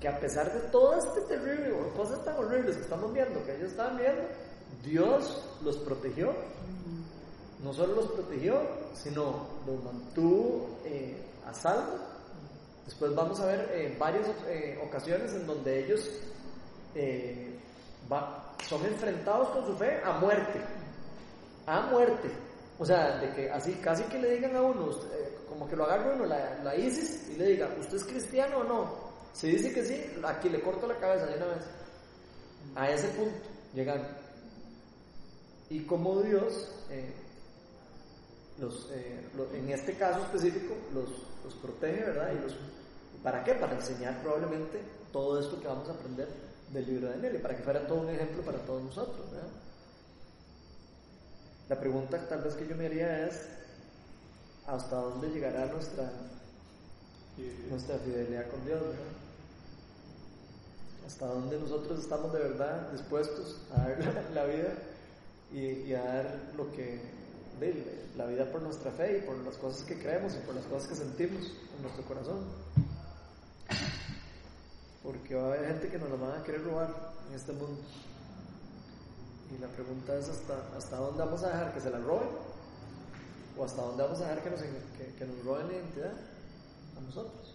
que 0.00 0.08
a 0.08 0.18
pesar 0.18 0.50
de 0.54 0.60
todo 0.70 0.94
este 0.96 1.20
terrible, 1.36 1.70
cosas 1.94 2.24
tan 2.24 2.34
horribles 2.38 2.76
que 2.76 2.82
estamos 2.82 3.12
viendo, 3.12 3.44
que 3.44 3.56
ellos 3.56 3.72
estaban 3.72 3.98
viendo, 3.98 4.22
Dios 4.86 5.44
los 5.62 5.76
protegió. 5.76 6.32
No 7.62 7.74
solo 7.74 7.94
los 7.94 8.06
protegió, 8.12 8.60
sino 8.94 9.46
los 9.66 9.84
mantuvo 9.84 10.78
eh, 10.84 11.22
a 11.46 11.52
salvo. 11.52 11.98
Después 12.86 13.14
vamos 13.14 13.38
a 13.40 13.46
ver 13.46 13.70
eh, 13.72 13.96
varias 13.98 14.26
eh, 14.48 14.80
ocasiones 14.82 15.32
en 15.34 15.46
donde 15.46 15.84
ellos 15.84 16.08
son 18.66 18.84
enfrentados 18.84 19.48
con 19.50 19.66
su 19.66 19.76
fe 19.76 20.00
a 20.02 20.12
muerte. 20.12 20.60
A 21.66 21.82
muerte. 21.82 22.30
O 22.78 22.86
sea, 22.86 23.18
de 23.18 23.30
que 23.34 23.50
así, 23.50 23.74
casi 23.74 24.02
que 24.04 24.18
le 24.18 24.36
digan 24.36 24.56
a 24.56 24.62
uno, 24.62 24.88
como 25.48 25.68
que 25.68 25.76
lo 25.76 25.84
agarre 25.84 26.14
uno 26.14 26.24
la, 26.24 26.74
ISIS 26.76 27.28
y 27.30 27.36
le 27.36 27.46
diga, 27.48 27.68
¿usted 27.78 27.96
es 27.96 28.04
cristiano 28.04 28.58
o 28.58 28.64
no? 28.64 29.10
Si 29.34 29.48
dice 29.48 29.72
que 29.72 29.84
sí, 29.84 30.02
aquí 30.24 30.48
le 30.48 30.62
corto 30.62 30.86
la 30.86 30.96
cabeza 30.96 31.26
de 31.26 31.36
una 31.36 31.46
vez. 31.46 31.64
A 32.74 32.90
ese 32.90 33.08
punto 33.08 33.36
llegan. 33.74 34.02
Y 35.68 35.80
como 35.80 36.20
Dios, 36.22 36.72
los, 38.60 38.90
eh, 38.92 39.26
en 39.54 39.70
este 39.70 39.94
caso 39.94 40.20
específico, 40.20 40.74
los, 40.94 41.08
los 41.44 41.54
protege, 41.54 42.04
¿verdad? 42.04 42.32
Y 42.32 42.42
los, 42.42 42.56
¿Para 43.22 43.44
qué? 43.44 43.54
Para 43.54 43.74
enseñar 43.74 44.22
probablemente 44.22 44.80
todo 45.12 45.38
esto 45.40 45.60
que 45.60 45.66
vamos 45.66 45.88
a 45.88 45.92
aprender 45.92 46.28
del 46.72 46.86
libro 46.86 47.08
de 47.08 47.14
Daniel 47.14 47.36
y 47.36 47.38
para 47.38 47.56
que 47.56 47.62
fuera 47.62 47.86
todo 47.86 48.00
un 48.00 48.08
ejemplo 48.08 48.42
para 48.42 48.58
todos 48.58 48.82
nosotros, 48.82 49.30
¿verdad? 49.30 49.48
La 51.68 51.78
pregunta 51.78 52.28
tal 52.28 52.42
vez 52.42 52.54
que 52.54 52.66
yo 52.66 52.76
me 52.76 52.86
haría 52.86 53.26
es, 53.26 53.46
¿hasta 54.66 54.96
dónde 54.96 55.28
llegará 55.28 55.66
nuestra, 55.66 56.10
nuestra 57.68 57.98
fidelidad 57.98 58.50
con 58.50 58.64
Dios? 58.64 58.80
¿verdad? 58.80 58.98
¿Hasta 61.06 61.26
dónde 61.26 61.58
nosotros 61.58 62.00
estamos 62.00 62.32
de 62.32 62.38
verdad 62.38 62.90
dispuestos 62.92 63.58
a 63.72 63.88
dar 63.88 64.30
la, 64.34 64.44
vida 64.46 64.74
y, 65.52 65.92
a 65.92 66.02
dar 66.02 66.52
lo 66.56 66.72
que, 66.72 67.00
la 68.16 68.26
vida 68.26 68.50
por 68.50 68.62
nuestra 68.62 68.90
fe 68.92 69.18
y 69.18 69.20
por 69.26 69.36
las 69.38 69.56
cosas 69.56 69.82
que 69.84 69.98
creemos 69.98 70.34
y 70.34 70.38
por 70.46 70.54
las 70.54 70.64
cosas 70.64 70.88
que 70.88 70.94
sentimos 70.94 71.46
en 71.76 71.82
nuestro 71.82 72.04
corazón? 72.04 72.38
Porque 75.02 75.34
va 75.34 75.42
a 75.42 75.46
haber 75.46 75.66
gente 75.66 75.88
que 75.88 75.98
nos 75.98 76.10
lo 76.10 76.18
van 76.18 76.40
a 76.40 76.42
querer 76.42 76.64
robar 76.64 77.12
en 77.28 77.34
este 77.34 77.52
mundo. 77.52 77.80
Y 79.54 79.60
la 79.60 79.68
pregunta 79.68 80.16
es 80.16 80.28
hasta, 80.28 80.76
hasta 80.76 80.96
dónde 80.96 81.24
vamos 81.24 81.42
a 81.42 81.48
dejar 81.48 81.74
que 81.74 81.80
se 81.80 81.90
la 81.90 81.98
roben 81.98 82.28
o 83.58 83.64
hasta 83.64 83.82
dónde 83.82 84.02
vamos 84.02 84.20
a 84.20 84.28
dejar 84.28 84.42
que 84.42 84.50
nos, 84.50 84.60
que 84.60 85.26
nos 85.26 85.44
roben 85.44 85.66
la 85.68 85.72
identidad 85.74 86.12
a 86.96 87.00
nosotros. 87.00 87.54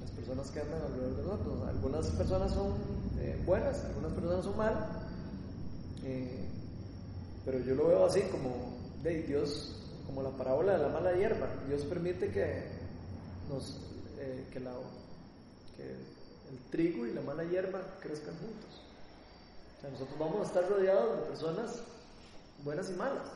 Las 0.00 0.10
personas 0.10 0.50
que 0.50 0.60
andan 0.60 0.82
alrededor 0.82 1.16
de 1.16 1.22
nosotros. 1.22 1.68
Algunas 1.68 2.06
personas 2.06 2.52
son 2.52 2.74
eh, 3.20 3.42
buenas, 3.46 3.84
algunas 3.84 4.12
personas 4.12 4.44
son 4.44 4.56
malas. 4.56 4.88
eh, 6.04 6.46
pero 7.44 7.58
yo 7.60 7.74
lo 7.74 7.88
veo 7.88 8.06
así 8.06 8.20
como 8.30 8.79
de 9.02 9.22
Dios, 9.22 9.72
como 10.06 10.22
la 10.22 10.30
parábola 10.30 10.72
de 10.72 10.78
la 10.78 10.88
mala 10.88 11.12
hierba. 11.12 11.48
Dios 11.68 11.82
permite 11.82 12.30
que 12.30 12.64
nos 13.48 13.76
eh, 14.18 14.44
que, 14.52 14.58
el 14.58 16.58
trigo 16.70 17.06
y 17.06 17.12
la 17.12 17.22
mala 17.22 17.44
hierba 17.44 17.80
crezcan 18.00 18.34
juntos. 18.36 18.82
O 19.78 19.80
sea, 19.80 19.90
nosotros 19.90 20.18
vamos 20.18 20.40
a 20.40 20.48
estar 20.48 20.68
rodeados 20.68 21.20
de 21.20 21.26
personas 21.26 21.76
buenas 22.64 22.90
y 22.90 22.94
malas. 22.94 23.26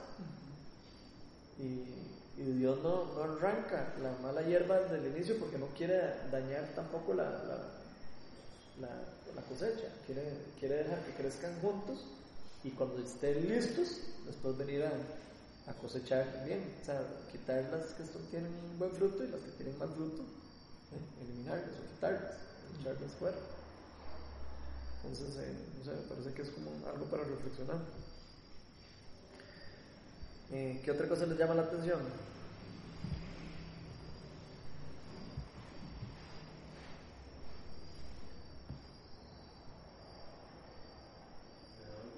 Y, 1.59 2.05
Dios 2.37 2.83
no, 2.83 3.05
no 3.15 3.23
arranca 3.23 3.95
la 4.03 4.11
mala 4.21 4.43
hierba 4.43 4.81
desde 4.81 4.99
el 4.99 5.15
inicio 5.15 5.39
porque 5.39 5.57
no 5.57 5.67
quiere 5.67 6.01
dañar 6.33 6.69
tampoco 6.75 7.15
la, 7.15 7.31
la 8.81 9.43
cosecha. 9.49 9.89
Quiere, 10.07 10.23
quiere 10.59 10.77
dejar 10.79 11.05
que 11.05 11.12
crezcan 11.12 11.59
juntos 11.61 12.05
y 12.62 12.71
cuando 12.71 12.99
estén 12.99 13.49
listos, 13.49 14.01
después 14.27 14.57
venir 14.57 14.85
a, 14.85 14.93
a 15.67 15.73
cosechar 15.75 16.45
bien. 16.45 16.61
O 16.81 16.85
sea, 16.85 17.03
quitar 17.33 17.65
las 17.71 17.95
que 17.95 18.05
tienen 18.31 18.53
un 18.53 18.79
buen 18.79 18.91
fruto 18.93 19.25
y 19.25 19.29
las 19.29 19.41
que 19.41 19.51
tienen 19.53 19.79
mal 19.79 19.89
fruto, 19.91 20.23
¿eh? 20.93 21.23
eliminarlas 21.23 21.79
o 21.81 21.95
quitarlas, 21.95 22.33
echarlas 22.81 23.12
fuera. 23.19 23.37
Entonces, 25.03 25.37
eh, 25.37 25.53
no 25.79 25.85
sé, 25.85 25.91
me 25.93 26.03
parece 26.09 26.33
que 26.33 26.43
es 26.43 26.51
como 26.51 26.71
algo 26.89 27.05
para 27.07 27.25
reflexionar. 27.25 27.79
Eh, 30.51 30.81
¿Qué 30.85 30.91
otra 30.91 31.09
cosa 31.09 31.27
les 31.27 31.39
llama 31.39 31.55
la 31.55 31.62
atención? 31.62 32.01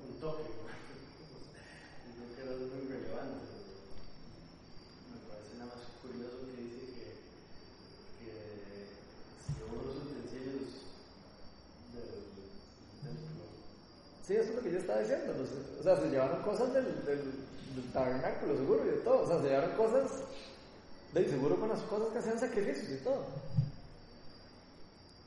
Un 0.09 0.21
toque, 0.21 0.45
yo 2.17 2.25
creo 2.35 2.59
que 2.59 2.65
es 2.65 2.71
muy 2.73 2.87
relevante. 2.93 3.47
Me 5.11 5.19
parece 5.29 5.55
nada 5.59 5.75
más 5.75 5.83
curioso 6.03 6.47
que 6.47 6.63
dice 6.63 6.83
que, 6.95 7.07
que 8.21 8.31
si 9.47 9.63
uno 9.63 9.83
de 9.83 9.87
los 9.87 9.97
utensilios 10.07 10.69
del 11.93 12.13
Sí, 14.27 14.35
eso 14.35 14.51
es 14.51 14.57
lo 14.57 14.63
que 14.63 14.73
yo 14.73 14.79
estaba 14.79 15.01
diciendo. 15.01 15.33
los- 15.39 15.81
o 15.81 15.83
sea, 15.83 15.97
se 15.97 16.11
llevaron 16.11 16.36
cosas 16.47 16.73
del, 16.73 16.85
del, 17.05 17.21
del 17.75 17.93
tabernáculo, 17.93 18.57
seguro, 18.57 18.87
y 18.87 18.89
de 18.91 18.97
todo. 18.99 19.23
O 19.23 19.27
sea, 19.27 19.37
se 19.43 19.49
llevaron 19.49 19.73
cosas, 19.77 20.11
de, 21.13 21.29
seguro 21.29 21.57
con 21.61 21.69
las 21.69 21.81
cosas 21.83 22.09
que 22.13 22.19
hacían 22.21 22.39
sacrificios 22.39 22.89
y 23.01 23.05
todo. 23.05 23.25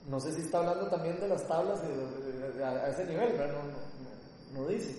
No 0.09 0.19
sé 0.19 0.33
si 0.33 0.41
está 0.41 0.59
hablando 0.59 0.87
también 0.87 1.19
de 1.19 1.27
las 1.27 1.47
tablas 1.47 1.79
de- 1.83 2.53
de- 2.53 2.63
a, 2.63 2.69
a 2.69 2.89
ese 2.89 3.05
nivel, 3.05 3.33
¿verdad? 3.37 3.53
No, 3.53 4.59
no, 4.59 4.63
no- 4.63 4.67
dice. 4.69 4.95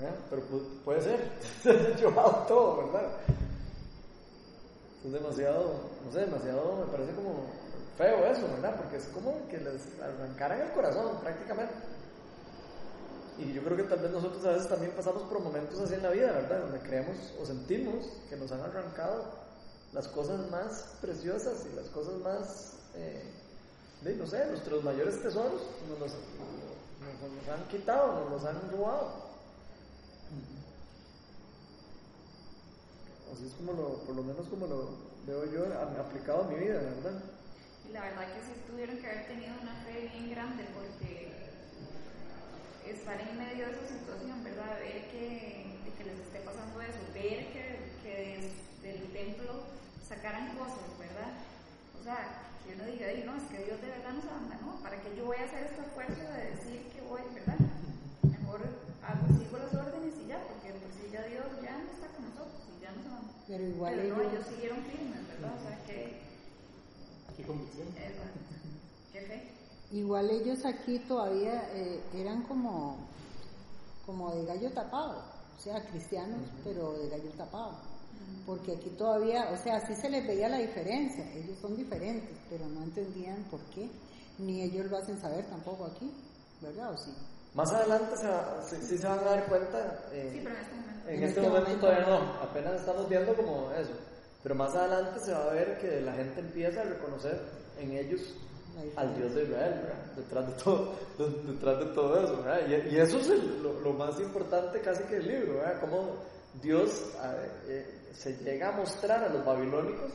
¿Verdad? 0.00 0.16
Pero 0.30 0.42
pu- 0.48 0.82
puede 0.84 1.00
ser. 1.02 1.20
Se 1.62 1.70
han 1.70 1.94
llevado 1.96 2.44
todo, 2.48 2.76
¿verdad? 2.90 3.12
Es 5.04 5.12
demasiado, 5.12 5.74
no 6.04 6.12
sé, 6.12 6.20
demasiado, 6.20 6.84
me 6.84 6.92
parece 6.92 7.12
como 7.14 7.46
feo 7.96 8.26
eso, 8.26 8.42
¿verdad? 8.48 8.76
Porque 8.76 8.96
es 8.96 9.04
como 9.08 9.46
que 9.48 9.58
les 9.58 9.82
arrancaran 10.02 10.60
el 10.62 10.70
corazón 10.72 11.18
prácticamente. 11.20 11.74
Y 13.40 13.54
yo 13.54 13.62
creo 13.64 13.76
que 13.76 13.84
tal 13.84 14.00
vez 14.00 14.10
nosotros 14.10 14.44
a 14.44 14.50
veces 14.50 14.68
también 14.68 14.92
pasamos 14.92 15.22
por 15.22 15.40
momentos 15.40 15.80
así 15.80 15.94
en 15.94 16.02
la 16.02 16.10
vida, 16.10 16.32
¿verdad? 16.32 16.60
Donde 16.60 16.80
creemos 16.80 17.16
o 17.40 17.46
sentimos 17.46 18.06
que 18.28 18.36
nos 18.36 18.52
han 18.52 18.60
arrancado 18.60 19.24
las 19.92 20.08
cosas 20.08 20.50
más 20.50 20.96
preciosas 21.00 21.66
y 21.72 21.74
las 21.74 21.86
cosas 21.88 22.18
más, 22.20 22.74
eh, 22.94 23.22
no 24.02 24.26
sé, 24.26 24.46
nuestros 24.46 24.84
mayores 24.84 25.22
tesoros 25.22 25.62
nos 25.88 25.98
los, 25.98 26.12
nos 26.12 27.46
los 27.46 27.48
han 27.48 27.66
quitado, 27.68 28.20
nos 28.20 28.30
los 28.30 28.44
han 28.44 28.70
robado. 28.70 29.30
Así 33.32 33.46
es 33.46 33.54
como 33.54 33.72
lo, 33.72 34.04
por 34.04 34.16
lo 34.16 34.22
menos 34.22 34.46
como 34.48 34.66
lo 34.66 34.90
veo 35.26 35.44
yo 35.46 35.64
aplicado 35.80 36.42
a 36.44 36.48
mi 36.48 36.56
vida, 36.56 36.74
¿verdad? 36.74 37.22
Y 37.88 37.92
la 37.92 38.02
verdad 38.02 38.26
que 38.34 38.40
sí 38.42 38.60
tuvieron 38.70 38.98
que 38.98 39.06
haber 39.06 39.26
tenido 39.26 39.54
una 39.62 39.74
fe 39.84 40.10
bien 40.12 40.30
grande 40.30 40.66
porque 40.74 41.29
estar 42.92 43.20
en 43.20 43.38
medio 43.38 43.66
de 43.66 43.72
esa 43.72 43.86
situación, 43.88 44.42
¿verdad? 44.44 44.78
Ver 44.80 45.08
que, 45.10 45.78
de 45.84 45.90
que 45.96 46.04
les 46.04 46.18
esté 46.20 46.40
pasando 46.40 46.80
eso, 46.82 47.00
ver 47.14 47.52
que, 47.52 47.64
que 48.02 48.14
des- 48.40 48.82
del 48.82 49.00
templo 49.12 49.64
sacaran 50.06 50.56
cosas, 50.56 50.88
¿verdad? 50.98 51.32
O 51.98 52.02
sea, 52.02 52.50
que 52.64 52.74
uno 52.74 52.84
diga, 52.86 53.06
"Ay, 53.08 53.22
no, 53.26 53.36
es 53.36 53.44
que 53.50 53.64
Dios 53.64 53.80
de 53.80 53.88
verdad 53.94 54.12
nos 54.14 54.24
abandonó, 54.26 54.80
¿para 54.82 54.96
qué 55.02 55.14
yo 55.16 55.24
voy 55.26 55.36
a 55.38 55.44
hacer 55.44 55.70
este 55.70 55.82
esfuerzo 55.82 56.22
de 56.32 56.50
decir 56.56 56.78
que 56.92 57.00
voy, 57.06 57.22
¿verdad? 57.34 57.58
Mejor 58.24 58.60
hago, 59.04 59.24
sigo 59.38 59.56
las 59.58 59.74
órdenes 59.74 60.14
y 60.22 60.26
ya, 60.28 60.38
porque 60.48 60.72
pues 60.80 60.92
si 60.96 61.10
ya 61.12 61.22
Dios 61.28 61.46
ya 61.62 61.78
no 61.78 61.88
está 61.92 62.08
con 62.16 62.24
nosotros 62.30 62.58
y 62.72 62.82
ya 62.82 62.90
nos 62.96 63.04
abandonó. 63.06 63.32
Pero 63.46 63.62
igual 63.64 63.94
Pero 63.96 64.08
no, 64.08 64.20
ellos, 64.22 64.32
ellos 64.32 64.46
siguieron 64.48 64.80
firmes, 64.88 65.22
¿verdad? 65.28 65.52
O 65.54 65.60
sea, 65.62 65.76
que, 65.86 65.98
Qué 67.36 67.42
convicción. 67.46 67.88
eso, 67.96 68.24
qué 69.12 69.20
fe. 69.22 69.38
Igual 69.92 70.30
ellos 70.30 70.64
aquí 70.64 70.98
todavía 71.00 71.68
eh, 71.74 72.00
eran 72.14 72.42
como, 72.42 72.96
como 74.06 74.34
de 74.34 74.44
gallo 74.44 74.70
tapado, 74.72 75.22
o 75.58 75.60
sea, 75.60 75.82
cristianos, 75.90 76.40
pero 76.64 76.92
de 76.98 77.08
gallo 77.08 77.30
tapado. 77.36 77.72
Porque 78.46 78.72
aquí 78.76 78.90
todavía, 78.90 79.50
o 79.52 79.56
sea, 79.62 79.84
sí 79.86 79.94
se 79.94 80.08
les 80.10 80.26
veía 80.26 80.48
la 80.48 80.58
diferencia, 80.58 81.24
ellos 81.32 81.58
son 81.60 81.76
diferentes, 81.76 82.36
pero 82.48 82.66
no 82.68 82.82
entendían 82.82 83.42
por 83.50 83.60
qué, 83.74 83.88
ni 84.38 84.62
ellos 84.62 84.90
lo 84.90 84.98
hacen 84.98 85.20
saber 85.20 85.44
tampoco 85.46 85.86
aquí, 85.86 86.10
¿verdad? 86.60 86.92
¿O 86.92 86.96
sí? 86.98 87.12
Más 87.54 87.70
adelante 87.72 88.16
se 88.16 88.28
va- 88.28 88.62
sí, 88.62 88.76
sí 88.80 88.98
se 88.98 89.06
van 89.06 89.18
a 89.18 89.22
dar 89.22 89.46
cuenta. 89.46 90.04
eh, 90.12 90.30
Sí, 90.32 90.40
pero 90.44 90.54
en 90.54 90.60
este 90.62 90.70
momento. 90.76 91.08
En, 91.08 91.14
En 91.16 91.22
este, 91.24 91.26
este 91.26 91.40
momento, 91.40 91.68
momento 91.68 91.86
todavía 91.86 92.06
no. 92.06 92.42
apenas 92.42 92.74
estamos 92.80 93.08
viendo 93.08 93.34
como 93.34 93.70
eso. 93.72 93.90
Pero 94.42 94.54
más 94.54 94.74
adelante 94.74 95.20
se 95.20 95.32
va 95.32 95.44
a 95.50 95.52
ver 95.52 95.78
que 95.80 96.00
la 96.00 96.12
gente 96.12 96.40
empieza 96.40 96.80
a 96.80 96.84
reconocer 96.84 97.40
en 97.78 97.92
ellos 97.92 98.20
al 98.96 99.16
Dios 99.16 99.34
de 99.34 99.44
Israel, 99.44 99.74
¿verdad? 99.82 100.04
Detrás 100.16 100.46
de 100.46 100.52
todo, 100.62 100.92
de- 101.18 101.52
detrás 101.52 101.78
de 101.78 101.86
todo 101.86 102.24
eso, 102.24 102.42
¿verdad? 102.42 102.60
Y, 102.68 102.94
y 102.94 102.98
eso 102.98 103.18
es 103.18 103.28
el- 103.30 103.62
lo, 103.62 103.80
lo 103.80 103.92
más 103.92 104.18
importante 104.20 104.80
casi 104.80 105.02
que 105.04 105.16
del 105.16 105.28
libro, 105.28 105.54
¿verdad? 105.58 105.80
Cómo 105.80 106.16
Dios 106.62 107.04
eh, 107.68 107.86
se 108.14 108.36
llega 108.38 108.68
a 108.68 108.72
mostrar 108.72 109.22
a 109.24 109.28
los 109.28 109.44
babilónicos 109.44 110.10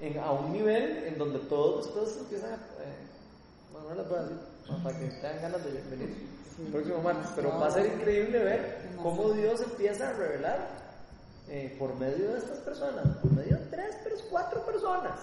en, 0.00 0.18
a 0.18 0.32
un 0.32 0.52
nivel 0.52 1.04
en 1.04 1.18
donde 1.18 1.38
todos 1.40 1.84
después 1.86 2.16
empiezan 2.18 2.52
a... 2.52 2.54
eh, 2.54 3.06
bueno, 3.72 3.88
no 3.90 3.94
les 3.96 4.08
voy 4.08 4.18
a 4.18 4.22
decir, 4.22 4.36
no, 4.70 4.82
para 4.82 4.98
que 4.98 5.04
tengan 5.06 5.42
ganas 5.42 5.64
de 5.64 5.70
venir 5.90 6.26
el 6.58 6.72
próximo 6.72 6.98
martes, 7.02 7.30
pero 7.36 7.50
va 7.58 7.66
a 7.66 7.70
ser 7.70 7.86
increíble 7.86 8.38
ver 8.42 8.88
cómo 9.02 9.30
Dios 9.32 9.60
empieza 9.60 10.08
a 10.08 10.12
revelar 10.14 10.68
eh, 11.48 11.76
por 11.78 11.94
medio 11.96 12.32
de 12.32 12.38
estas 12.38 12.58
personas, 12.60 13.06
por 13.18 13.30
medio 13.32 13.56
de 13.58 13.64
tres, 13.66 13.94
pero 14.02 14.16
cuatro 14.30 14.64
personas, 14.64 15.20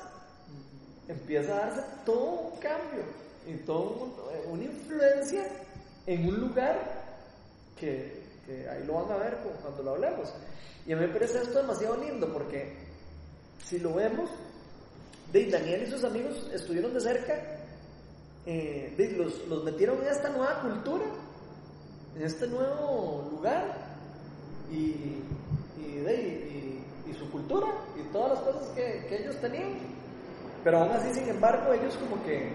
empieza 1.07 1.53
a 1.55 1.59
darse 1.67 1.81
todo 2.05 2.51
un 2.53 2.59
cambio 2.59 3.03
y 3.47 3.53
todo 3.65 4.13
un- 4.47 4.53
una 4.53 4.63
influencia 4.63 5.45
en 6.07 6.27
un 6.27 6.39
lugar 6.39 6.77
que, 7.79 8.23
ahí 8.69 8.83
lo 8.85 8.93
van 9.03 9.11
a 9.11 9.17
ver 9.23 9.37
cu- 9.37 9.49
cuando 9.61 9.83
lo 9.83 9.91
hablemos. 9.91 10.33
Y 10.85 10.93
a 10.93 10.97
mí 10.97 11.07
me 11.07 11.13
parece 11.13 11.41
esto 11.41 11.59
demasiado 11.61 11.97
lindo 11.97 12.31
porque 12.31 12.73
si 13.63 13.79
lo 13.79 13.93
vemos, 13.93 14.29
Daniel 15.49 15.83
y 15.87 15.91
sus 15.91 16.03
amigos 16.03 16.49
estuvieron 16.53 16.93
de 16.93 16.99
cerca, 17.01 17.41
eh, 18.45 18.93
los, 19.17 19.47
metieron 19.63 20.01
en 20.01 20.07
esta 20.09 20.29
nueva 20.29 20.61
cultura, 20.61 21.05
en 22.15 22.21
este 22.21 22.47
nuevo 22.47 23.27
lugar 23.31 23.95
y, 24.71 24.75
y, 24.75 26.03
y- 27.09 27.13
su 27.17 27.29
cultura 27.31 27.67
y 27.97 28.11
todas 28.11 28.31
las 28.33 28.39
cosas 28.41 28.69
que 28.75 29.15
ellos 29.17 29.35
tenían. 29.39 29.92
Pero 30.63 30.79
aún 30.79 30.91
así, 30.91 31.13
sin 31.13 31.27
embargo, 31.29 31.73
ellos 31.73 31.95
como 31.97 32.23
que 32.23 32.51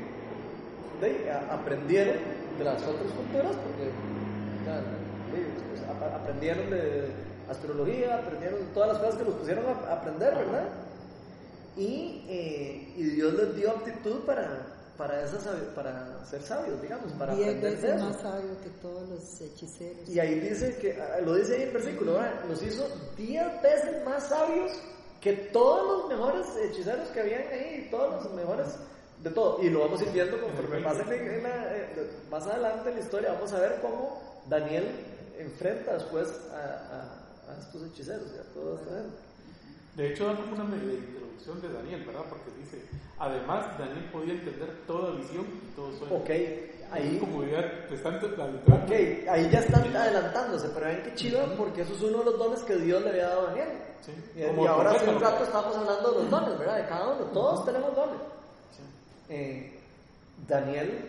de- 1.00 1.30
a- 1.30 1.54
aprendieron 1.54 2.16
de 2.58 2.64
las 2.64 2.82
otras 2.82 3.12
culturas 3.12 3.52
porque 3.56 3.90
ya, 4.66 4.76
de- 4.76 5.44
pues, 5.68 5.82
ap- 5.88 6.14
aprendieron 6.20 6.70
de 6.70 7.08
astrología, 7.48 8.16
aprendieron 8.16 8.60
de 8.60 8.66
todas 8.74 8.88
las 8.90 8.98
cosas 8.98 9.16
que 9.16 9.24
los 9.24 9.34
pusieron 9.34 9.64
a 9.66 9.90
a 9.90 9.94
aprender, 9.94 10.34
¿verdad? 10.34 10.68
Y, 11.76 12.24
eh, 12.28 12.92
y 12.96 13.02
Dios 13.04 13.34
les 13.34 13.54
dio 13.56 13.70
aptitud 13.70 14.24
para, 14.26 14.66
para, 14.96 15.22
esa 15.22 15.38
sabi- 15.38 15.72
para 15.76 16.24
ser 16.26 16.42
sabios, 16.42 16.80
digamos, 16.82 17.12
para 17.12 17.34
Diez 17.36 17.46
aprender 17.48 17.70
de 17.70 17.76
veces 17.76 17.96
eso. 17.96 18.04
más 18.10 18.20
sabio 18.20 18.60
que 18.64 18.70
todos 18.82 19.08
los 19.08 19.40
hechiceros. 19.40 20.08
Y 20.08 20.18
ahí 20.18 20.40
dice 20.40 20.76
que, 20.80 21.00
ah, 21.00 21.20
lo 21.24 21.34
dice 21.36 21.54
ahí 21.56 21.62
el 21.62 21.70
versículo, 21.72 22.14
¿verdad? 22.14 22.44
los 22.48 22.62
hizo 22.64 22.84
diez 23.16 23.46
veces 23.62 24.04
más 24.04 24.24
sabios 24.28 24.72
que 25.20 25.32
todos 25.32 25.86
los 26.00 26.08
mejores 26.08 26.46
hechiceros 26.56 27.08
que 27.08 27.20
habían 27.20 27.42
ahí, 27.48 27.88
todos 27.90 28.24
los 28.24 28.34
mejores 28.34 28.66
de 29.22 29.30
todo. 29.30 29.58
Y 29.62 29.70
lo 29.70 29.80
vamos 29.80 30.00
a 30.00 30.04
ir 30.04 30.12
viendo 30.12 30.40
conforme 30.40 30.80
pase 30.80 31.02
en- 31.02 31.34
en 31.34 31.42
la- 31.42 31.76
eh, 31.76 32.10
más 32.30 32.46
adelante 32.46 32.88
en 32.90 32.94
la 32.96 33.00
historia, 33.02 33.32
vamos 33.32 33.52
a 33.52 33.58
ver 33.60 33.78
cómo 33.82 34.22
Daniel 34.48 34.86
enfrenta 35.38 35.94
después 35.94 36.28
a, 36.52 36.56
a- 36.56 37.52
a 37.52 37.58
estos 37.60 37.82
hechiceros 37.82 38.28
y 38.34 38.38
a 38.38 38.42
toda 38.54 38.80
esta 38.80 38.94
gente. 38.94 39.16
De 39.96 40.12
hecho, 40.12 40.26
da 40.26 40.36
como 40.36 40.54
una 40.54 40.64
media 40.64 40.94
introducción 40.94 41.60
de 41.62 41.72
Daniel, 41.72 42.04
¿verdad? 42.04 42.22
Porque 42.28 42.50
dice, 42.60 42.82
además, 43.18 43.78
Daniel 43.78 44.08
podía 44.12 44.34
entender 44.34 44.70
toda 44.86 45.12
visión 45.16 45.44
y 45.46 45.74
todo 45.76 45.92
sueño. 45.92 46.14
Ok, 46.16 46.30
ahí, 46.92 47.18
Como 47.20 47.44
ya 47.44 47.86
te 47.88 47.94
están 47.94 48.14
adentrando. 48.16 48.58
ok, 48.84 48.90
ahí 49.28 49.50
ya 49.50 49.58
están 49.60 49.96
adelantándose, 49.96 50.68
pero 50.74 50.86
ven 50.86 51.02
que 51.02 51.14
chido 51.14 51.54
porque 51.56 51.82
eso 51.82 51.94
es 51.94 52.02
uno 52.02 52.18
de 52.18 52.24
los 52.26 52.38
dones 52.38 52.60
que 52.60 52.76
Dios 52.76 53.02
le 53.02 53.10
había 53.10 53.28
dado 53.28 53.40
a 53.42 53.50
Daniel. 53.50 53.68
Sí, 54.00 54.12
Y, 54.36 54.40
y 54.40 54.66
ahora 54.66 54.92
hace 54.92 55.10
un 55.10 55.20
rato 55.20 55.44
estamos 55.44 55.76
hablando 55.76 56.12
de 56.12 56.18
los 56.22 56.30
dones, 56.30 56.58
¿verdad? 56.58 56.76
De 56.76 56.88
cada 56.88 57.08
uno, 57.14 57.24
todos 57.26 57.64
tenemos 57.66 57.94
dones. 57.94 58.18
Sí. 58.76 58.82
Eh, 59.34 59.78
Daniel 60.46 61.04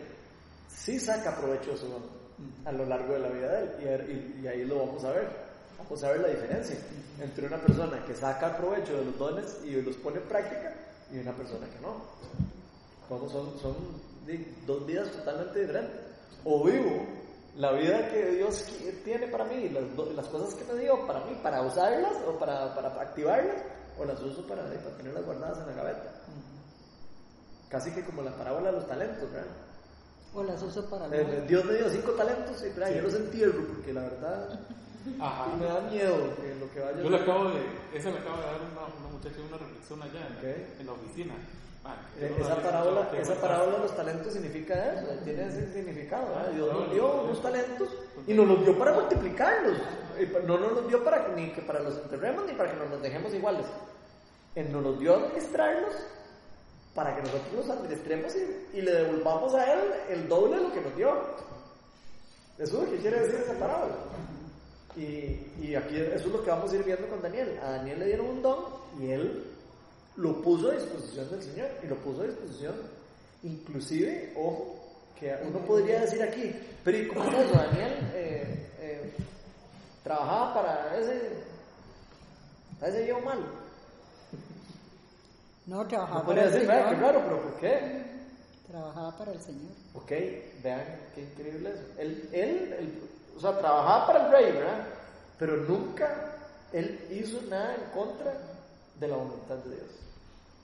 sí 0.68 0.99
saca 0.99 1.36
provecho 1.38 1.72
de 1.72 1.78
su 1.78 1.88
don 1.88 2.20
a 2.66 2.72
lo 2.72 2.86
largo 2.86 3.14
de 3.14 3.20
la 3.20 3.30
vida 3.30 3.51
de 3.51 3.93
él, 3.95 4.05
y, 4.10 4.39
y- 4.39 4.43
y 4.43 4.47
ahí 4.47 4.64
lo 4.66 4.80
vamos 4.86 5.03
a 5.03 5.12
ver. 5.12 5.28
Vamos 5.78 6.03
a 6.03 6.12
ver 6.12 6.22
la 6.22 6.28
diferencia 6.30 6.76
entre 7.22 7.47
una 7.47 7.57
persona 7.57 8.03
que 8.05 8.14
saca 8.16 8.55
provecho 8.57 8.97
de 8.97 9.05
los 9.05 9.18
dones 9.18 9.57
y 9.64 9.72
los 9.82 9.95
pone 9.97 10.18
en 10.18 10.24
práctica 10.24 10.74
y 11.12 11.20
una 11.20 11.34
persona 11.34 11.66
que 11.68 11.80
no. 11.82 11.95
Como 13.07 13.30
son, 13.30 13.60
son 13.60 13.76
dos 14.66 14.86
vidas 14.86 15.12
totalmente 15.12 15.60
diferentes. 15.62 15.99
O 16.43 16.64
vivo 16.64 17.05
la 17.57 17.74
vida 17.74 18.10
que 18.10 18.32
Dios 18.32 18.64
tiene 19.03 19.28
para 19.28 19.45
mí, 19.45 19.70
las, 19.70 19.84
las 20.16 20.28
cosas 20.28 20.53
que 20.55 20.72
me 20.72 20.80
dio 20.80 21.05
para 21.05 21.20
mí, 21.26 21.38
para 21.43 21.62
usarlas 21.62 22.14
o 22.28 22.38
para, 22.39 22.74
para 22.74 22.89
activarlas, 23.01 23.57
o 23.97 24.05
las 24.05 24.22
uso 24.22 24.45
para, 24.47 24.64
para 24.64 24.97
tenerlas 24.97 25.26
guardadas 25.26 25.60
en 25.60 25.68
la 25.68 25.84
gaveta. 25.84 26.14
Casi 27.70 27.91
que 27.91 28.03
como 28.03 28.22
la 28.22 28.32
parábola 28.32 28.72
de 28.72 28.78
los 28.78 28.88
talentos, 28.88 29.32
¿verdad? 29.32 29.51
O 30.34 30.43
las 30.43 30.62
uso 30.62 30.89
para 30.89 31.07
Eh. 31.07 31.45
Dios 31.47 31.66
me 31.66 31.74
dio 31.74 31.89
cinco 31.89 32.12
talentos 32.12 32.64
y 32.64 32.70
¿verdad? 32.70 32.95
yo 32.95 33.01
los 33.01 33.16
entierro 33.16 33.68
porque 33.68 33.93
la 33.93 34.01
verdad 34.01 34.60
Ajá. 35.20 35.47
me 35.60 35.66
da 35.66 35.82
miedo 35.82 36.36
que 36.36 36.55
lo 36.55 36.72
que 36.72 36.80
vaya 36.80 37.01
Yo 37.01 37.10
le 37.10 37.18
acabo 37.18 37.49
de, 37.49 37.62
esa 37.97 38.10
le 38.12 38.20
acabo 38.20 38.38
de 38.38 38.43
dar 38.45 38.62
una, 38.72 38.82
una 38.99 39.10
muchacha 39.18 39.36
una 39.47 39.57
reflexión 39.57 40.01
allá 40.01 40.28
en, 40.28 40.34
Ok. 40.38 40.80
en 40.80 40.86
la 40.86 40.91
oficina. 40.93 41.34
Ah, 41.86 41.95
Eh, 42.20 42.36
no 42.38 42.45
esa 42.45 42.55
parábola, 42.62 43.10
esa 43.18 43.36
parábola 43.36 43.78
de 43.78 43.84
los 43.84 43.95
talentos 43.95 44.34
significa 44.34 44.93
eso, 44.93 45.07
tiene 45.24 45.47
ese 45.47 45.74
significado. 45.74 46.28
Dios 46.53 46.70
Ah, 46.72 46.76
nos 46.80 46.91
dio 46.91 47.01
no, 47.07 47.22
unos 47.24 47.38
no. 47.38 47.41
talentos 47.43 47.89
y 48.28 48.34
nos 48.34 48.47
los 48.47 48.64
dio 48.66 48.78
para 48.78 48.93
multiplicarlos. 48.93 49.78
Y 50.20 50.45
No 50.45 50.57
nos 50.57 50.72
los 50.74 50.88
dio 50.89 51.03
para 51.03 51.26
que- 51.26 51.32
ni 51.34 51.49
que 51.51 51.62
para 51.62 51.80
los 51.80 51.95
enterremos 51.97 52.45
ni 52.45 52.53
para 52.53 52.72
que 52.72 52.78
nos 52.78 52.89
los 52.89 53.01
dejemos 53.01 53.34
iguales. 53.34 53.66
Él 54.55 54.72
nos 54.72 54.84
los 54.84 54.99
dio 54.99 55.14
a 55.14 55.18
administrarlos 55.18 55.93
para 56.93 57.16
que 57.16 57.22
nosotros 57.22 57.53
los 57.55 57.70
administremos 57.70 58.36
y, 58.36 58.78
y 58.78 58.82
le 58.82 58.91
devolvamos 58.91 59.53
a 59.55 59.74
Él 59.74 59.80
el 60.10 60.28
doble 60.28 60.57
de 60.57 60.64
lo 60.64 60.74
que 60.74 60.82
nos 60.82 60.95
dio. 60.97 61.12
Eso 62.57 62.78
es 62.78 62.84
lo 62.84 62.91
que 62.91 62.97
quiere 62.97 63.22
decir 63.22 63.39
esa 63.39 63.53
parábola. 63.53 63.95
Y, 64.97 65.39
y 65.61 65.75
aquí 65.75 65.95
eso 65.97 66.15
es 66.15 66.33
lo 66.33 66.43
que 66.43 66.49
vamos 66.49 66.71
a 66.71 66.75
ir 66.75 66.83
viendo 66.83 67.07
con 67.07 67.21
Daniel. 67.21 67.57
A 67.63 67.71
Daniel 67.71 67.99
le 67.99 68.05
dieron 68.07 68.25
un 68.27 68.41
don 68.41 68.65
y 68.99 69.11
él 69.11 69.43
lo 70.17 70.41
puso 70.41 70.71
a 70.71 70.75
disposición 70.75 71.29
del 71.29 71.41
Señor 71.43 71.69
y 71.83 71.87
lo 71.87 71.95
puso 71.97 72.21
a 72.21 72.25
disposición. 72.25 72.75
Inclusive, 73.43 74.33
ojo, 74.35 74.75
que 75.19 75.33
uno 75.47 75.59
podría 75.59 76.01
decir 76.01 76.21
aquí, 76.21 76.53
pero 76.83 76.97
¿y 76.97 77.07
cómo 77.07 77.23
es 77.31 77.45
eso? 77.47 77.53
Daniel 77.57 77.93
eh, 78.13 78.67
eh, 78.81 79.13
trabajaba 80.03 80.53
para 80.53 80.97
ese, 80.99 81.21
para 82.79 82.91
ese 82.91 83.07
yo 83.07 83.19
malo. 83.21 83.43
No, 85.67 85.85
trabajaba 85.87 86.19
No 86.21 86.25
para 86.25 86.43
el 86.45 86.51
decir, 86.51 86.67
"Vea, 86.67 86.83
qué 86.89 86.95
Señor. 86.95 87.01
raro, 87.13 87.21
pero 87.25 87.41
¿por 87.43 87.59
qué? 87.59 88.03
Trabajaba 88.67 89.17
para 89.17 89.31
el 89.33 89.41
Señor. 89.41 89.71
Ok, 89.93 90.11
vean 90.63 90.81
qué 91.15 91.21
increíble 91.21 91.69
eso. 91.71 91.83
Él, 91.99 92.29
él, 92.33 92.75
él, 92.79 93.09
o 93.39 93.41
sea, 93.41 93.57
trabajaba 93.57 94.05
para 94.05 94.25
el 94.25 94.31
rey, 94.33 94.51
¿verdad? 94.51 94.85
Pero 95.37 95.55
nunca 95.55 96.35
él 96.73 97.07
hizo 97.09 97.39
nada 97.49 97.73
en 97.73 97.89
contra 97.97 98.33
de 98.99 99.07
la 99.07 99.15
voluntad 99.15 99.55
de 99.55 99.77
Dios. 99.77 99.89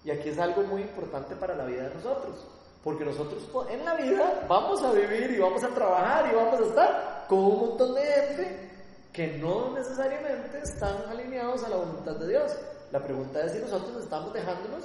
Y 0.03 0.11
aquí 0.11 0.27
es 0.27 0.37
algo 0.39 0.61
muy 0.63 0.81
importante 0.81 1.37
para 1.37 1.55
la 1.55 1.63
vida 1.63 1.87
de 1.87 1.95
nosotros. 1.95 2.35
Porque 2.83 3.05
nosotros 3.05 3.43
en 3.69 3.85
la 3.85 3.95
vida 3.95 4.45
vamos 4.49 4.83
a 4.83 4.91
vivir 4.91 5.31
y 5.31 5.39
vamos 5.39 5.63
a 5.63 5.69
trabajar 5.69 6.29
y 6.29 6.35
vamos 6.35 6.59
a 6.59 6.65
estar 6.65 7.25
con 7.29 7.39
un 7.39 7.59
montón 7.59 7.95
de 7.95 8.01
gente 8.01 8.69
que 9.13 9.37
no 9.37 9.71
necesariamente 9.71 10.59
están 10.61 10.97
alineados 11.09 11.63
a 11.63 11.69
la 11.69 11.77
voluntad 11.77 12.17
de 12.17 12.27
Dios. 12.27 12.51
La 12.91 12.99
pregunta 12.99 13.41
es 13.41 13.53
si 13.53 13.59
nosotros 13.59 14.03
estamos 14.03 14.33
dejándonos 14.33 14.83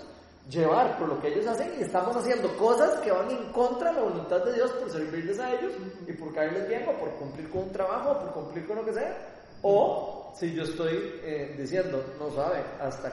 llevar 0.48 0.98
por 0.98 1.08
lo 1.08 1.20
que 1.20 1.28
ellos 1.28 1.46
hacen 1.46 1.72
y 1.78 1.82
estamos 1.82 2.16
haciendo 2.16 2.56
cosas 2.56 3.00
que 3.00 3.10
van 3.10 3.30
en 3.30 3.52
contra 3.52 3.90
de 3.90 3.96
la 3.96 4.02
voluntad 4.02 4.44
de 4.44 4.54
Dios 4.54 4.70
por 4.72 4.90
servirles 4.90 5.38
a 5.38 5.52
ellos 5.52 5.72
y 6.06 6.12
por 6.12 6.34
caerles 6.34 6.68
bien 6.68 6.88
o 6.88 6.92
por 6.98 7.10
cumplir 7.16 7.48
con 7.50 7.62
un 7.62 7.72
trabajo 7.72 8.12
o 8.12 8.18
por 8.20 8.32
cumplir 8.32 8.66
con 8.66 8.76
lo 8.76 8.84
que 8.84 8.94
sea. 8.94 9.16
O 9.62 10.32
si 10.34 10.54
yo 10.54 10.62
estoy 10.62 11.20
eh, 11.22 11.54
diciendo, 11.58 12.02
no 12.18 12.30
sabe, 12.34 12.64
hasta 12.80 13.12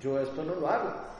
yo 0.00 0.18
esto 0.20 0.44
no 0.44 0.54
lo 0.54 0.68
hago. 0.68 1.10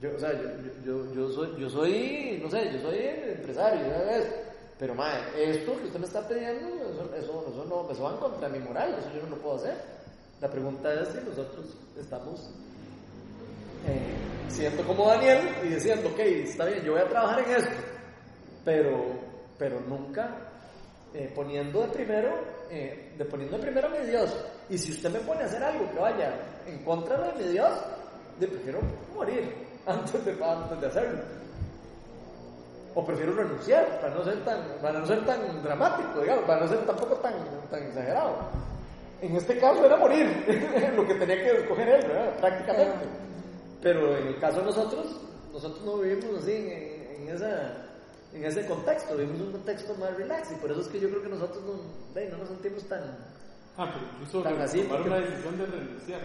Yo, 0.00 0.14
o 0.14 0.18
sea, 0.18 0.32
yo, 0.32 0.48
yo, 0.84 1.12
yo, 1.12 1.28
soy, 1.30 1.60
yo 1.60 1.68
soy, 1.68 2.40
no 2.42 2.48
sé, 2.48 2.72
yo 2.72 2.80
soy 2.80 2.98
empresario. 2.98 3.82
Pero, 4.78 4.94
madre, 4.94 5.50
esto 5.50 5.76
que 5.76 5.86
usted 5.86 5.98
me 5.98 6.06
está 6.06 6.26
pidiendo, 6.28 6.68
eso, 6.68 7.14
eso, 7.16 7.46
eso, 7.48 7.64
no, 7.68 7.90
eso 7.90 8.02
va 8.04 8.12
en 8.12 8.18
contra 8.18 8.48
de 8.48 8.58
mi 8.60 8.64
moral, 8.64 8.94
eso 8.96 9.08
yo 9.12 9.22
no 9.22 9.30
lo 9.30 9.42
puedo 9.42 9.56
hacer. 9.56 9.74
La 10.40 10.48
pregunta 10.48 10.94
es 10.94 11.08
si 11.08 11.18
nosotros 11.28 11.66
estamos 11.98 12.50
eh, 13.86 14.18
siendo 14.48 14.82
como 14.84 15.06
Daniel 15.06 15.40
y 15.64 15.68
diciendo, 15.68 16.08
ok, 16.12 16.18
está 16.18 16.64
bien, 16.64 16.82
yo 16.82 16.92
voy 16.92 17.02
a 17.02 17.08
trabajar 17.08 17.40
en 17.40 17.50
esto, 17.56 17.76
pero, 18.64 19.04
pero 19.58 19.80
nunca 19.80 20.48
eh, 21.14 21.32
poniendo 21.34 21.82
de 21.82 21.88
primero, 21.88 22.30
eh, 22.70 23.14
de 23.16 23.24
poniendo 23.24 23.56
de 23.56 23.62
primero 23.62 23.88
a 23.88 23.90
mi 23.90 24.06
Dios. 24.06 24.36
Y 24.68 24.76
si 24.76 24.92
usted 24.92 25.10
me 25.10 25.20
pone 25.20 25.42
a 25.42 25.46
hacer 25.46 25.62
algo 25.62 25.90
que 25.90 25.98
vaya 25.98 26.34
en 26.66 26.84
contra 26.84 27.18
de 27.18 27.44
mi 27.44 27.52
Dios, 27.52 27.72
de 28.38 28.46
prefiero 28.46 28.80
morir 29.14 29.54
antes 29.86 30.24
de, 30.24 30.32
antes 30.44 30.80
de 30.80 30.86
hacerlo. 30.86 31.20
O 32.94 33.04
prefiero 33.04 33.32
renunciar 33.32 34.00
para 34.00 34.14
no 34.14 34.24
ser 34.24 34.44
tan, 34.44 34.60
para 34.82 34.98
no 34.98 35.06
ser 35.06 35.24
tan 35.24 35.62
dramático, 35.62 36.20
digamos, 36.20 36.44
para 36.44 36.60
no 36.60 36.68
ser 36.68 36.78
tampoco 36.84 37.14
tan, 37.16 37.34
tan 37.70 37.82
exagerado. 37.84 38.36
En 39.20 39.36
este 39.36 39.58
caso 39.58 39.84
era 39.84 39.96
morir, 39.96 40.26
lo 40.96 41.06
que 41.06 41.14
tenía 41.14 41.36
que 41.36 41.50
escoger 41.58 41.88
él, 41.88 42.06
¿verdad? 42.06 42.36
prácticamente. 42.38 43.27
Pero 43.82 44.16
en 44.16 44.26
el 44.28 44.38
caso 44.38 44.58
de 44.60 44.64
nosotros, 44.66 45.06
nosotros 45.52 45.84
no 45.84 45.98
vivimos 45.98 46.42
así 46.42 46.52
en, 46.52 47.22
en 47.22 47.34
esa, 47.34 47.86
en 48.32 48.44
ese 48.44 48.66
contexto, 48.66 49.16
vivimos 49.16 49.40
un 49.40 49.52
contexto 49.52 49.94
más 49.94 50.16
relax 50.16 50.50
y 50.52 50.54
por 50.56 50.70
eso 50.70 50.80
es 50.80 50.88
que 50.88 51.00
yo 51.00 51.08
creo 51.10 51.22
que 51.22 51.28
nosotros 51.28 51.62
no, 51.64 51.74
no 51.74 52.36
nos 52.38 52.48
sentimos 52.48 52.82
tan... 52.88 53.02
Ah, 53.76 53.92
pero 53.94 54.06
incluso 54.12 54.42
Tan 54.42 54.60
así, 54.60 54.82
tomar 54.82 54.96
porque- 54.98 55.08
una 55.10 55.20
decisión 55.20 55.58
de 55.58 55.66
renunciar. 55.66 56.20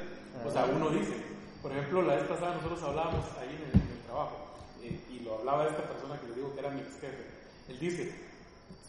O 0.46 0.50
sea, 0.52 0.66
uno 0.66 0.90
dice, 0.90 1.14
por 1.62 1.72
ejemplo, 1.72 2.02
la 2.02 2.16
vez 2.16 2.24
pasada 2.26 2.56
nosotros 2.56 2.82
hablábamos 2.82 3.26
ahí 3.40 3.50
en 3.56 3.70
el, 3.80 3.86
en 3.86 3.92
el 3.94 4.04
trabajo, 4.08 4.38
eh, 4.82 5.00
y 5.12 5.20
lo 5.20 5.38
hablaba 5.38 5.68
esta 5.68 5.84
persona 5.88 6.20
que 6.20 6.28
le 6.30 6.34
digo 6.36 6.52
que 6.54 6.60
era 6.60 6.70
mi 6.72 6.82
ex 6.82 6.94
jefe. 7.00 7.24
Él 7.70 7.80
dice, 7.80 8.16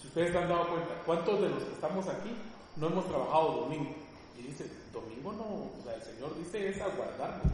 si 0.01 0.07
ustedes 0.09 0.33
se 0.33 0.39
han 0.39 0.49
dado 0.49 0.69
cuenta, 0.71 0.95
¿cuántos 1.05 1.43
de 1.43 1.49
los 1.51 1.63
que 1.63 1.73
estamos 1.75 2.09
aquí 2.09 2.35
no 2.77 2.87
hemos 2.87 3.07
trabajado 3.07 3.53
domingo? 3.69 3.95
Y 4.39 4.43
dice, 4.45 4.65
domingo 4.93 5.33
no, 5.35 5.45
o 5.79 5.83
sea, 5.85 5.95
el 5.97 6.03
Señor 6.03 6.35
dice 6.39 6.69
es 6.71 6.81
aguardarnos. 6.81 7.53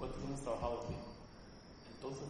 ¿Y 0.00 0.02
cuántos 0.02 0.24
hemos 0.24 0.40
trabajado 0.40 0.76
domingo? 0.82 1.04
Entonces, 1.96 2.24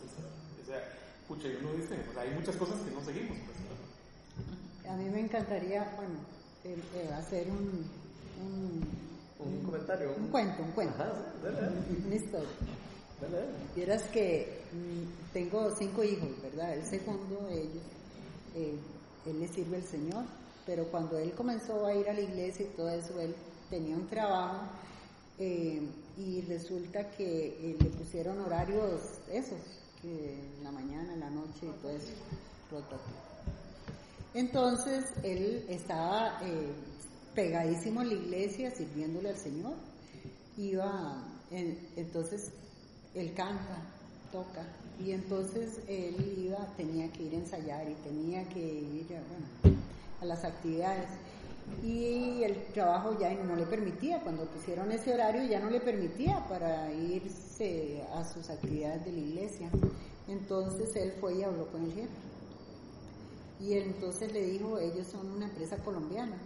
o 0.62 0.66
sea, 0.66 0.82
escucha, 1.22 1.48
y 1.48 1.56
uno 1.64 1.72
dice, 1.74 1.94
sea, 2.12 2.22
hay 2.22 2.30
muchas 2.34 2.56
cosas 2.56 2.80
que 2.80 2.90
no 2.90 3.00
seguimos. 3.04 3.38
Pues, 3.38 3.56
¿no? 3.62 4.92
A 4.92 4.96
mí 4.96 5.08
me 5.10 5.20
encantaría, 5.20 5.92
bueno, 5.96 6.18
el- 6.64 7.00
el 7.00 7.12
hacer 7.12 7.48
un, 7.48 7.86
un, 8.42 8.84
Un 9.38 9.64
comentario. 9.64 10.14
un 10.16 10.26
cuento, 10.28 10.62
un 10.62 10.72
cuento, 10.72 10.94
Ajá, 11.00 11.12
sí, 11.14 11.44
dale, 11.44 11.60
dale, 11.60 11.76
una 12.06 12.14
historia. 12.16 12.48
dale, 13.20 13.36
dale. 13.36 13.48
Vieras 13.76 14.02
que 14.12 14.62
mm, 14.72 15.32
tengo 15.32 15.70
cinco 15.76 16.02
hijos, 16.02 16.28
¿verdad? 16.42 16.74
El 16.74 16.84
segundo 16.86 17.46
de 17.46 17.60
ellos, 17.62 17.82
eh, 18.56 18.74
él 19.26 19.40
le 19.40 19.46
sirve 19.48 19.76
al 19.76 19.84
Señor, 19.84 20.24
pero 20.66 20.84
cuando 20.86 21.16
él 21.18 21.32
comenzó 21.34 21.86
a 21.86 21.94
ir 21.94 22.08
a 22.08 22.12
la 22.12 22.20
iglesia 22.20 22.66
y 22.66 22.76
todo 22.76 22.88
eso, 22.90 23.20
él 23.20 23.34
tenía 23.70 23.94
un 23.94 24.08
trabajo 24.08 24.66
eh, 25.38 25.80
y 26.20 26.42
resulta 26.42 27.10
que 27.12 27.46
eh, 27.48 27.76
le 27.80 27.88
pusieron 27.90 28.38
horarios 28.40 29.00
esos, 29.32 29.58
que 30.02 30.34
en 30.34 30.64
la 30.64 30.70
mañana, 30.70 31.14
en 31.14 31.20
la 31.20 31.30
noche 31.30 31.60
y 31.62 31.80
todo 31.82 31.90
eso, 31.90 32.12
rotativo. 32.70 33.18
Entonces 34.34 35.04
él 35.24 35.64
estaba 35.68 36.38
eh, 36.42 36.70
pegadísimo 37.34 38.02
en 38.02 38.08
la 38.08 38.14
iglesia 38.14 38.70
sirviéndole 38.70 39.30
al 39.30 39.36
Señor. 39.36 39.72
Iba, 40.56 41.24
en- 41.50 41.78
entonces 41.96 42.50
él 43.14 43.32
canta, 43.34 43.82
toca, 44.30 44.64
y 45.04 45.12
entonces 45.12 45.80
él 45.88 46.14
iba, 46.46 46.58
tenía 46.76 47.10
que 47.12 47.22
ir 47.24 47.32
a 47.34 47.38
ensayar 47.38 47.88
y 47.90 47.94
tenía 48.04 48.44
que 48.50 48.60
ir 48.60 49.06
a, 49.16 49.20
bueno, 49.62 49.78
a 50.20 50.24
las 50.26 50.44
actividades. 50.44 51.08
Y 51.82 52.42
el 52.44 52.66
trabajo 52.72 53.18
ya 53.18 53.32
no 53.34 53.56
le 53.56 53.64
permitía, 53.64 54.20
cuando 54.20 54.44
pusieron 54.44 54.92
ese 54.92 55.14
horario 55.14 55.42
ya 55.44 55.60
no 55.60 55.70
le 55.70 55.80
permitía 55.80 56.46
para 56.48 56.92
irse 56.92 58.02
a 58.14 58.24
sus 58.24 58.50
actividades 58.50 59.04
de 59.04 59.12
la 59.12 59.18
iglesia. 59.18 59.70
Entonces 60.28 60.94
él 60.96 61.12
fue 61.20 61.36
y 61.36 61.42
habló 61.42 61.66
con 61.68 61.84
el 61.84 61.92
jefe. 61.92 62.08
Y 63.60 63.74
entonces 63.74 64.32
le 64.32 64.44
dijo, 64.44 64.78
ellos 64.78 65.06
son 65.06 65.30
una 65.30 65.46
empresa 65.46 65.76
colombiana. 65.78 66.36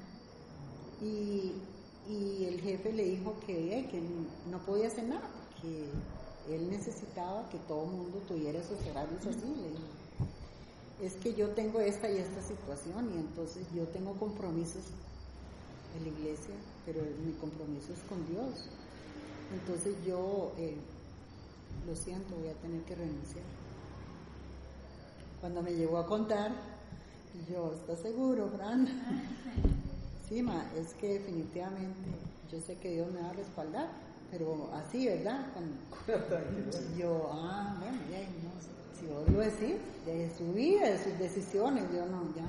Y, 1.01 1.53
y 2.09 2.45
el 2.47 2.61
jefe 2.61 2.93
le 2.93 3.05
dijo 3.05 3.35
que, 3.47 3.79
eh, 3.79 3.89
no 4.51 4.59
podía 4.64 4.89
hacer 4.89 5.05
nada, 5.05 5.29
que 5.61 6.55
él 6.55 6.70
necesitaba 6.70 7.49
que 7.49 7.59
todo 7.68 7.87
mundo 7.87 8.18
tuviera 8.29 8.59
esos 8.59 8.79
horarios 8.91 9.27
así. 9.27 9.47
Le 9.47 9.70
dijo, 9.70 10.05
es 11.03 11.14
que 11.14 11.35
yo 11.35 11.51
tengo 11.51 11.81
esta 11.81 12.11
y 12.11 12.18
esta 12.18 12.41
situación 12.43 13.11
y 13.14 13.18
entonces 13.18 13.66
yo 13.75 13.85
tengo 13.89 14.14
compromisos 14.14 14.83
en 15.97 16.03
la 16.03 16.09
iglesia, 16.09 16.55
pero 16.86 17.01
mi 17.24 17.32
compromiso 17.32 17.92
es 17.92 18.01
con 18.09 18.26
Dios. 18.28 18.64
Entonces 19.53 19.95
yo, 20.07 20.53
eh, 20.59 20.76
lo 21.86 21.95
siento, 21.95 22.34
voy 22.36 22.49
a 22.49 22.55
tener 22.55 22.82
que 22.82 22.95
renunciar. 22.95 23.45
Cuando 25.40 25.62
me 25.62 25.72
llegó 25.74 25.99
a 25.99 26.07
contar, 26.07 26.53
yo, 27.51 27.72
¿estás 27.74 28.01
seguro, 28.01 28.49
Fran? 28.57 28.88
Sí, 30.28 30.42
ma, 30.42 30.64
es 30.74 30.95
que 30.95 31.18
definitivamente 31.18 31.92
yo 32.51 32.59
sé 32.59 32.76
que 32.76 32.92
Dios 32.92 33.12
me 33.12 33.20
va 33.20 33.28
a 33.28 33.32
respaldar, 33.34 33.88
pero 34.30 34.70
así, 34.72 35.07
¿verdad? 35.07 35.49
Cuando- 35.53 35.76
yo, 36.99 37.28
ah, 37.30 37.76
bueno, 37.78 37.99
ya, 38.11 38.20
no, 38.20 38.99
si 38.99 39.07
vos 39.07 39.28
lo 39.30 39.40
decís, 39.40 39.76
de 40.07 40.30
su 40.36 40.51
vida, 40.55 40.88
de 40.88 41.05
sus 41.05 41.18
decisiones, 41.18 41.84
yo 41.92 42.07
no, 42.07 42.22
ya. 42.34 42.47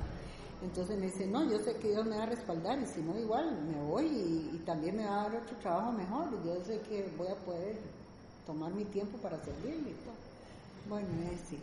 Entonces 0.63 0.97
me 0.97 1.07
dice, 1.07 1.27
no, 1.27 1.49
yo 1.49 1.59
sé 1.59 1.75
que 1.75 1.89
Dios 1.89 2.05
me 2.05 2.17
va 2.17 2.23
a 2.23 2.27
respaldar 2.27 2.79
y 2.79 2.85
si 2.85 3.01
no, 3.01 3.17
igual 3.17 3.57
me 3.67 3.81
voy 3.83 4.05
y, 4.05 4.61
también 4.65 4.97
me 4.97 5.05
va 5.05 5.21
a 5.21 5.29
dar 5.29 5.41
otro 5.43 5.55
trabajo 5.57 5.91
mejor. 5.91 6.29
Yo 6.43 6.55
sé 6.65 6.79
que 6.89 7.07
voy 7.17 7.27
a 7.27 7.35
poder 7.35 7.77
tomar 8.47 8.71
mi 8.73 8.85
tiempo 8.85 9.17
para 9.19 9.37
servirle 9.43 9.91
y 9.91 9.93
todo. 9.93 10.15
Bueno, 10.89 11.07
eh, 11.31 11.37
sí. 11.49 11.59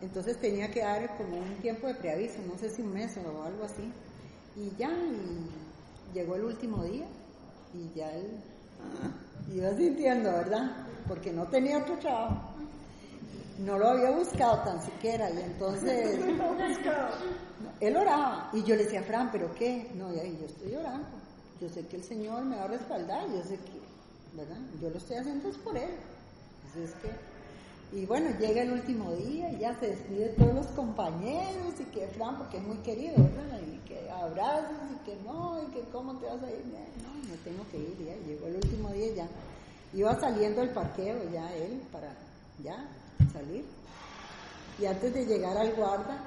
Entonces 0.00 0.38
tenía 0.40 0.70
que 0.70 0.80
dar 0.80 1.16
como 1.18 1.36
un 1.38 1.56
tiempo 1.56 1.86
de 1.86 1.94
preaviso, 1.94 2.38
no 2.50 2.58
sé 2.58 2.70
si 2.70 2.82
un 2.82 2.92
mes 2.92 3.16
o 3.18 3.42
algo 3.42 3.64
así. 3.64 3.92
Y 4.56 4.74
ya, 4.78 4.90
y 4.90 6.14
llegó 6.14 6.36
el 6.36 6.44
último 6.44 6.84
día 6.84 7.06
y 7.74 7.98
ya 7.98 8.10
él 8.12 8.30
iba 9.54 9.74
sintiendo, 9.74 10.30
¿verdad? 10.32 10.70
Porque 11.08 11.32
no 11.32 11.46
tenía 11.48 11.78
otro 11.78 11.98
trabajo. 11.98 12.36
No 13.58 13.78
lo 13.78 13.88
había 13.88 14.10
buscado 14.10 14.62
tan 14.64 14.82
siquiera 14.82 15.30
y 15.30 15.38
entonces 15.38 16.18
él 17.80 17.96
oraba 17.96 18.50
y 18.52 18.62
yo 18.62 18.76
le 18.76 18.84
decía, 18.84 19.02
Fran, 19.02 19.30
¿pero 19.30 19.54
qué? 19.54 19.90
No, 19.94 20.12
ya, 20.12 20.24
yo 20.24 20.46
estoy 20.46 20.74
orando. 20.74 21.06
Yo 21.60 21.68
sé 21.68 21.86
que 21.86 21.96
el 21.96 22.04
Señor 22.04 22.44
me 22.44 22.56
va 22.56 22.64
a 22.64 22.68
respaldar, 22.68 23.26
yo 23.28 23.42
sé 23.42 23.56
que, 23.56 23.80
¿verdad? 24.36 24.58
Yo 24.80 24.90
lo 24.90 24.98
estoy 24.98 25.16
haciendo 25.16 25.48
es 25.48 25.56
por 25.56 25.76
él. 25.76 25.90
Así 26.68 26.82
es 26.82 26.90
que, 26.94 27.96
Y 27.96 28.04
bueno, 28.04 28.30
llega 28.38 28.62
el 28.62 28.72
último 28.72 29.12
día 29.14 29.50
y 29.52 29.58
ya 29.58 29.78
se 29.78 29.88
despide 29.88 30.28
de 30.28 30.34
todos 30.34 30.54
los 30.54 30.66
compañeros 30.68 31.74
y 31.80 31.84
que 31.84 32.06
Fran, 32.08 32.36
porque 32.36 32.58
es 32.58 32.62
muy 32.62 32.76
querido, 32.78 33.14
¿verdad? 33.16 33.60
Y 33.66 33.78
que 33.88 34.10
abrazos 34.10 34.76
y 34.94 35.04
que 35.04 35.16
no, 35.24 35.62
y 35.62 35.66
que 35.72 35.80
cómo 35.90 36.16
te 36.16 36.26
vas 36.26 36.42
a 36.42 36.50
ir. 36.50 36.64
No, 36.66 37.30
me 37.30 37.36
tengo 37.38 37.64
que 37.70 37.78
ir, 37.78 37.96
ya. 38.04 38.16
Llegó 38.26 38.46
el 38.48 38.56
último 38.56 38.90
día 38.90 39.06
y 39.06 39.14
ya. 39.14 39.28
Iba 39.94 40.18
saliendo 40.20 40.60
del 40.60 40.70
parqueo 40.70 41.16
ya 41.32 41.54
él 41.54 41.80
para 41.90 42.12
ya 42.62 42.76
salir. 43.32 43.64
Y 44.78 44.84
antes 44.84 45.14
de 45.14 45.24
llegar 45.24 45.56
al 45.56 45.74
guarda, 45.74 46.18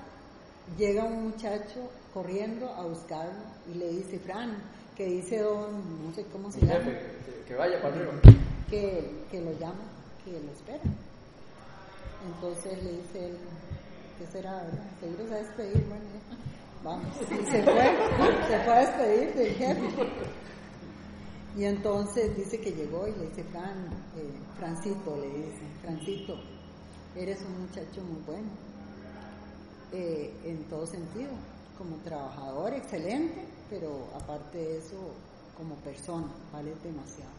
llega 0.77 1.03
un 1.03 1.29
muchacho 1.29 1.89
corriendo 2.13 2.69
a 2.69 2.85
buscarlo 2.85 3.43
y 3.71 3.77
le 3.77 3.89
dice, 3.89 4.19
Fran, 4.19 4.57
que 4.95 5.05
dice 5.05 5.39
don, 5.39 6.05
no 6.05 6.13
sé 6.13 6.25
cómo 6.31 6.51
se 6.51 6.61
llama, 6.61 6.85
Jefe, 6.85 6.99
que, 7.47 7.55
vaya 7.55 7.81
para 7.81 7.95
arriba. 7.95 8.11
que, 8.69 9.23
que 9.31 9.41
lo 9.41 9.51
llama, 9.53 9.83
que 10.23 10.31
lo 10.31 10.51
espera. 10.51 10.83
Entonces 12.25 12.83
le 12.83 12.91
dice 12.91 13.25
él, 13.27 13.37
¿qué 14.17 14.27
será? 14.27 14.63
verdad? 14.63 14.89
Seguro 14.99 15.23
se 15.23 15.29
va 15.29 15.35
a 15.35 15.39
despedir, 15.39 15.85
bueno, 15.87 16.05
ya, 16.13 16.37
vamos. 16.83 17.15
Y 17.21 17.51
se 17.51 17.63
fue, 17.63 17.97
se 18.47 18.59
fue 18.59 18.73
a 18.73 18.79
despedir 18.79 19.33
del 19.35 19.55
jefe. 19.55 20.09
Y 21.57 21.63
entonces 21.65 22.35
dice 22.37 22.59
que 22.59 22.71
llegó 22.71 23.07
y 23.07 23.11
le 23.11 23.27
dice, 23.27 23.43
Fran, 23.45 23.87
eh, 24.17 24.33
Francito, 24.57 25.17
le 25.17 25.27
dice, 25.29 25.61
Francito, 25.81 26.35
eres 27.15 27.41
un 27.41 27.61
muchacho 27.61 28.01
muy 28.03 28.21
bueno, 28.25 28.49
eh, 29.91 30.31
en 30.45 30.63
todo 30.65 30.85
sentido, 30.85 31.31
como 31.77 31.95
trabajador 31.97 32.73
excelente, 32.73 33.41
pero 33.69 34.07
aparte 34.15 34.57
de 34.57 34.77
eso, 34.77 34.97
como 35.57 35.75
persona, 35.75 36.27
vales 36.53 36.75
demasiado. 36.83 37.31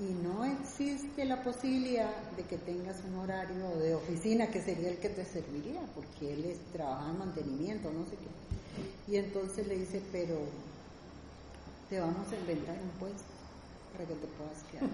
Y 0.00 0.14
no 0.22 0.44
existe 0.44 1.24
la 1.24 1.42
posibilidad 1.42 2.10
de 2.36 2.42
que 2.44 2.56
tengas 2.56 2.96
un 3.08 3.18
horario 3.18 3.76
de 3.78 3.94
oficina 3.94 4.46
que 4.48 4.62
sería 4.62 4.88
el 4.88 4.96
que 4.96 5.10
te 5.10 5.24
serviría, 5.24 5.80
porque 5.94 6.32
él 6.32 6.44
es, 6.46 6.58
trabaja 6.72 7.10
en 7.10 7.18
mantenimiento, 7.18 7.92
no 7.92 8.04
sé 8.06 8.12
qué. 8.12 9.12
Y 9.12 9.16
entonces 9.16 9.66
le 9.66 9.76
dice, 9.78 10.00
pero 10.10 10.36
te 11.90 12.00
vamos 12.00 12.32
a 12.32 12.36
inventar 12.36 12.76
un 12.82 12.90
puesto 12.98 13.24
para 13.92 14.06
que 14.06 14.14
te 14.14 14.26
puedas 14.26 14.62
quedar. 14.70 14.88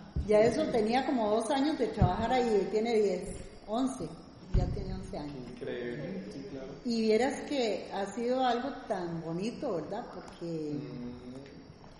Ya 0.26 0.40
eso 0.40 0.64
tenía 0.72 1.06
como 1.06 1.30
dos 1.30 1.48
años 1.50 1.78
de 1.78 1.86
trabajar 1.86 2.32
ahí, 2.32 2.48
él 2.48 2.68
tiene 2.72 2.94
10, 2.94 3.22
11, 3.66 4.08
ya 4.56 4.66
tiene 4.66 4.94
11 4.94 5.18
años. 5.18 5.36
Increíble. 5.54 6.24
Sí, 6.32 6.46
claro. 6.50 6.68
Y 6.84 7.00
vieras 7.02 7.40
que 7.48 7.90
ha 7.92 8.06
sido 8.06 8.44
algo 8.44 8.70
tan 8.88 9.22
bonito, 9.22 9.74
¿verdad? 9.74 10.06
Porque 10.14 10.78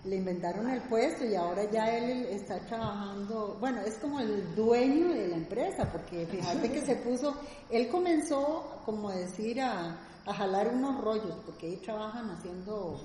le 0.05 0.15
inventaron 0.15 0.69
el 0.69 0.81
puesto 0.83 1.25
y 1.25 1.35
ahora 1.35 1.69
ya 1.69 1.97
él 1.97 2.27
está 2.27 2.59
trabajando, 2.59 3.57
bueno, 3.59 3.81
es 3.81 3.95
como 3.95 4.19
el 4.19 4.55
dueño 4.55 5.09
de 5.09 5.27
la 5.27 5.35
empresa, 5.35 5.91
porque 5.91 6.25
fíjate 6.25 6.71
que 6.71 6.81
se 6.81 6.95
puso, 6.95 7.35
él 7.69 7.89
comenzó, 7.89 8.81
como 8.85 9.11
decir, 9.11 9.61
a, 9.61 9.97
a 10.25 10.33
jalar 10.33 10.69
unos 10.73 11.01
rollos, 11.01 11.35
porque 11.45 11.67
ahí 11.67 11.75
trabajan 11.77 12.29
haciendo 12.29 12.99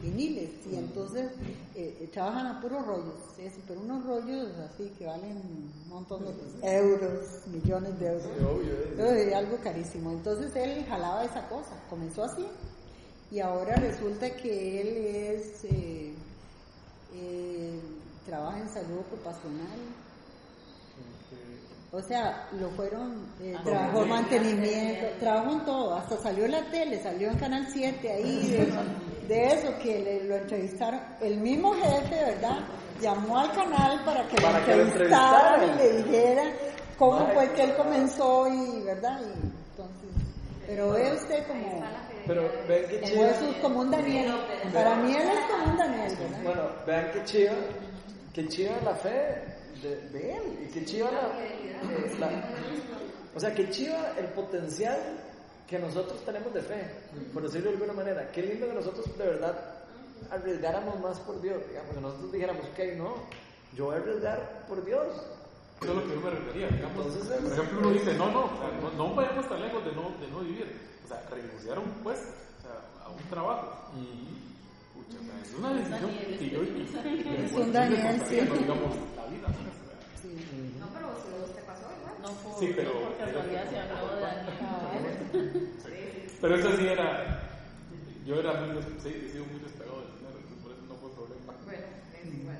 viniles 0.00 0.50
y 0.70 0.76
entonces 0.76 1.30
eh, 1.74 1.96
eh, 2.00 2.10
trabajan 2.12 2.46
a 2.46 2.60
puros 2.60 2.86
rollos, 2.86 3.14
¿sí? 3.36 3.48
pero 3.66 3.80
unos 3.80 4.04
rollos 4.04 4.48
así 4.58 4.92
que 4.98 5.06
valen 5.06 5.36
un 5.36 5.88
montón 5.88 6.24
de 6.24 6.76
euros, 6.76 7.46
millones 7.46 7.98
de 7.98 8.06
euros. 8.06 8.22
Sí, 8.22 8.44
obvio, 8.44 9.14
eh. 9.14 9.34
Algo 9.34 9.56
carísimo. 9.62 10.10
Entonces 10.12 10.54
él 10.56 10.84
jalaba 10.86 11.24
esa 11.24 11.48
cosa, 11.48 11.72
comenzó 11.88 12.24
así 12.24 12.46
y 13.30 13.40
ahora 13.40 13.74
resulta 13.76 14.30
que 14.36 14.80
él 14.80 14.96
es 14.96 15.64
eh, 15.64 16.14
eh, 17.14 17.80
trabaja 18.26 18.60
en 18.60 18.68
salud 18.68 18.98
ocupacional. 18.98 19.78
O 21.92 22.02
sea, 22.02 22.48
lo 22.60 22.68
fueron, 22.70 23.26
eh, 23.40 23.54
Ah, 23.56 23.62
trabajó 23.64 24.04
mantenimiento, 24.06 25.06
trabajó 25.18 25.52
en 25.52 25.64
todo, 25.64 25.94
hasta 25.94 26.18
salió 26.18 26.44
en 26.44 26.52
la 26.52 26.70
tele, 26.70 27.02
salió 27.02 27.30
en 27.30 27.38
Canal 27.38 27.66
7 27.72 28.12
ahí, 28.12 28.68
de, 29.28 29.46
eso 29.46 29.72
que 29.82 29.98
le, 30.00 30.24
lo 30.24 30.36
entrevistaron. 30.36 31.00
El 31.20 31.36
mismo 31.38 31.74
jefe, 31.74 32.14
¿verdad? 32.14 32.58
Llamó 33.00 33.38
al 33.38 33.52
canal 33.52 34.04
para 34.04 34.26
que 34.28 34.36
Para 34.40 34.60
lo 34.66 34.82
entrevistara 34.82 35.66
y 35.66 35.78
le 35.78 35.92
dijera 36.02 36.44
cómo 36.98 37.26
Ay. 37.28 37.34
fue 37.34 37.52
que 37.52 37.62
él 37.64 37.74
comenzó 37.76 38.48
y, 38.48 38.82
¿verdad? 38.84 39.20
Y 39.20 39.24
entonces, 39.70 40.08
pero 40.66 40.90
ve 40.92 41.12
usted 41.12 41.46
como, 41.46 41.84
Pero 42.26 42.50
ven 42.68 42.88
que 42.88 43.18
un- 43.46 43.54
como 43.60 43.80
un 43.80 43.90
Daniel. 43.90 44.34
Para 44.72 44.96
mí 44.96 45.12
él 45.14 45.28
es 45.28 45.44
como 45.50 45.72
un 45.72 45.76
Daniel, 45.76 46.16
¿verdad? 46.18 46.40
Bueno, 46.42 46.62
vean 46.86 47.10
que 47.12 47.24
chiva, 47.24 47.52
que 48.34 48.48
chiva 48.48 48.72
la 48.84 48.94
fe 48.94 49.42
de, 49.82 49.96
de 50.12 50.32
él 50.36 50.42
y 50.66 50.72
que 50.72 50.84
chiva 50.84 51.10
la, 51.10 51.44
eh, 51.44 52.16
la- 52.18 52.30
o 53.34 53.38
sea, 53.40 53.54
que 53.54 53.68
chiva 53.70 54.12
el 54.18 54.24
potencial 54.28 54.96
que 55.68 55.78
nosotros 55.78 56.24
tenemos 56.24 56.52
de 56.54 56.62
fe, 56.62 56.90
por 57.34 57.42
decirlo 57.42 57.70
de 57.70 57.76
alguna 57.76 57.92
manera. 57.92 58.30
Qué 58.32 58.42
lindo 58.42 58.66
que 58.68 58.74
nosotros 58.74 59.06
de 59.18 59.24
verdad 59.26 59.56
arriesgáramos 60.30 61.00
más 61.00 61.18
por 61.20 61.40
Dios, 61.40 61.58
digamos, 61.68 61.94
que 61.94 62.00
nosotros 62.00 62.32
dijéramos, 62.32 62.64
ok, 62.66 62.78
no, 62.96 63.14
yo 63.76 63.86
voy 63.86 63.96
a 63.96 63.98
arriesgar 63.98 64.66
por 64.68 64.84
Dios. 64.84 65.06
Eso 65.82 65.90
es 65.90 65.96
lo 65.96 66.02
que 66.04 66.14
yo 66.14 66.20
me 66.20 66.30
refería, 66.30 66.68
digamos. 66.68 67.06
Entonces, 67.06 67.36
por 67.42 67.52
ejemplo, 67.52 67.78
uno 67.80 67.90
dice, 67.90 68.14
no, 68.14 68.30
no, 68.30 68.44
o 68.46 68.48
sea, 68.58 68.70
no, 68.80 68.90
no 68.96 69.14
vayamos 69.14 69.48
tan 69.48 69.60
lejos 69.60 69.84
de 69.84 69.92
no, 69.92 70.02
de 70.20 70.28
no 70.30 70.40
vivir. 70.40 70.80
O 71.04 71.08
sea, 71.08 71.22
renunciar 71.30 71.76
a 71.76 71.80
un 71.80 71.90
puesto, 72.02 72.28
o 72.58 72.62
sea, 72.62 73.04
a 73.04 73.08
un 73.10 73.22
trabajo. 73.28 73.90
Pucha, 74.94 75.18
o 75.20 75.24
sea, 75.26 75.36
es 75.42 75.54
una 75.54 75.74
decisión 75.74 76.10
que 76.38 76.50
yo... 76.50 76.62
Es 76.62 77.52
un 77.52 77.72
Daniel, 77.72 78.22
sí. 78.26 78.34
Digamos, 78.36 78.96
la 79.16 79.26
vida. 79.26 79.48
¿no? 79.48 79.70
Sí. 80.22 80.74
No, 80.80 80.86
pero 80.94 81.06
si 81.20 81.28
vos 81.38 81.52
te 81.54 81.60
pasó 81.62 81.86
igual. 81.92 82.14
No 82.22 82.30
por, 82.40 82.58
Sí, 82.58 82.72
pero- 82.74 82.94
no 82.94 83.00
por 83.00 83.16
casualidad 83.18 83.70
se 83.70 83.78
habló 83.78 84.16
de 84.16 84.20
Daniel. 84.22 85.15
Pero 86.40 86.56
eso 86.56 86.76
sí 86.76 86.86
era... 86.86 87.42
Yo 88.26 88.36
era 88.36 88.60
muy... 88.60 88.82
Sí, 89.02 89.08
he 89.08 89.30
sido 89.30 89.44
muy 89.46 89.60
despegado 89.60 90.00
del 90.00 90.10
dinero, 90.18 90.36
entonces 90.36 90.62
por 90.62 90.72
eso 90.72 90.82
no 90.88 90.94
fue 90.96 91.10
problema. 91.12 91.54
Bueno, 91.64 91.84
es 92.12 92.34
igual. 92.34 92.58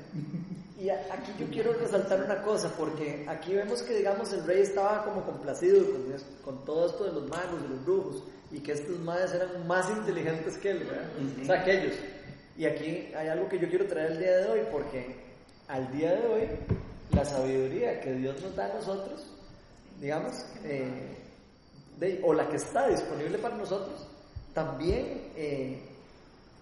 Y 0.79 0.91
aquí 0.91 1.33
yo 1.39 1.47
quiero 1.51 1.73
resaltar 1.73 2.23
una 2.23 2.43
cosa, 2.43 2.73
porque 2.79 3.25
aquí 3.29 3.55
vemos 3.55 3.83
que, 3.83 3.95
digamos, 3.95 4.33
el 4.33 4.45
rey 4.45 4.63
estaba 4.63 5.05
como 5.05 5.25
complacido 5.25 5.85
con, 5.91 6.03
con 6.45 6.65
todo 6.65 6.87
esto 6.87 7.05
de 7.05 7.13
los 7.13 7.29
magos, 7.29 7.63
de 7.63 7.69
los 7.69 7.85
brujos, 7.85 8.23
y 8.53 8.61
que 8.61 8.73
estos 8.73 8.99
magos 9.01 9.35
eran 9.35 9.67
más 9.67 9.91
inteligentes 9.91 10.57
que 10.59 10.71
él, 10.71 10.85
¿verdad? 10.85 11.09
O 11.43 11.45
sea, 11.45 11.65
que 11.65 11.73
ellos. 11.73 11.97
Y 12.57 12.65
aquí 12.65 13.13
hay 13.15 13.29
algo 13.29 13.49
que 13.49 13.59
yo 13.59 13.69
quiero 13.69 13.87
traer 13.87 14.13
el 14.13 14.19
día 14.19 14.37
de 14.37 14.51
hoy, 14.51 14.61
porque 14.71 15.17
al 15.69 15.91
día 15.93 16.15
de 16.15 16.27
hoy, 16.27 16.49
la 17.13 17.25
sabiduría 17.25 18.01
que 18.01 18.13
Dios 18.13 18.41
nos 18.41 18.55
da 18.55 18.67
a 18.67 18.75
nosotros, 18.75 19.27
digamos, 20.01 20.35
eh, 20.65 21.17
de- 21.97 22.21
o 22.25 22.33
la 22.33 22.49
que 22.49 22.57
está 22.57 22.89
disponible 22.89 23.39
para 23.39 23.57
nosotros, 23.57 24.07
también, 24.55 25.31
eh, 25.37 25.81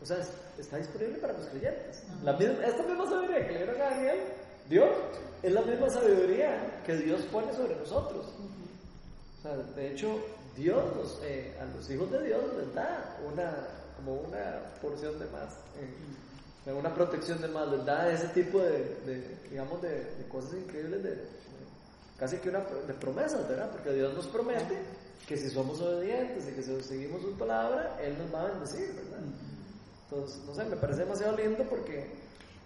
o 0.03 0.07
sea, 0.07 0.19
es- 0.19 0.31
está 0.59 0.77
disponible 0.79 1.19
para 1.19 1.33
los 1.35 1.47
creyentes. 1.47 2.03
La 2.23 2.33
misma, 2.35 2.65
esta 2.67 2.83
misma 2.83 3.09
sabiduría 3.09 3.47
que 3.47 3.53
le 3.53 3.59
dieron 3.65 3.81
a 3.81 3.85
Daniel, 3.91 4.19
Dios, 4.69 4.91
es 5.43 5.53
la 5.53 5.63
misma 5.63 5.91
sabiduría 5.91 6.83
que 6.87 6.97
Dios 6.97 7.23
pone 7.33 7.53
sobre 7.53 7.77
nosotros. 7.77 8.27
O 9.39 9.43
sea, 9.43 9.57
de 9.57 9.91
hecho, 9.93 10.19
Dios 10.57 10.83
nos, 10.97 11.21
eh, 11.25 11.55
a 11.61 11.65
los 11.77 11.91
hijos 11.91 12.11
de 12.11 12.23
Dios 12.25 12.43
les 12.57 12.75
da 12.75 13.17
una, 13.31 13.53
como 13.97 14.15
una 14.21 14.61
porción 14.81 15.19
de 15.19 15.27
más, 15.27 15.53
eh, 16.67 16.73
una 16.73 16.95
protección 16.95 17.41
de 17.43 17.49
más, 17.49 17.69
les 17.69 17.85
da 17.85 18.11
ese 18.11 18.29
tipo 18.29 18.59
de, 18.61 18.71
de, 19.05 19.37
digamos, 19.51 19.83
de, 19.83 19.91
de 19.91 20.29
cosas 20.31 20.55
increíbles, 20.55 21.03
de, 21.03 21.11
de- 21.11 21.29
casi 22.19 22.37
que 22.39 22.49
una 22.49 22.61
de 22.61 22.95
promesas, 22.95 23.47
¿verdad? 23.49 23.71
Porque 23.71 23.93
Dios 23.93 24.15
nos 24.15 24.27
promete 24.29 24.79
que 25.27 25.37
si 25.37 25.49
somos 25.51 25.81
obedientes 25.81 26.45
y 26.49 26.53
que 26.55 26.63
si 26.63 26.83
seguimos 26.83 27.23
su 27.23 27.33
palabra, 27.39 27.99
Él 28.03 28.17
nos 28.19 28.33
va 28.35 28.43
a 28.43 28.51
bendecir, 28.51 28.93
¿verdad? 28.95 29.21
Entonces, 30.11 30.41
no 30.47 30.55
sé, 30.55 30.65
me 30.65 30.77
parece 30.77 31.01
demasiado 31.01 31.37
lindo 31.37 31.65
porque 31.69 32.07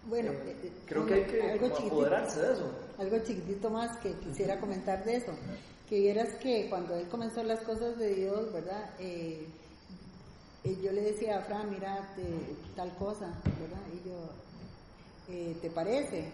Bueno, 0.08 0.32
eh, 0.32 0.56
eh, 0.64 0.72
creo 0.86 1.06
que 1.06 1.14
hay 1.14 1.24
que 1.24 1.42
algo 1.42 1.66
apoderarse 1.66 2.40
de 2.40 2.52
eso. 2.54 2.70
algo 2.98 3.18
chiquitito 3.20 3.70
más 3.70 3.96
que 3.98 4.12
quisiera 4.14 4.58
comentar 4.60 5.04
de 5.04 5.16
eso. 5.16 5.32
Que 5.88 6.00
vieras 6.00 6.28
que 6.42 6.68
cuando 6.68 6.94
él 6.96 7.08
comenzó 7.08 7.42
las 7.44 7.60
cosas 7.60 7.96
de 7.96 8.14
Dios, 8.14 8.52
¿verdad? 8.52 8.90
Eh, 8.98 9.46
eh, 10.64 10.76
yo 10.82 10.92
le 10.92 11.00
decía 11.00 11.38
a 11.38 11.42
Fran, 11.42 11.70
mira, 11.70 12.12
te- 12.16 12.56
tal 12.76 12.94
cosa, 12.96 13.26
¿verdad? 13.60 13.80
Y 13.94 14.08
yo, 14.08 14.30
eh, 15.28 15.56
¿te 15.62 15.70
parece? 15.70 16.24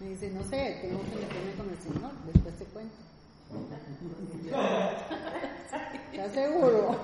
Me 0.00 0.08
dice, 0.10 0.30
no 0.30 0.42
sé, 0.44 0.78
tengo 0.82 1.00
que 1.00 1.16
meterme 1.16 1.52
con 1.56 1.70
el 1.70 1.78
Señor, 1.82 2.10
después 2.32 2.54
te 2.56 2.64
cuento. 2.66 2.94
¿Estás 6.12 6.32
seguro? 6.32 6.96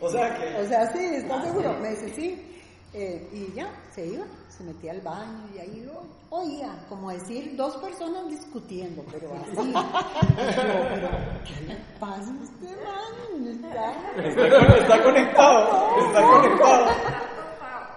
O 0.00 0.10
sea 0.10 0.34
que 0.36 0.56
O 0.62 0.68
sea, 0.68 0.92
sí, 0.92 0.98
¿estás 1.16 1.44
seguro? 1.44 1.72
Me 1.80 1.90
dice, 1.90 2.14
sí. 2.14 2.50
Eh, 2.92 3.28
y 3.32 3.52
ya, 3.56 3.66
se 3.92 4.06
iba, 4.06 4.24
se 4.48 4.62
metía 4.62 4.92
al 4.92 5.00
baño 5.00 5.48
y 5.52 5.58
ahí 5.58 5.80
lo 5.84 6.02
oía, 6.30 6.76
como 6.88 7.10
decir, 7.10 7.56
dos 7.56 7.76
personas 7.78 8.28
discutiendo, 8.28 9.04
pero 9.10 9.34
así. 9.34 9.72
Yo, 9.72 9.74
pero, 9.74 11.08
¿qué 11.44 11.60
le 11.66 11.76
pasa 11.98 12.30
a 12.30 12.44
este 12.44 12.76
man? 12.76 13.46
Está- 13.48 14.22
está, 14.28 14.76
está 14.76 15.02
conectado, 15.02 15.98
está 16.06 16.22
conectado. 16.22 16.86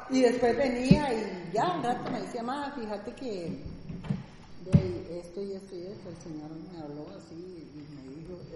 Y 0.10 0.22
después 0.22 0.58
venía 0.58 1.14
y 1.14 1.52
ya, 1.54 1.74
un 1.76 1.84
rato 1.84 2.10
me 2.10 2.22
decía, 2.22 2.42
ma, 2.42 2.72
fíjate 2.72 3.14
que 3.14 3.62
de 4.72 5.20
esto 5.20 5.42
y 5.44 5.54
esto 5.54 5.76
y 5.76 5.86
esto, 5.86 6.10
el 6.10 6.18
Señor 6.18 6.50
me 6.74 6.80
habló 6.82 7.06
así 7.16 7.67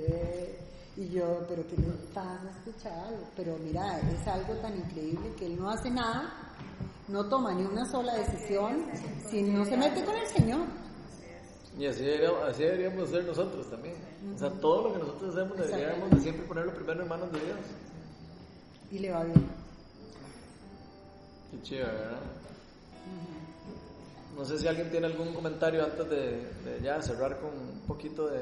eh, 0.08 0.60
y 0.98 1.10
yo, 1.10 1.46
pero 1.48 1.66
¿qué 1.68 1.78
le 1.78 1.88
pasa 2.14 2.90
a? 2.90 3.10
Pero 3.36 3.58
mira, 3.64 4.00
es 4.00 4.28
algo 4.28 4.54
tan 4.56 4.78
increíble 4.78 5.34
que 5.38 5.46
él 5.46 5.58
no 5.60 5.70
hace 5.70 5.90
nada, 5.90 6.34
no 7.08 7.28
toma 7.28 7.54
ni 7.54 7.64
una 7.64 7.86
sola 7.86 8.14
decisión 8.16 8.86
si 9.30 9.42
no 9.42 9.66
se 9.66 9.78
mete 9.78 10.04
con 10.04 10.16
el 10.16 10.28
Señor. 10.28 10.68
Y 11.80 11.86
así 11.86 12.04
deberíamos, 12.04 12.44
así 12.44 12.64
deberíamos 12.64 13.10
ser 13.10 13.24
nosotros 13.24 13.70
también. 13.70 13.96
O 14.36 14.38
sea, 14.38 14.50
todo 14.50 14.90
lo 14.90 14.94
que 14.94 15.00
nosotros 15.00 15.36
hacemos 15.36 15.58
deberíamos 15.58 16.10
de 16.12 16.20
siempre 16.20 16.46
ponerlo 16.46 16.74
primero 16.74 17.04
en 17.04 17.08
manos 17.08 17.32
de 17.32 17.40
Dios. 17.40 17.58
Y 18.92 19.00
le 19.00 19.12
va 19.12 19.24
bien. 19.24 19.48
Qué 21.52 21.62
chido, 21.62 21.86
¿verdad? 21.86 22.20
No 24.38 24.46
sé 24.46 24.58
si 24.58 24.68
alguien 24.68 24.90
tiene 24.92 25.08
algún 25.08 25.34
comentario 25.34 25.84
antes 25.84 26.10
de, 26.10 26.54
de 26.64 26.82
ya 26.82 27.02
cerrar 27.02 27.40
con 27.40 27.50
un 27.50 27.82
poquito 27.88 28.28
de, 28.28 28.42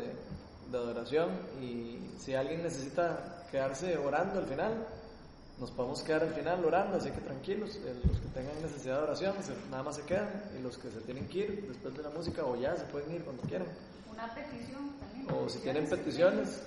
de 0.71 0.77
adoración 0.77 1.29
y 1.61 1.99
si 2.19 2.33
alguien 2.33 2.63
necesita 2.63 3.45
quedarse 3.51 3.97
orando 3.97 4.39
al 4.39 4.45
final, 4.45 4.87
nos 5.59 5.71
podemos 5.71 6.01
quedar 6.03 6.23
al 6.23 6.33
final 6.33 6.63
orando, 6.63 6.97
así 6.97 7.11
que 7.11 7.19
tranquilos, 7.21 7.75
eh, 7.77 7.93
los 8.07 8.19
que 8.19 8.27
tengan 8.29 8.61
necesidad 8.61 8.97
de 8.97 9.03
oración, 9.03 9.35
nada 9.69 9.83
más 9.83 9.95
se 9.97 10.03
quedan 10.03 10.29
y 10.57 10.61
los 10.61 10.77
que 10.77 10.89
se 10.89 11.01
tienen 11.01 11.27
que 11.27 11.39
ir 11.39 11.67
después 11.67 11.95
de 11.95 12.03
la 12.03 12.09
música 12.09 12.45
o 12.45 12.55
ya 12.55 12.75
se 12.77 12.85
pueden 12.85 13.13
ir 13.13 13.23
cuando 13.23 13.43
quieran. 13.43 13.67
Una 14.11 14.33
petición 14.33 14.93
también. 14.99 15.27
O 15.35 15.49
si 15.49 15.59
tienen 15.59 15.89
peticiones, 15.89 16.63